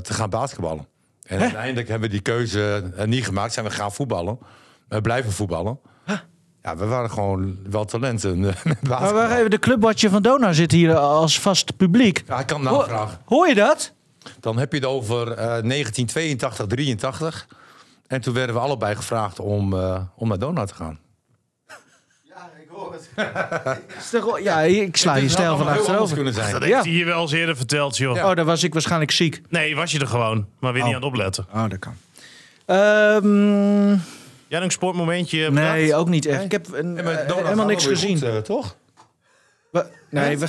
te 0.03 0.15
gaan 0.15 0.31
basketballen. 0.31 0.87
En 1.23 1.41
uiteindelijk 1.41 1.89
hebben 1.89 2.09
we 2.09 2.15
die 2.15 2.23
keuze 2.23 2.93
niet 3.07 3.25
gemaakt, 3.25 3.53
zijn 3.53 3.67
we 3.67 3.73
gaan 3.73 3.93
voetballen. 3.93 4.39
We 4.89 5.01
blijven 5.01 5.33
voetballen. 5.33 5.81
Ja, 6.63 6.77
we 6.77 6.87
waren 6.87 7.11
gewoon 7.11 7.59
wel 7.71 7.85
talenten 7.85 8.41
Maar 8.89 9.15
wacht 9.15 9.33
even, 9.33 9.51
de 9.51 9.59
clubwatje 9.59 10.11
van 10.11 10.23
Dona 10.23 10.53
zit 10.53 10.71
hier 10.71 10.97
als 10.97 11.41
vast 11.41 11.77
publiek. 11.77 12.23
Ja, 12.27 12.39
ik 12.39 12.47
kan 12.47 12.63
navragen. 12.63 13.19
hoor 13.25 13.49
je 13.49 13.55
dat? 13.55 13.95
Dan 14.41 14.59
heb 14.59 14.73
je 14.73 14.79
het 14.79 14.87
over 14.89 15.31
eh, 15.31 15.37
1982, 15.37 16.67
83. 16.67 17.47
En 18.07 18.21
toen 18.21 18.35
werden 18.35 18.55
we 18.55 18.61
allebei 18.61 18.95
gevraagd 18.97 19.39
om, 19.41 19.75
eh, 19.75 20.01
om 20.17 20.29
naar 20.29 20.39
Donar 20.39 20.67
te 20.67 20.75
gaan. 20.75 20.99
Is 23.99 24.11
toch- 24.11 24.41
Ja, 24.41 24.61
ik 24.61 24.97
sla 24.97 25.15
je 25.15 25.23
Het 25.23 25.31
stijl 25.31 25.57
van 25.57 25.67
achterover. 25.69 26.15
kunnen 26.17 26.35
zijn. 26.35 26.53
Dat 26.53 26.63
Ja. 26.63 26.69
heeft 26.69 26.85
hij 26.85 26.93
hier 26.93 27.05
wel 27.07 27.21
eens 27.23 27.33
eerder 27.33 27.57
verteld, 27.57 27.97
joh. 27.97 28.25
Oh, 28.25 28.35
daar 28.35 28.45
was 28.45 28.63
ik 28.63 28.73
waarschijnlijk 28.73 29.11
ziek. 29.11 29.43
Nee, 29.49 29.77
was 29.77 29.93
je 29.93 29.99
er 29.99 30.07
gewoon. 30.07 30.47
Maar 30.59 30.73
weer 30.73 30.83
niet 30.83 30.95
aan 30.95 31.01
het 31.01 31.09
opletten. 31.11 31.47
Oh, 31.55 31.69
dat 31.69 31.79
kan. 31.79 31.95
Ehm, 32.67 33.89
Jij 34.49 34.59
nog 34.59 34.63
een 34.63 34.71
sportmomentje 34.71 35.51
nee, 35.51 35.95
ook 35.95 36.09
niet 36.09 36.27
echt. 36.27 36.45
Ik 36.45 36.53
heb 36.53 36.73
een, 36.73 36.95
Ja, 36.95 37.03
eh, 37.03 37.37
helemaal 37.37 37.67
niks 37.67 37.87
gezien. 37.87 38.19
goed, 38.19 38.29
eh, 38.29 38.37
toch? 38.37 38.77
We- 39.71 39.87
nee, 40.11 40.39
we 40.39 40.47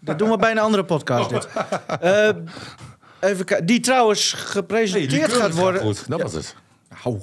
dat 0.00 0.18
doen 0.18 0.30
we 0.30 0.36
bij 0.36 0.50
een 0.50 0.58
andere 0.58 0.84
podcast. 0.84 1.30
Dit. 1.30 1.48
Eh, 2.00 2.28
even 3.24 3.66
die 3.66 3.80
trouwens 3.80 4.32
gepresenteerd 4.32 5.32
gaat 5.32 5.54
worden. 5.54 5.80
Goed, 5.80 6.04
dat 6.08 6.22
was 6.22 6.32
het. 6.32 6.54
Au. 7.04 7.20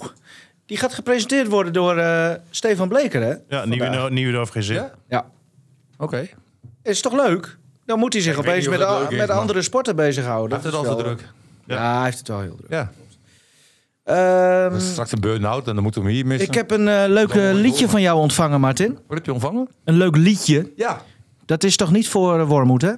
Die 0.65 0.77
gaat 0.77 0.93
gepresenteerd 0.93 1.47
worden 1.47 1.73
door 1.73 1.97
eh, 1.97 2.31
Stefan 2.49 2.87
Bleker, 2.87 3.21
hè? 3.21 3.33
Ja, 3.49 3.65
nieuwe, 4.09 4.37
over 4.37 4.53
geen 4.53 4.63
zin. 4.63 4.75
Ja? 4.75 4.91
Ja. 5.09 5.25
Oké. 5.97 6.27
Is 6.83 7.01
toch 7.01 7.13
leuk? 7.13 7.57
Dan 7.85 7.99
moet 7.99 8.13
hij 8.13 8.21
zich 8.21 8.33
Ik 8.33 8.39
opeens 8.39 8.67
met, 8.67 8.81
a- 8.81 9.05
is, 9.09 9.17
met 9.17 9.29
andere 9.29 9.61
sporten 9.61 9.95
bezighouden. 9.95 10.51
Heeft 10.61 10.63
het 10.63 10.75
al 10.75 10.83
wel- 10.83 10.95
druk? 10.97 11.29
Ja. 11.65 11.95
hij 11.95 12.03
heeft 12.05 12.17
het 12.17 12.27
wel 12.27 12.41
heel 12.41 12.55
druk. 12.55 12.69
Ja. 12.71 12.91
Ehm, 14.03 14.79
straks 14.79 15.11
een 15.11 15.19
burn-out 15.19 15.67
en 15.67 15.73
dan 15.73 15.83
moeten 15.83 16.01
we 16.01 16.07
hem 16.07 16.15
hier 16.15 16.25
missen. 16.25 16.47
ik 16.47 16.53
heb 16.53 16.71
een 16.71 16.87
eh, 16.87 17.03
leuk 17.07 17.29
eh, 17.29 17.53
liedje 17.53 17.89
van 17.89 18.01
jou 18.01 18.19
ontvangen, 18.19 18.59
Martin. 18.59 18.93
Wat 19.07 19.17
heb 19.17 19.25
je 19.25 19.33
ontvangen? 19.33 19.67
Een 19.83 19.93
leuk 19.97 20.15
liedje. 20.15 20.71
Ja. 20.75 21.01
Dat 21.45 21.63
is 21.63 21.75
toch 21.75 21.91
niet 21.91 22.09
voor 22.09 22.39
uh, 22.39 22.47
Wormoed, 22.47 22.81
hè? 22.81 22.91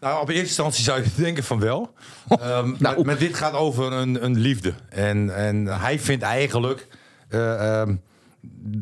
Nou, 0.00 0.20
op 0.20 0.28
eerste 0.28 0.46
instantie 0.46 0.84
zou 0.84 1.02
je 1.02 1.08
denken 1.16 1.44
van 1.44 1.60
wel. 1.60 1.90
Ehm, 2.28 2.40
Nou. 2.40 2.76
maar, 2.78 3.04
maar 3.04 3.18
dit 3.18 3.34
gaat 3.34 3.52
over 3.52 3.92
een, 3.92 4.24
een 4.24 4.38
liefde. 4.38 4.74
En, 4.88 5.34
en 5.36 5.66
hij 5.66 5.98
vindt 5.98 6.22
eigenlijk 6.22 6.86
eh, 7.28 7.80
ehm, 7.80 7.96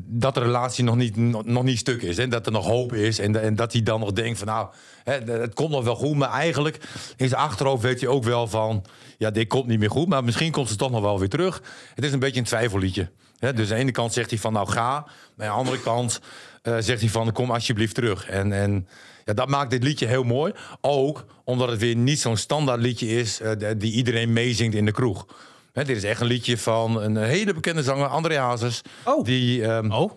dat 0.09 0.35
de 0.35 0.41
relatie 0.41 0.85
nog 0.85 0.97
niet, 0.97 1.17
nog, 1.17 1.45
nog 1.45 1.63
niet 1.63 1.79
stuk 1.79 2.03
is. 2.03 2.19
En 2.19 2.31
dat 2.31 2.47
er 2.47 2.53
nog 2.53 2.67
hoop 2.67 2.93
is. 2.93 3.19
En, 3.19 3.43
en 3.43 3.55
dat 3.55 3.73
hij 3.73 3.83
dan 3.83 4.01
nog 4.01 4.13
denkt 4.13 4.39
van 4.39 4.47
nou, 4.47 4.69
hè, 5.05 5.13
het 5.33 5.55
komt 5.55 5.71
nog 5.71 5.85
wel 5.85 5.97
goed. 5.97 6.17
Maar 6.17 6.31
eigenlijk 6.31 6.81
in 7.17 7.29
zijn 7.29 7.41
achterhoofd 7.41 7.83
weet 7.83 8.01
hij 8.01 8.09
ook 8.09 8.25
wel 8.25 8.47
van... 8.47 8.85
ja, 9.19 9.31
dit 9.31 9.49
komt 9.49 9.67
niet 9.67 9.79
meer 9.79 9.91
goed. 9.91 10.09
Maar 10.09 10.25
misschien 10.25 10.53
komt 10.53 10.69
ze 10.69 10.77
toch 10.77 10.91
nog 10.91 11.01
wel 11.01 11.19
weer 11.19 11.29
terug. 11.29 11.63
Het 11.95 12.05
is 12.05 12.13
een 12.13 12.19
beetje 12.19 12.41
een 12.41 12.47
twijfelliedje. 12.47 13.11
Hè, 13.39 13.53
dus 13.53 13.69
aan 13.71 13.77
de 13.77 13.83
ene 13.83 13.91
kant 13.91 14.13
zegt 14.13 14.31
hij 14.31 14.39
van 14.39 14.53
nou 14.53 14.69
ga. 14.69 15.07
Maar 15.35 15.47
aan 15.47 15.53
de 15.53 15.59
andere 15.59 15.81
kant 15.81 16.21
eh, 16.63 16.77
zegt 16.79 17.01
hij 17.01 17.11
van 17.11 17.33
kom 17.33 17.51
alsjeblieft 17.51 17.95
terug. 17.95 18.29
En, 18.29 18.53
en 18.53 18.89
ja, 19.27 19.33
dat 19.33 19.49
maakt 19.49 19.71
dit 19.71 19.83
liedje 19.83 20.07
heel 20.07 20.23
mooi. 20.25 20.53
Ook 20.81 21.25
omdat 21.45 21.69
het 21.69 21.79
weer 21.81 21.97
niet 21.97 22.21
zo'n 22.21 22.37
standaard 22.37 22.81
liedje 22.81 23.07
is 23.09 23.37
de- 23.59 23.75
die 23.79 23.93
iedereen 23.93 24.33
meezingt 24.33 24.75
in 24.77 24.85
de 24.85 24.93
kroeg. 24.93 25.27
Hè, 25.73 25.85
dit 25.85 25.97
is 25.97 26.05
echt 26.05 26.21
een 26.21 26.27
liedje 26.27 26.59
van 26.59 27.03
een 27.03 27.17
hele 27.17 27.55
bekende 27.55 27.83
zanger, 27.83 28.07
André 28.07 28.39
Hazes. 28.39 28.83
Oh. 29.05 29.25
Die, 29.25 29.65
ehm, 29.67 29.91
Oh, 29.93 30.13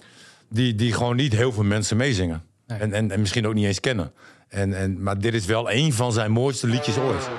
die, 0.49 0.75
die 0.75 0.93
gewoon 0.93 1.15
niet 1.15 1.33
heel 1.35 1.51
veel 1.51 1.63
mensen 1.63 1.97
meezingen. 1.97 2.43
En, 2.67 2.93
en, 2.93 3.11
en 3.11 3.19
misschien 3.19 3.47
ook 3.47 3.53
niet 3.53 3.65
eens 3.65 3.79
kennen. 3.79 4.11
En, 4.49 4.73
en, 4.73 5.03
maar 5.03 5.19
dit 5.19 5.33
is 5.33 5.45
wel 5.45 5.71
een 5.71 5.93
van 5.93 6.11
zijn 6.11 6.31
mooiste 6.31 6.67
liedjes 6.67 6.97
ooit. 6.97 7.29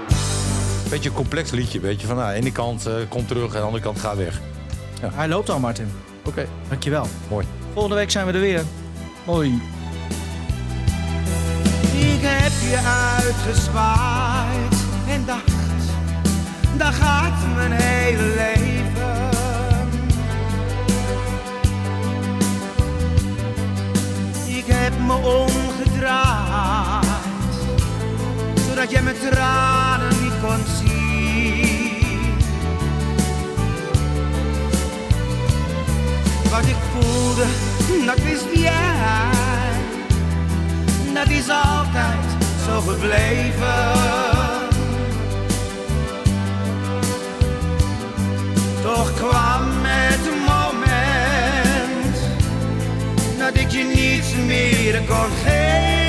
Beetje 0.91 1.09
een 1.09 1.15
complex 1.15 1.51
liedje. 1.51 1.81
Weet 1.81 2.01
je, 2.01 2.07
van 2.07 2.17
nou, 2.17 2.29
aan 2.29 2.35
de 2.35 2.41
ene 2.41 2.53
kant 2.53 2.87
eh, 2.87 2.95
komt 3.09 3.29
terug 3.29 3.43
en 3.49 3.55
aan 3.55 3.61
de 3.61 3.67
andere 3.67 3.83
kant 3.85 3.99
gaat 3.99 4.17
weg. 4.17 4.41
Hij 5.01 5.29
loopt 5.29 5.51
al, 5.51 5.59
Martin. 5.59 5.87
Oké, 6.25 6.49
Dankjewel. 6.69 7.07
mooi. 7.31 7.47
Volgende 7.73 7.97
week 7.97 8.11
zijn 8.11 8.27
we 8.27 8.33
er 8.33 8.41
weer. 8.41 8.63
Hoi. 9.25 9.61
Ik 12.01 12.21
heb 12.23 12.53
je 12.61 12.79
uitgezwaaid 13.17 14.75
en 15.09 15.25
dacht, 15.25 15.53
daar 16.77 16.93
gaat 16.93 17.55
mijn 17.55 17.73
hele 17.73 18.23
leven. 18.23 19.29
Ik 24.47 24.65
heb 24.67 24.99
me 25.07 25.15
omgedraaid, 25.15 27.07
zodat 28.69 28.91
jij 28.91 29.03
mijn 29.03 29.17
tranen 29.31 30.09
niet 30.23 30.41
kon 30.43 30.65
zien. 30.79 31.19
Wat 36.51 36.65
ik 36.65 36.77
voelde, 36.93 37.45
dat 38.07 38.19
wist 38.23 38.47
jij 38.53 39.40
gebleven. 42.81 43.93
Toch 48.83 49.15
kwam 49.15 49.69
het 49.83 50.31
moment 50.49 52.17
dat 53.39 53.55
ik 53.55 53.71
je 53.71 53.85
niets 53.85 54.35
meer 54.47 55.03
kon 55.09 55.31
geven. 55.45 56.00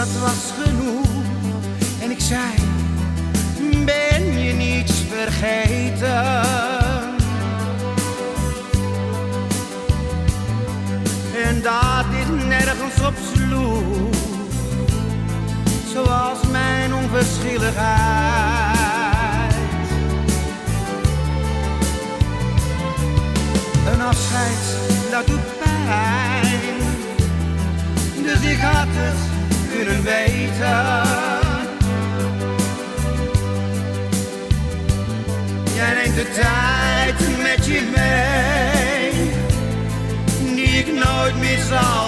Dat 0.00 0.20
was 0.20 0.52
genoeg. 0.62 1.06
En 2.02 2.10
ik 2.10 2.20
zei 2.20 2.54
ben 3.84 4.42
je 4.42 4.52
niets 4.52 4.92
vergeten. 5.08 6.42
En 11.44 11.62
dat 11.62 12.04
dit 12.10 12.46
nergens 12.46 13.00
op 13.06 13.14
sloeg, 13.34 14.14
zoals 15.92 16.38
mijn 16.50 16.94
onverschilligheid. 16.94 19.54
Een 23.92 24.02
afscheid, 24.02 24.76
dat 25.10 25.26
doet 25.26 25.58
pijn, 25.58 26.60
dus 28.24 28.40
ik 28.50 28.58
had 28.58 28.86
het 28.88 29.29
kunnen 29.84 30.02
weten. 30.02 31.02
Jij 35.74 35.94
neemt 35.94 36.14
de 36.14 36.30
tijd 36.34 37.38
met 37.42 37.66
je 37.66 37.82
mee, 37.96 39.30
die 40.54 40.78
ik 40.78 40.92
nooit 41.04 41.36
meer 41.38 41.58
zal 41.58 41.99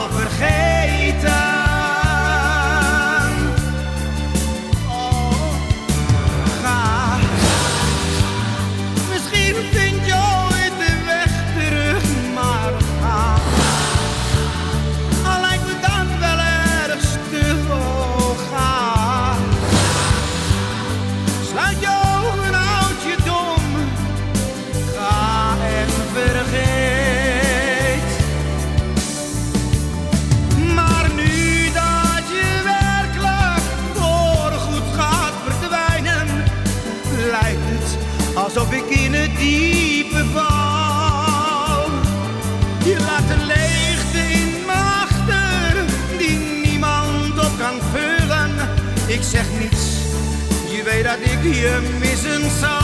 vullen. 51.42 52.02
Ik 52.02 52.16
zeg 52.16 52.81